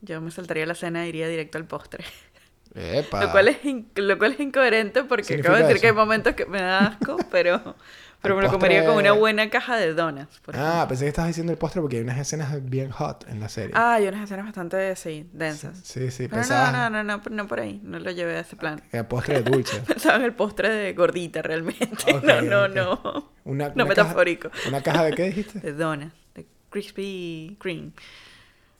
yo 0.00 0.20
me 0.22 0.30
saltaría 0.30 0.66
la 0.66 0.74
cena 0.74 1.04
e 1.04 1.10
iría 1.10 1.28
directo 1.28 1.58
al 1.58 1.66
postre. 1.66 2.04
Epa. 2.74 3.24
Lo 3.24 3.30
cual 3.30 3.48
es, 3.48 3.58
lo 3.96 4.18
cual 4.18 4.32
es 4.32 4.40
incoherente 4.40 5.04
porque 5.04 5.34
acabo 5.34 5.56
de 5.56 5.62
decir 5.62 5.76
eso. 5.76 5.80
que 5.82 5.86
hay 5.88 5.92
momentos 5.92 6.34
que 6.34 6.46
me 6.46 6.60
da 6.60 6.86
asco, 6.86 7.16
pero, 7.30 7.76
pero 8.20 8.34
El 8.34 8.40
me 8.40 8.46
lo 8.46 8.52
comería 8.52 8.84
con 8.84 8.96
una 8.96 9.12
buena 9.12 9.48
caja 9.50 9.76
de 9.76 9.94
donas. 9.94 10.26
por. 10.44 10.56
Ah, 10.56 10.84
pensé 10.88 11.04
que 11.04 11.10
estabas 11.10 11.28
diciendo 11.28 11.52
el 11.52 11.58
postre 11.58 11.80
porque 11.80 11.98
hay 11.98 12.02
unas 12.02 12.18
escenas 12.18 12.52
bien 12.68 12.90
hot 12.90 13.26
en 13.28 13.38
la 13.38 13.48
serie. 13.48 13.72
Ah, 13.76 13.94
hay 13.94 14.08
unas 14.08 14.24
escenas 14.24 14.46
bastante, 14.46 14.96
sí, 14.96 15.28
densas. 15.32 15.78
Sí, 15.84 16.10
sí, 16.10 16.24
Pero 16.28 16.40
pensaba 16.40 16.72
no, 16.72 16.90
no, 16.90 17.04
no, 17.04 17.18
no, 17.18 17.22
no 17.30 17.46
por 17.46 17.60
ahí. 17.60 17.80
No 17.84 17.98
lo 18.00 18.10
llevé 18.10 18.36
a 18.36 18.40
ese 18.40 18.56
plan. 18.56 18.82
era 18.90 19.08
postre 19.08 19.42
de 19.42 19.50
dulce. 19.50 19.78
Pensaba 19.86 20.16
en 20.16 20.22
el 20.22 20.32
postre 20.32 20.68
de 20.70 20.92
gordita 20.94 21.42
realmente. 21.42 21.86
Ok, 22.12 22.24
no, 22.42 22.42
no, 22.42 22.64
ok. 22.64 22.74
no. 22.74 23.32
Una, 23.44 23.68
No 23.68 23.84
una 23.84 23.94
caja- 23.94 24.02
metafórico. 24.08 24.50
¿Una 24.66 24.82
caja 24.82 25.04
de 25.04 25.12
qué 25.12 25.22
dijiste? 25.24 25.60
De 25.60 25.72
donas. 25.74 26.12
De 26.34 26.44
Krispy 26.70 27.56
Kreme. 27.60 27.92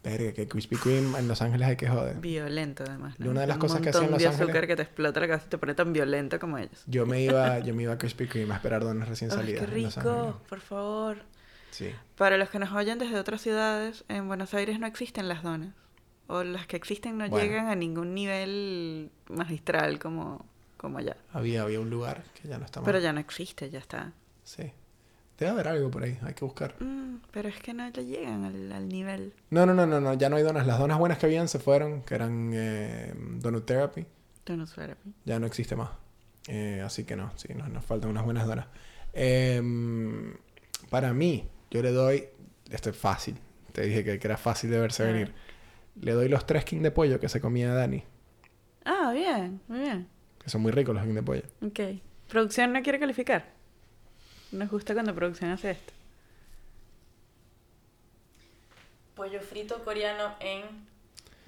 Verga, 0.05 0.33
que 0.33 0.47
Krispy 0.47 0.77
Kreme 0.77 1.19
en 1.19 1.27
Los 1.29 1.41
Ángeles 1.43 1.67
hay 1.67 1.77
que 1.77 1.89
joder. 1.89 2.17
Violento 2.21 2.85
además. 2.87 3.19
¿no? 3.19 3.27
Y 3.27 3.29
una 3.31 3.41
de 3.41 3.47
las 3.47 3.57
Un 3.57 3.61
cosas 3.63 3.81
que 3.81 3.89
hacían 3.89 4.05
en 4.05 4.11
Los 4.13 4.21
de 4.21 4.29
Ángeles- 4.29 4.43
azúcar 4.49 4.67
que 4.67 4.77
te 4.77 4.83
explota 4.83 5.21
la 5.21 5.27
cabeza 5.29 5.47
y 5.47 5.51
te 5.51 5.59
pone 5.59 5.75
tan 5.75 5.93
violento 5.93 6.39
como 6.39 6.59
ellos. 6.59 6.83
Yo 6.87 7.07
me 7.07 7.23
iba, 7.23 7.59
yo 7.61 7.75
me 7.75 7.85
iba 7.85 7.95
a 7.95 7.99
Krispy 7.99 8.27
Kreme 8.27 8.53
a 8.53 8.57
esperar 8.57 8.83
donas 8.85 9.09
recién 9.09 9.31
salidas. 9.31 9.65
qué 9.65 9.67
rico, 9.67 10.41
por 10.49 10.61
favor. 10.61 11.17
Sí. 11.71 11.91
Para 12.17 12.37
los 12.37 12.51
que 12.51 12.59
nos 12.61 12.71
oyen 12.73 12.99
desde 12.99 13.19
otras 13.19 13.41
ciudades, 13.41 14.05
en 14.09 14.29
Buenos 14.29 14.55
Aires 14.55 14.79
no 14.79 14.87
existen 14.87 15.27
las 15.29 15.43
donas. 15.43 15.75
O 16.27 16.43
las 16.45 16.67
que 16.67 16.77
existen 16.77 17.19
no 17.19 17.29
Bueno. 17.29 17.45
llegan 17.45 17.67
a 17.69 17.75
ningún 17.75 18.15
nivel 18.15 19.11
magistral 19.29 19.99
como, 19.99 20.47
como 20.77 20.99
allá. 20.99 21.17
Había, 21.33 21.63
había 21.63 21.81
un 21.81 21.91
lugar 21.91 22.23
que 22.41 22.49
ya 22.49 22.59
no 22.59 22.65
está 22.65 22.81
más. 22.81 22.87
Pero 22.87 22.99
ya 23.01 23.13
no 23.13 23.21
existe, 23.21 23.69
ya 23.71 23.79
está. 23.79 24.13
Sí. 24.43 24.71
Debe 25.39 25.51
haber 25.51 25.69
algo 25.69 25.91
por 25.91 26.05
ahí, 26.05 26.17
hay 26.23 26.35
que 26.35 26.45
buscar. 26.45 26.77
Mm, 26.81 27.17
pero 27.33 27.49
es 27.49 27.59
que 27.61 27.75
no 27.75 27.89
le 27.89 28.05
llegan 28.05 28.45
al, 28.45 28.71
al 28.73 28.89
nivel. 28.89 29.33
No, 29.51 29.67
no, 29.67 29.75
no, 29.75 29.85
no, 29.87 30.01
no, 30.01 30.15
ya 30.15 30.29
no 30.29 30.37
hay 30.37 30.45
donas. 30.45 30.67
Las 30.67 30.79
donas 30.79 30.99
buenas 30.99 31.19
que 31.19 31.27
habían 31.27 31.49
se 31.49 31.59
fueron, 31.59 32.03
que 32.03 32.15
eran 32.15 32.53
eh, 32.55 33.13
Donut 33.41 33.67
Therapy. 33.67 34.07
Donut 34.47 34.73
Therapy. 34.73 35.13
Ya 35.25 35.39
no 35.41 35.47
existe 35.47 35.75
más. 35.75 35.91
Eh, 36.47 36.83
así 36.85 37.05
que 37.05 37.17
no, 37.17 37.33
sí, 37.37 37.53
nos, 37.55 37.69
nos 37.69 37.85
faltan 37.85 38.11
unas 38.11 38.25
buenas 38.25 38.47
donas. 38.47 38.67
Em, 39.13 40.35
para 40.91 41.13
mí, 41.13 41.49
yo 41.71 41.83
le 41.83 41.91
doy. 41.91 42.25
Esto 42.71 42.91
es 42.91 42.97
fácil. 42.97 43.37
Te 43.73 43.83
dije 43.83 44.05
que, 44.05 44.19
que 44.21 44.27
era 44.27 44.37
fácil 44.37 44.71
de 44.71 44.79
verse 44.79 45.05
venir. 45.05 45.33
Le 46.01 46.13
doy 46.13 46.29
los 46.29 46.47
tres 46.47 46.65
king 46.65 46.81
de 46.81 46.91
pollo 46.91 47.19
que 47.19 47.29
se 47.29 47.41
comía 47.41 47.73
Dani. 47.75 48.05
Ah, 48.85 49.11
bien, 49.13 49.61
muy 49.67 49.81
bien. 49.81 50.09
Que 50.39 50.51
son 50.51 50.63
muy 50.63 50.71
ricos 50.71 50.95
los 50.95 51.05
king 51.05 51.15
de 51.15 51.23
pollo. 51.23 51.43
Ok. 51.63 51.81
¿Producción 52.29 52.73
no 52.73 52.83
quiere 52.83 52.99
calificar? 53.01 53.54
Nos 54.55 54.71
gusta 54.71 54.95
cuando 54.95 55.15
producción 55.15 55.51
hace 55.51 55.73
esto. 55.73 55.93
Pollo 59.17 59.41
frito 59.41 59.85
coreano 59.85 60.35
en 60.39 60.63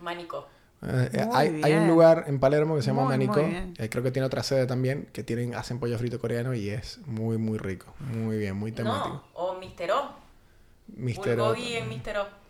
Manico. 0.01 0.49
Eh, 0.83 1.27
hay, 1.33 1.61
hay 1.63 1.73
un 1.75 1.87
lugar 1.87 2.25
en 2.27 2.39
Palermo 2.39 2.77
que 2.77 2.83
se 2.83 2.89
llama 2.89 3.05
Muy, 3.05 3.17
muy 3.17 3.27
Manico. 3.29 3.83
eh, 3.83 3.89
creo 3.89 4.03
que 4.03 4.11
tiene 4.11 4.27
otra 4.27 4.43
sede 4.43 4.67
también. 4.67 5.09
Que 5.13 5.23
tienen, 5.23 5.55
hacen 5.55 5.79
pollo 5.79 5.97
frito 5.99 6.21
coreano 6.21 6.53
y 6.55 6.69
es 6.69 6.99
muy, 7.07 7.39
muy 7.39 7.59
rico. 7.59 7.95
Muy 8.01 8.39
bien, 8.39 8.57
muy 8.57 8.73
temático. 8.73 9.15
No, 9.15 9.25
o 9.35 9.59
Mister 9.59 9.91
O. 9.93 10.11
Mister 10.89 11.41
O 11.41 11.47
Bulgogi 11.47 11.77
en 11.77 11.89
Mister 11.89 12.19
O. 12.19 12.46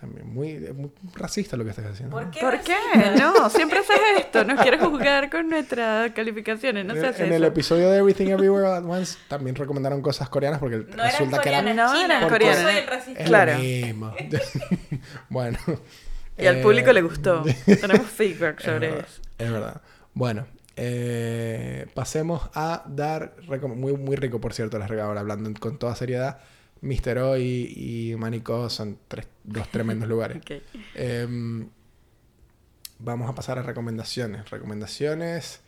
También. 0.00 0.32
Muy, 0.32 0.50
es 0.52 0.74
muy 0.74 0.92
racista 1.16 1.56
lo 1.56 1.64
que 1.64 1.70
estás 1.70 1.86
haciendo. 1.86 2.14
¿Por 2.16 2.30
qué? 2.30 2.38
¿Por 2.40 2.60
qué? 2.60 2.76
racista? 2.94 3.16
No, 3.32 3.50
siempre 3.50 3.80
haces 3.80 3.96
esto. 4.18 4.44
Nos 4.44 4.60
quieres 4.60 4.80
juzgar 4.80 5.28
con 5.28 5.48
nuestras 5.48 6.12
calificaciones. 6.12 6.84
No 6.86 6.94
en, 6.94 7.00
se 7.00 7.06
hace 7.08 7.26
en 7.26 7.32
el 7.32 7.42
episodio 7.42 7.90
de 7.90 7.98
Everything 7.98 8.28
Everywhere 8.28 8.68
at 8.68 8.84
Once 8.84 9.18
también 9.26 9.56
recomendaron 9.56 10.00
cosas 10.00 10.28
coreanas 10.28 10.60
porque 10.60 10.76
No 10.76 10.84
eran 10.94 11.10
resulta 11.10 11.40
que 11.40 11.48
eran 11.48 11.64
coreanas, 11.64 11.92
No, 11.92 12.04
eran 12.04 12.22
Yo 12.22 12.28
coreanas. 12.28 12.62
soy 12.62 12.74
el 12.76 12.86
racista. 12.86 13.20
Es 13.20 13.28
Claro. 13.28 13.52
lo 13.54 13.58
mismo. 13.58 14.14
bueno. 15.30 15.58
Y 16.38 16.46
al 16.46 16.58
eh, 16.58 16.62
público 16.62 16.92
le 16.92 17.02
gustó. 17.02 17.42
Tenemos 17.66 18.06
feedback 18.06 18.60
Es 18.60 18.64
sobre 18.66 18.90
verdad, 18.90 19.06
eso. 19.10 19.22
es 19.38 19.50
verdad. 19.52 19.80
Bueno, 20.14 20.46
eh, 20.76 21.86
pasemos 21.94 22.48
a 22.54 22.84
dar... 22.86 23.34
Muy, 23.74 23.94
muy 23.94 24.14
rico, 24.14 24.40
por 24.40 24.52
cierto, 24.54 24.78
las 24.78 24.88
ahora 24.92 25.20
hablando 25.20 25.50
con 25.58 25.76
toda 25.76 25.96
seriedad. 25.96 26.38
Mister 26.80 27.18
O 27.18 27.36
y, 27.36 28.10
y 28.12 28.16
Manico 28.16 28.68
son 28.70 28.98
tres, 29.08 29.26
dos 29.44 29.68
tremendos 29.70 30.08
lugares. 30.08 30.42
Em, 30.94 31.68
vamos 32.98 33.28
a 33.28 33.34
pasar 33.34 33.58
a 33.58 33.62
recomendaciones. 33.62 34.48
Recomendaciones. 34.50 35.60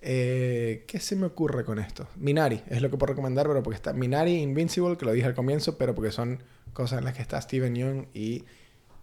eh, 0.00 0.84
¿Qué 0.86 0.98
se 1.00 1.16
me 1.16 1.26
ocurre 1.26 1.64
con 1.64 1.78
esto? 1.78 2.08
Minari 2.16 2.62
es 2.68 2.82
lo 2.82 2.90
que 2.90 2.96
puedo 2.96 3.12
recomendar, 3.12 3.46
pero 3.46 3.62
porque 3.62 3.76
está 3.76 3.92
Minari 3.92 4.36
Invincible, 4.42 4.96
que 4.96 5.04
lo 5.04 5.12
dije 5.12 5.26
al 5.26 5.34
comienzo, 5.34 5.78
pero 5.78 5.94
porque 5.94 6.10
son 6.12 6.42
cosas 6.72 6.98
en 6.98 7.04
las 7.04 7.14
que 7.14 7.22
está 7.22 7.40
Steven 7.40 7.74
Yeun 7.74 8.08
y 8.14 8.44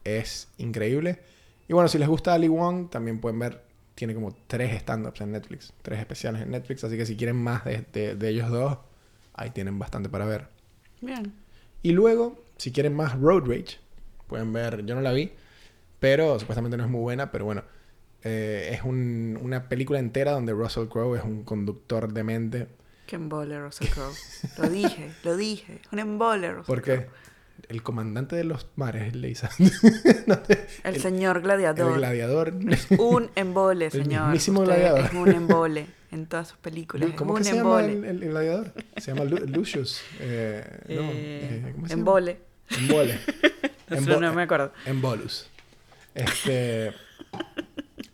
es 0.04 0.50
increíble. 0.58 1.20
Y 1.68 1.74
bueno, 1.74 1.88
si 1.88 1.98
les 2.00 2.08
gusta 2.08 2.34
Ali 2.34 2.48
Wong, 2.48 2.90
también 2.90 3.20
pueden 3.20 3.40
ver. 3.40 3.62
Tiene 3.96 4.14
como 4.16 4.34
tres 4.48 4.74
stand-ups 4.82 5.20
en 5.22 5.34
Netflix, 5.34 5.74
tres 5.82 6.00
especiales 6.00 6.42
en 6.42 6.52
Netflix, 6.52 6.84
así 6.86 6.96
que 6.98 7.06
si 7.06 7.18
quieren 7.18 7.36
más 7.36 7.66
de, 7.66 7.86
de- 7.92 8.16
de 8.16 8.30
ellos 8.30 8.50
dos, 8.50 8.78
ahí 9.34 9.50
tienen 9.50 9.78
bastante 9.78 10.08
para 10.08 10.26
ver. 10.26 10.48
Bien. 11.02 11.34
Y 11.82 11.92
luego, 11.92 12.44
si 12.58 12.72
quieren 12.72 12.96
más 12.96 13.18
Road 13.20 13.46
Rage, 13.48 13.78
pueden 14.28 14.52
ver, 14.54 14.86
yo 14.86 14.96
no 14.96 15.02
la 15.02 15.12
vi, 15.14 15.32
pero 16.00 16.40
supuestamente 16.40 16.78
no 16.78 16.84
es 16.84 16.90
muy 16.90 17.02
buena, 17.02 17.32
pero 17.32 17.46
bueno, 17.46 17.64
eh, 18.24 18.70
es 18.74 18.82
un- 18.84 19.40
una 19.42 19.70
película 19.70 20.00
entera 20.00 20.32
donde 20.32 20.52
Russell 20.54 20.88
Crowe 20.88 21.16
es 21.18 21.24
un 21.24 21.44
conductor 21.44 22.12
demente. 22.12 22.68
Qué 23.08 23.16
embole, 23.16 23.60
Russell 23.60 23.88
Crowe. 23.88 24.14
Lo 24.58 24.70
dije, 24.70 25.12
lo 25.24 25.36
dije. 25.38 25.82
Un 25.92 26.00
embole, 26.00 26.52
Russell 26.52 26.66
Porque 26.68 26.96
Crowe. 27.06 27.10
El 27.70 27.82
comandante 27.84 28.36
de 28.36 28.44
los 28.44 28.68
mares, 28.76 29.16
Leisa. 29.16 29.50
El, 30.84 31.00
señor 31.00 31.38
el 31.38 31.44
gladiador. 31.44 31.94
gladiador. 31.98 32.54
Un 32.98 33.30
embole, 33.36 33.86
El 33.86 33.92
señor. 33.92 34.24
mismísimo 34.24 34.62
Usted 34.62 34.74
gladiador. 34.76 35.06
Es 35.06 35.14
un 35.14 35.30
embole 35.32 35.86
en 36.12 36.26
todas 36.26 36.48
sus 36.50 36.58
películas. 36.58 37.12
¿Cómo 37.16 37.38
es 37.38 37.44
que 37.48 37.50
un 37.54 37.56
se 37.58 37.64
llama 37.64 37.82
embole. 37.86 37.94
el, 38.10 38.16
el- 38.18 38.24
el 38.24 38.30
gladiador? 38.30 38.74
Se 38.98 39.14
llama 39.14 39.24
Lu- 39.26 39.46
Lucius. 39.48 40.02
Eh, 40.20 40.64
no, 40.90 40.94
Eh, 40.96 41.64
eh, 41.68 41.72
¿cómo 41.76 41.88
se 41.88 41.92
llama? 41.92 42.00
embole. 42.00 42.40
Embole. 42.78 43.20
Eso 43.90 44.20
no 44.20 44.34
me 44.34 44.42
acuerdo. 44.44 44.72
Embolus. 44.86 45.48
Este. 46.16 46.92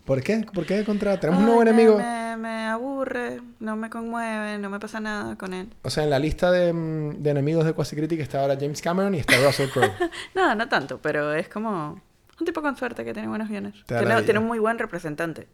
¿Por 0.06 0.22
qué? 0.22 0.46
¿Por 0.54 0.66
qué 0.66 0.84
contra? 0.84 1.20
Tenemos 1.20 1.42
un 1.44 1.46
Ay, 1.50 1.52
nuevo 1.56 1.64
me- 1.66 1.70
enemigo. 1.72 1.98
Me, 1.98 2.38
me 2.38 2.66
aburre, 2.68 3.42
no 3.60 3.76
me 3.76 3.90
conmueve, 3.90 4.58
no 4.60 4.70
me 4.70 4.80
pasa 4.80 5.00
nada 5.00 5.36
con 5.36 5.54
él. 5.54 5.70
O 5.84 5.90
sea, 5.90 6.04
en 6.04 6.10
la 6.10 6.20
lista 6.20 6.52
de, 6.52 6.72
mm, 6.74 7.24
de 7.24 7.30
enemigos 7.30 7.66
de 7.66 7.74
Quasi 7.74 7.96
Critic 7.96 8.20
está 8.20 8.42
ahora 8.42 8.56
James 8.60 8.82
Cameron 8.82 9.16
y 9.16 9.20
está 9.20 9.38
Russell 9.44 9.70
Crowe. 9.70 9.92
No, 10.36 10.54
no 10.56 10.68
tanto, 10.70 11.00
pero 11.02 11.34
es 11.34 11.50
como 11.50 12.02
un 12.40 12.46
tipo 12.46 12.62
con 12.62 12.76
suerte 12.78 13.04
que 13.06 13.14
tiene 13.14 13.28
buenos 13.28 13.50
guiones. 13.50 13.74
Tiene, 13.88 14.22
tiene 14.24 14.40
un 14.40 14.48
muy 14.48 14.60
buen 14.60 14.78
representante, 14.78 15.48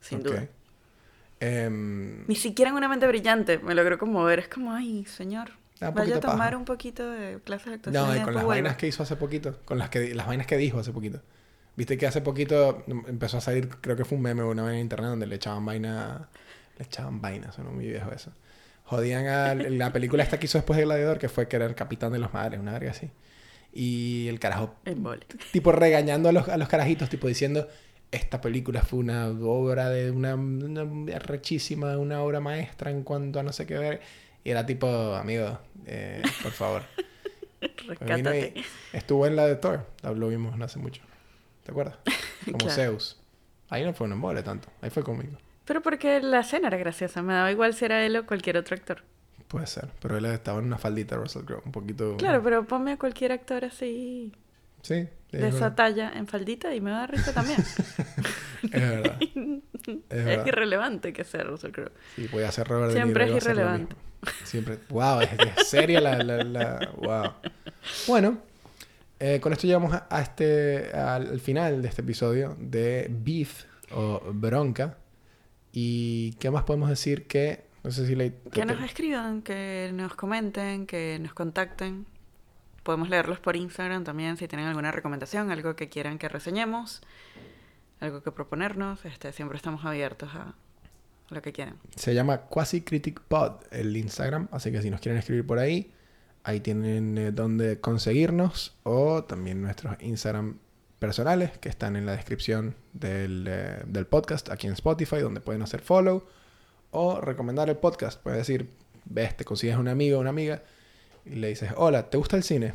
sin 0.00 0.18
Ok. 0.20 0.24
duda. 0.26 0.46
Em, 1.40 2.26
Ni 2.26 2.34
siquiera 2.34 2.70
en 2.70 2.76
una 2.76 2.88
mente 2.88 3.06
brillante 3.06 3.58
me 3.58 3.74
logró 3.74 3.98
conmover. 3.98 4.40
Es 4.40 4.48
como, 4.48 4.72
ay, 4.74 5.04
señor, 5.06 5.50
un 5.80 5.94
vaya 5.94 6.16
a 6.16 6.20
tomar 6.20 6.38
paja. 6.48 6.56
un 6.56 6.64
poquito 6.64 7.08
de 7.10 7.38
clases 7.44 7.68
de 7.68 7.74
actuación. 7.74 8.08
no, 8.08 8.16
y 8.16 8.20
con 8.20 8.34
las 8.34 8.44
vainas 8.44 8.76
que 8.76 8.88
hizo 8.88 9.02
hace 9.02 9.16
poquito. 9.16 9.58
Con 9.64 9.78
las, 9.78 9.88
que, 9.88 10.14
las 10.14 10.26
vainas 10.26 10.46
que 10.46 10.56
dijo 10.56 10.78
hace 10.80 10.92
poquito. 10.92 11.20
Viste 11.78 11.96
que 11.96 12.08
hace 12.08 12.22
poquito 12.22 12.82
empezó 13.06 13.38
a 13.38 13.40
salir, 13.40 13.68
creo 13.68 13.94
que 13.94 14.04
fue 14.04 14.16
un 14.16 14.22
meme 14.22 14.42
o 14.42 14.50
una 14.50 14.64
vaina 14.64 14.78
en 14.78 14.82
internet 14.82 15.10
donde 15.10 15.28
le 15.28 15.36
echaban 15.36 15.64
vaina. 15.64 16.28
Le 16.76 16.84
echaban 16.84 17.20
vaina, 17.20 17.52
suena 17.52 17.70
muy 17.70 17.86
viejo 17.86 18.10
eso. 18.10 18.32
Jodían 18.82 19.28
a 19.28 19.54
la 19.70 19.92
película 19.92 20.24
esta 20.24 20.40
que 20.40 20.46
hizo 20.46 20.58
después 20.58 20.76
de 20.76 20.86
Gladiador, 20.86 21.20
que 21.20 21.28
fue 21.28 21.46
que 21.46 21.54
era 21.54 21.66
el 21.66 21.76
capitán 21.76 22.10
de 22.10 22.18
los 22.18 22.34
madres, 22.34 22.58
una 22.58 22.72
verga 22.72 22.90
así. 22.90 23.08
Y 23.72 24.26
el 24.26 24.40
carajo 24.40 24.74
Embole. 24.86 25.24
tipo 25.52 25.70
regañando 25.70 26.30
a 26.30 26.32
los, 26.32 26.48
a 26.48 26.56
los 26.56 26.66
carajitos, 26.66 27.08
tipo 27.10 27.28
diciendo, 27.28 27.68
esta 28.10 28.40
película 28.40 28.82
fue 28.82 28.98
una 28.98 29.28
obra 29.28 29.88
de 29.88 30.10
una, 30.10 30.34
una 30.34 30.84
rechísima, 31.20 31.96
una 31.96 32.22
obra 32.22 32.40
maestra 32.40 32.90
en 32.90 33.04
cuanto 33.04 33.38
a 33.38 33.44
no 33.44 33.52
sé 33.52 33.66
qué 33.66 33.78
ver. 33.78 34.00
Y 34.42 34.50
era 34.50 34.66
tipo, 34.66 34.88
amigo, 35.14 35.60
eh, 35.86 36.22
por 36.42 36.50
favor. 36.50 36.82
Rescátate. 37.86 38.54
estuvo 38.92 39.28
en 39.28 39.36
la 39.36 39.46
de 39.46 39.54
Thor, 39.54 39.86
lo 40.02 40.26
vimos 40.26 40.58
no 40.58 40.64
hace 40.64 40.80
mucho. 40.80 41.02
¿Te 41.68 41.72
acuerdas? 41.72 41.96
Como 42.46 42.56
Claro. 42.56 42.74
Zeus. 42.74 43.20
Ahí 43.68 43.84
no 43.84 43.92
fue 43.92 44.06
un 44.06 44.14
embole 44.14 44.42
tanto, 44.42 44.68
ahí 44.80 44.88
fue 44.88 45.02
conmigo. 45.02 45.36
Pero 45.66 45.82
porque 45.82 46.22
la 46.22 46.40
escena 46.40 46.68
era 46.68 46.78
graciosa, 46.78 47.20
me 47.20 47.34
daba 47.34 47.52
igual 47.52 47.74
si 47.74 47.84
era 47.84 48.02
él 48.06 48.16
o 48.16 48.24
cualquier 48.24 48.56
otro 48.56 48.74
actor. 48.74 49.02
Puede 49.48 49.66
ser, 49.66 49.90
pero 50.00 50.16
él 50.16 50.24
estaba 50.24 50.60
en 50.60 50.64
una 50.64 50.78
faldita, 50.78 51.16
Russell 51.16 51.42
Crowe, 51.44 51.60
un 51.66 51.72
poquito... 51.72 52.16
Claro, 52.16 52.42
pero 52.42 52.64
ponme 52.66 52.92
a 52.92 52.96
cualquier 52.96 53.32
actor 53.32 53.66
así 53.66 54.32
Sí, 54.80 54.94
de 55.30 55.48
es 55.48 55.56
esa 55.56 55.74
talla 55.74 56.10
en 56.14 56.26
faldita 56.26 56.74
y 56.74 56.80
me 56.80 56.90
da 56.90 57.06
risa 57.06 57.34
también. 57.34 57.62
Es 58.62 58.80
verdad. 58.80 59.18
Es 60.08 60.46
irrelevante 60.46 61.12
que 61.12 61.24
sea 61.24 61.42
Russell 61.44 61.72
Crowe. 61.72 61.92
Sí, 62.16 62.28
voy 62.32 62.44
a 62.44 62.48
hacer 62.48 62.66
Robert 62.66 62.92
De 62.94 62.98
Siempre 63.02 63.24
Niro 63.26 63.34
y 63.34 63.38
es 63.38 63.44
va 63.44 63.50
a 63.50 63.52
irrelevante. 63.52 63.96
Siempre. 64.44 64.78
Wow, 64.88 65.20
es, 65.20 65.30
es 65.58 65.68
seria 65.68 66.00
la, 66.00 66.16
la, 66.22 66.42
la- 66.44 66.90
Wow. 66.96 67.32
Bueno, 68.06 68.38
eh, 69.20 69.40
con 69.40 69.52
esto 69.52 69.66
llegamos 69.66 69.92
a, 69.92 70.06
a 70.10 70.20
este, 70.20 70.90
al, 70.92 71.28
al 71.28 71.40
final 71.40 71.82
de 71.82 71.88
este 71.88 72.02
episodio 72.02 72.56
de 72.58 73.08
Beef 73.10 73.64
o 73.92 74.20
Bronca. 74.32 74.98
¿Y 75.72 76.32
qué 76.40 76.50
más 76.50 76.64
podemos 76.64 76.88
decir 76.88 77.26
que... 77.26 77.66
No 77.84 77.90
sé 77.90 78.06
si 78.06 78.14
le... 78.14 78.34
Que 78.52 78.64
nos 78.64 78.82
escriban, 78.82 79.42
que 79.42 79.90
nos 79.94 80.14
comenten, 80.14 80.86
que 80.86 81.18
nos 81.20 81.32
contacten. 81.34 82.06
Podemos 82.82 83.08
leerlos 83.08 83.38
por 83.38 83.54
Instagram 83.54 84.02
también 84.02 84.36
si 84.36 84.48
tienen 84.48 84.66
alguna 84.66 84.90
recomendación, 84.90 85.50
algo 85.50 85.76
que 85.76 85.88
quieran 85.88 86.18
que 86.18 86.28
reseñemos, 86.28 87.02
algo 88.00 88.22
que 88.22 88.32
proponernos. 88.32 89.04
Este, 89.04 89.32
siempre 89.32 89.56
estamos 89.56 89.84
abiertos 89.84 90.30
a 90.34 90.54
lo 91.28 91.42
que 91.42 91.52
quieran. 91.52 91.76
Se 91.94 92.14
llama 92.14 92.38
Quasi 92.42 92.80
Critic 92.80 93.20
Pod 93.20 93.62
el 93.70 93.96
Instagram, 93.96 94.48
así 94.50 94.72
que 94.72 94.80
si 94.82 94.90
nos 94.90 95.00
quieren 95.00 95.18
escribir 95.18 95.46
por 95.46 95.58
ahí, 95.58 95.92
ahí 96.48 96.60
tienen 96.60 97.18
eh, 97.18 97.30
donde 97.30 97.78
conseguirnos 97.78 98.74
o 98.82 99.22
también 99.22 99.60
nuestros 99.60 100.00
Instagram 100.00 100.58
personales 100.98 101.58
que 101.58 101.68
están 101.68 101.94
en 101.94 102.06
la 102.06 102.12
descripción 102.12 102.74
del, 102.94 103.44
eh, 103.46 103.82
del 103.86 104.06
podcast 104.06 104.48
aquí 104.48 104.66
en 104.66 104.72
Spotify, 104.72 105.18
donde 105.18 105.40
pueden 105.40 105.60
hacer 105.60 105.82
follow 105.82 106.24
o 106.90 107.20
recomendar 107.20 107.68
el 107.68 107.76
podcast. 107.76 108.18
Puedes 108.22 108.38
decir, 108.38 108.70
ves, 109.04 109.36
te 109.36 109.44
consigues 109.44 109.76
un 109.76 109.88
amigo 109.88 110.16
o 110.16 110.20
una 110.22 110.30
amiga 110.30 110.62
y 111.26 111.34
le 111.34 111.48
dices, 111.48 111.70
hola, 111.76 112.08
¿te 112.08 112.16
gusta 112.16 112.36
el 112.36 112.42
cine? 112.42 112.72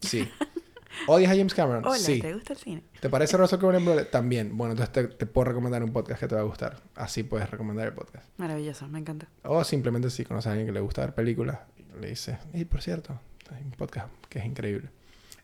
Sí. 0.00 0.28
¿Odias 1.06 1.30
a 1.30 1.36
James 1.36 1.54
Cameron? 1.54 1.84
Hola, 1.84 1.98
sí. 1.98 2.20
¿te 2.20 2.34
gusta 2.34 2.54
el 2.54 2.58
cine? 2.58 2.82
¿Te 3.00 3.08
parece 3.08 3.36
Russell 3.36 3.60
Crowe? 3.60 4.04
También. 4.10 4.56
Bueno, 4.56 4.72
entonces 4.72 4.92
te, 4.92 5.04
te 5.04 5.26
puedo 5.26 5.46
recomendar 5.46 5.84
un 5.84 5.92
podcast 5.92 6.20
que 6.20 6.26
te 6.26 6.34
va 6.34 6.40
a 6.40 6.44
gustar. 6.44 6.82
Así 6.96 7.22
puedes 7.22 7.48
recomendar 7.48 7.86
el 7.86 7.94
podcast. 7.94 8.28
Maravilloso, 8.36 8.88
me 8.88 8.98
encanta. 8.98 9.28
O 9.44 9.62
simplemente 9.62 10.10
si 10.10 10.24
conoces 10.24 10.48
a 10.48 10.50
alguien 10.50 10.66
que 10.66 10.72
le 10.72 10.80
gusta 10.80 11.02
ver 11.02 11.14
películas, 11.14 11.60
le 12.00 12.08
dices, 12.08 12.36
y 12.52 12.64
por 12.64 12.82
cierto, 12.82 13.18
hay 13.54 13.62
un 13.62 13.72
podcast 13.72 14.08
que 14.28 14.38
es 14.38 14.44
increíble. 14.44 14.88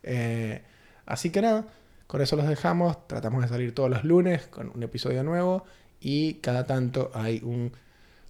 Eh, 0.03 0.61
así 1.05 1.29
que 1.29 1.41
nada, 1.41 1.65
con 2.07 2.21
eso 2.21 2.35
los 2.35 2.47
dejamos. 2.47 3.07
Tratamos 3.07 3.43
de 3.43 3.49
salir 3.49 3.75
todos 3.75 3.89
los 3.89 4.03
lunes 4.03 4.47
con 4.47 4.71
un 4.73 4.83
episodio 4.83 5.23
nuevo 5.23 5.65
y 5.99 6.35
cada 6.35 6.65
tanto 6.65 7.11
hay 7.13 7.41
un 7.43 7.71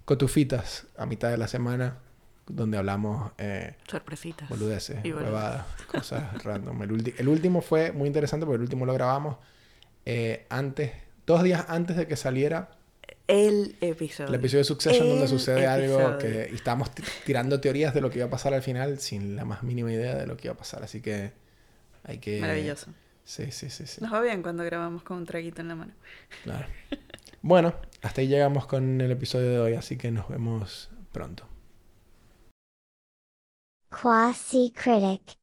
cotufitas 0.04 0.86
a 0.98 1.06
mitad 1.06 1.30
de 1.30 1.38
la 1.38 1.46
semana 1.46 1.98
donde 2.46 2.76
hablamos 2.76 3.30
eh, 3.38 3.76
Sorpresitas. 3.88 4.48
boludeces, 4.48 5.04
Y 5.04 5.12
huevadas, 5.12 5.64
cosas 5.86 6.42
random. 6.42 6.82
El 7.16 7.28
último 7.28 7.62
fue 7.62 7.92
muy 7.92 8.08
interesante 8.08 8.44
porque 8.44 8.56
el 8.56 8.62
último 8.62 8.86
lo 8.86 8.94
grabamos 8.94 9.36
eh, 10.04 10.46
antes, 10.50 10.92
dos 11.26 11.42
días 11.42 11.64
antes 11.68 11.96
de 11.96 12.06
que 12.06 12.16
saliera 12.16 12.70
El 13.30 13.76
episodio. 13.80 14.28
el 14.28 14.34
episodio 14.34 14.58
de 14.60 14.64
Succession 14.64 15.08
donde 15.08 15.28
sucede 15.28 15.66
algo 15.66 16.18
que 16.18 16.52
estábamos 16.54 16.94
ti- 16.94 17.02
tirando 17.24 17.60
teorías 17.60 17.94
de 17.94 18.00
lo 18.00 18.10
que 18.10 18.18
iba 18.18 18.26
a 18.26 18.30
pasar 18.30 18.54
al 18.54 18.62
final 18.62 18.98
sin 18.98 19.36
la 19.36 19.44
más 19.44 19.62
mínima 19.62 19.92
idea 19.92 20.16
de 20.16 20.26
lo 20.26 20.36
que 20.36 20.48
iba 20.48 20.54
a 20.54 20.58
pasar. 20.58 20.82
Así 20.82 21.00
que 21.00 21.32
hay 22.04 22.18
que... 22.18 22.40
Maravilloso. 22.40 22.92
Sí, 23.24 23.52
sí, 23.52 23.70
sí, 23.70 23.86
sí. 23.86 24.00
Nos 24.00 24.12
va 24.12 24.20
bien 24.20 24.42
cuando 24.42 24.64
grabamos 24.64 25.02
con 25.04 25.18
un 25.18 25.26
traguito 25.26 25.60
en 25.60 25.68
la 25.68 25.74
mano. 25.76 25.92
Claro. 26.42 26.66
Bueno, 27.42 27.74
hasta 28.02 28.20
ahí 28.20 28.28
llegamos 28.28 28.66
con 28.66 29.00
el 29.00 29.10
episodio 29.10 29.50
de 29.50 29.58
hoy, 29.60 29.74
así 29.74 29.96
que 29.96 30.10
nos 30.10 30.28
vemos 30.28 30.90
pronto. 31.12 31.46
Quasi 33.90 34.72
Critic. 34.72 35.39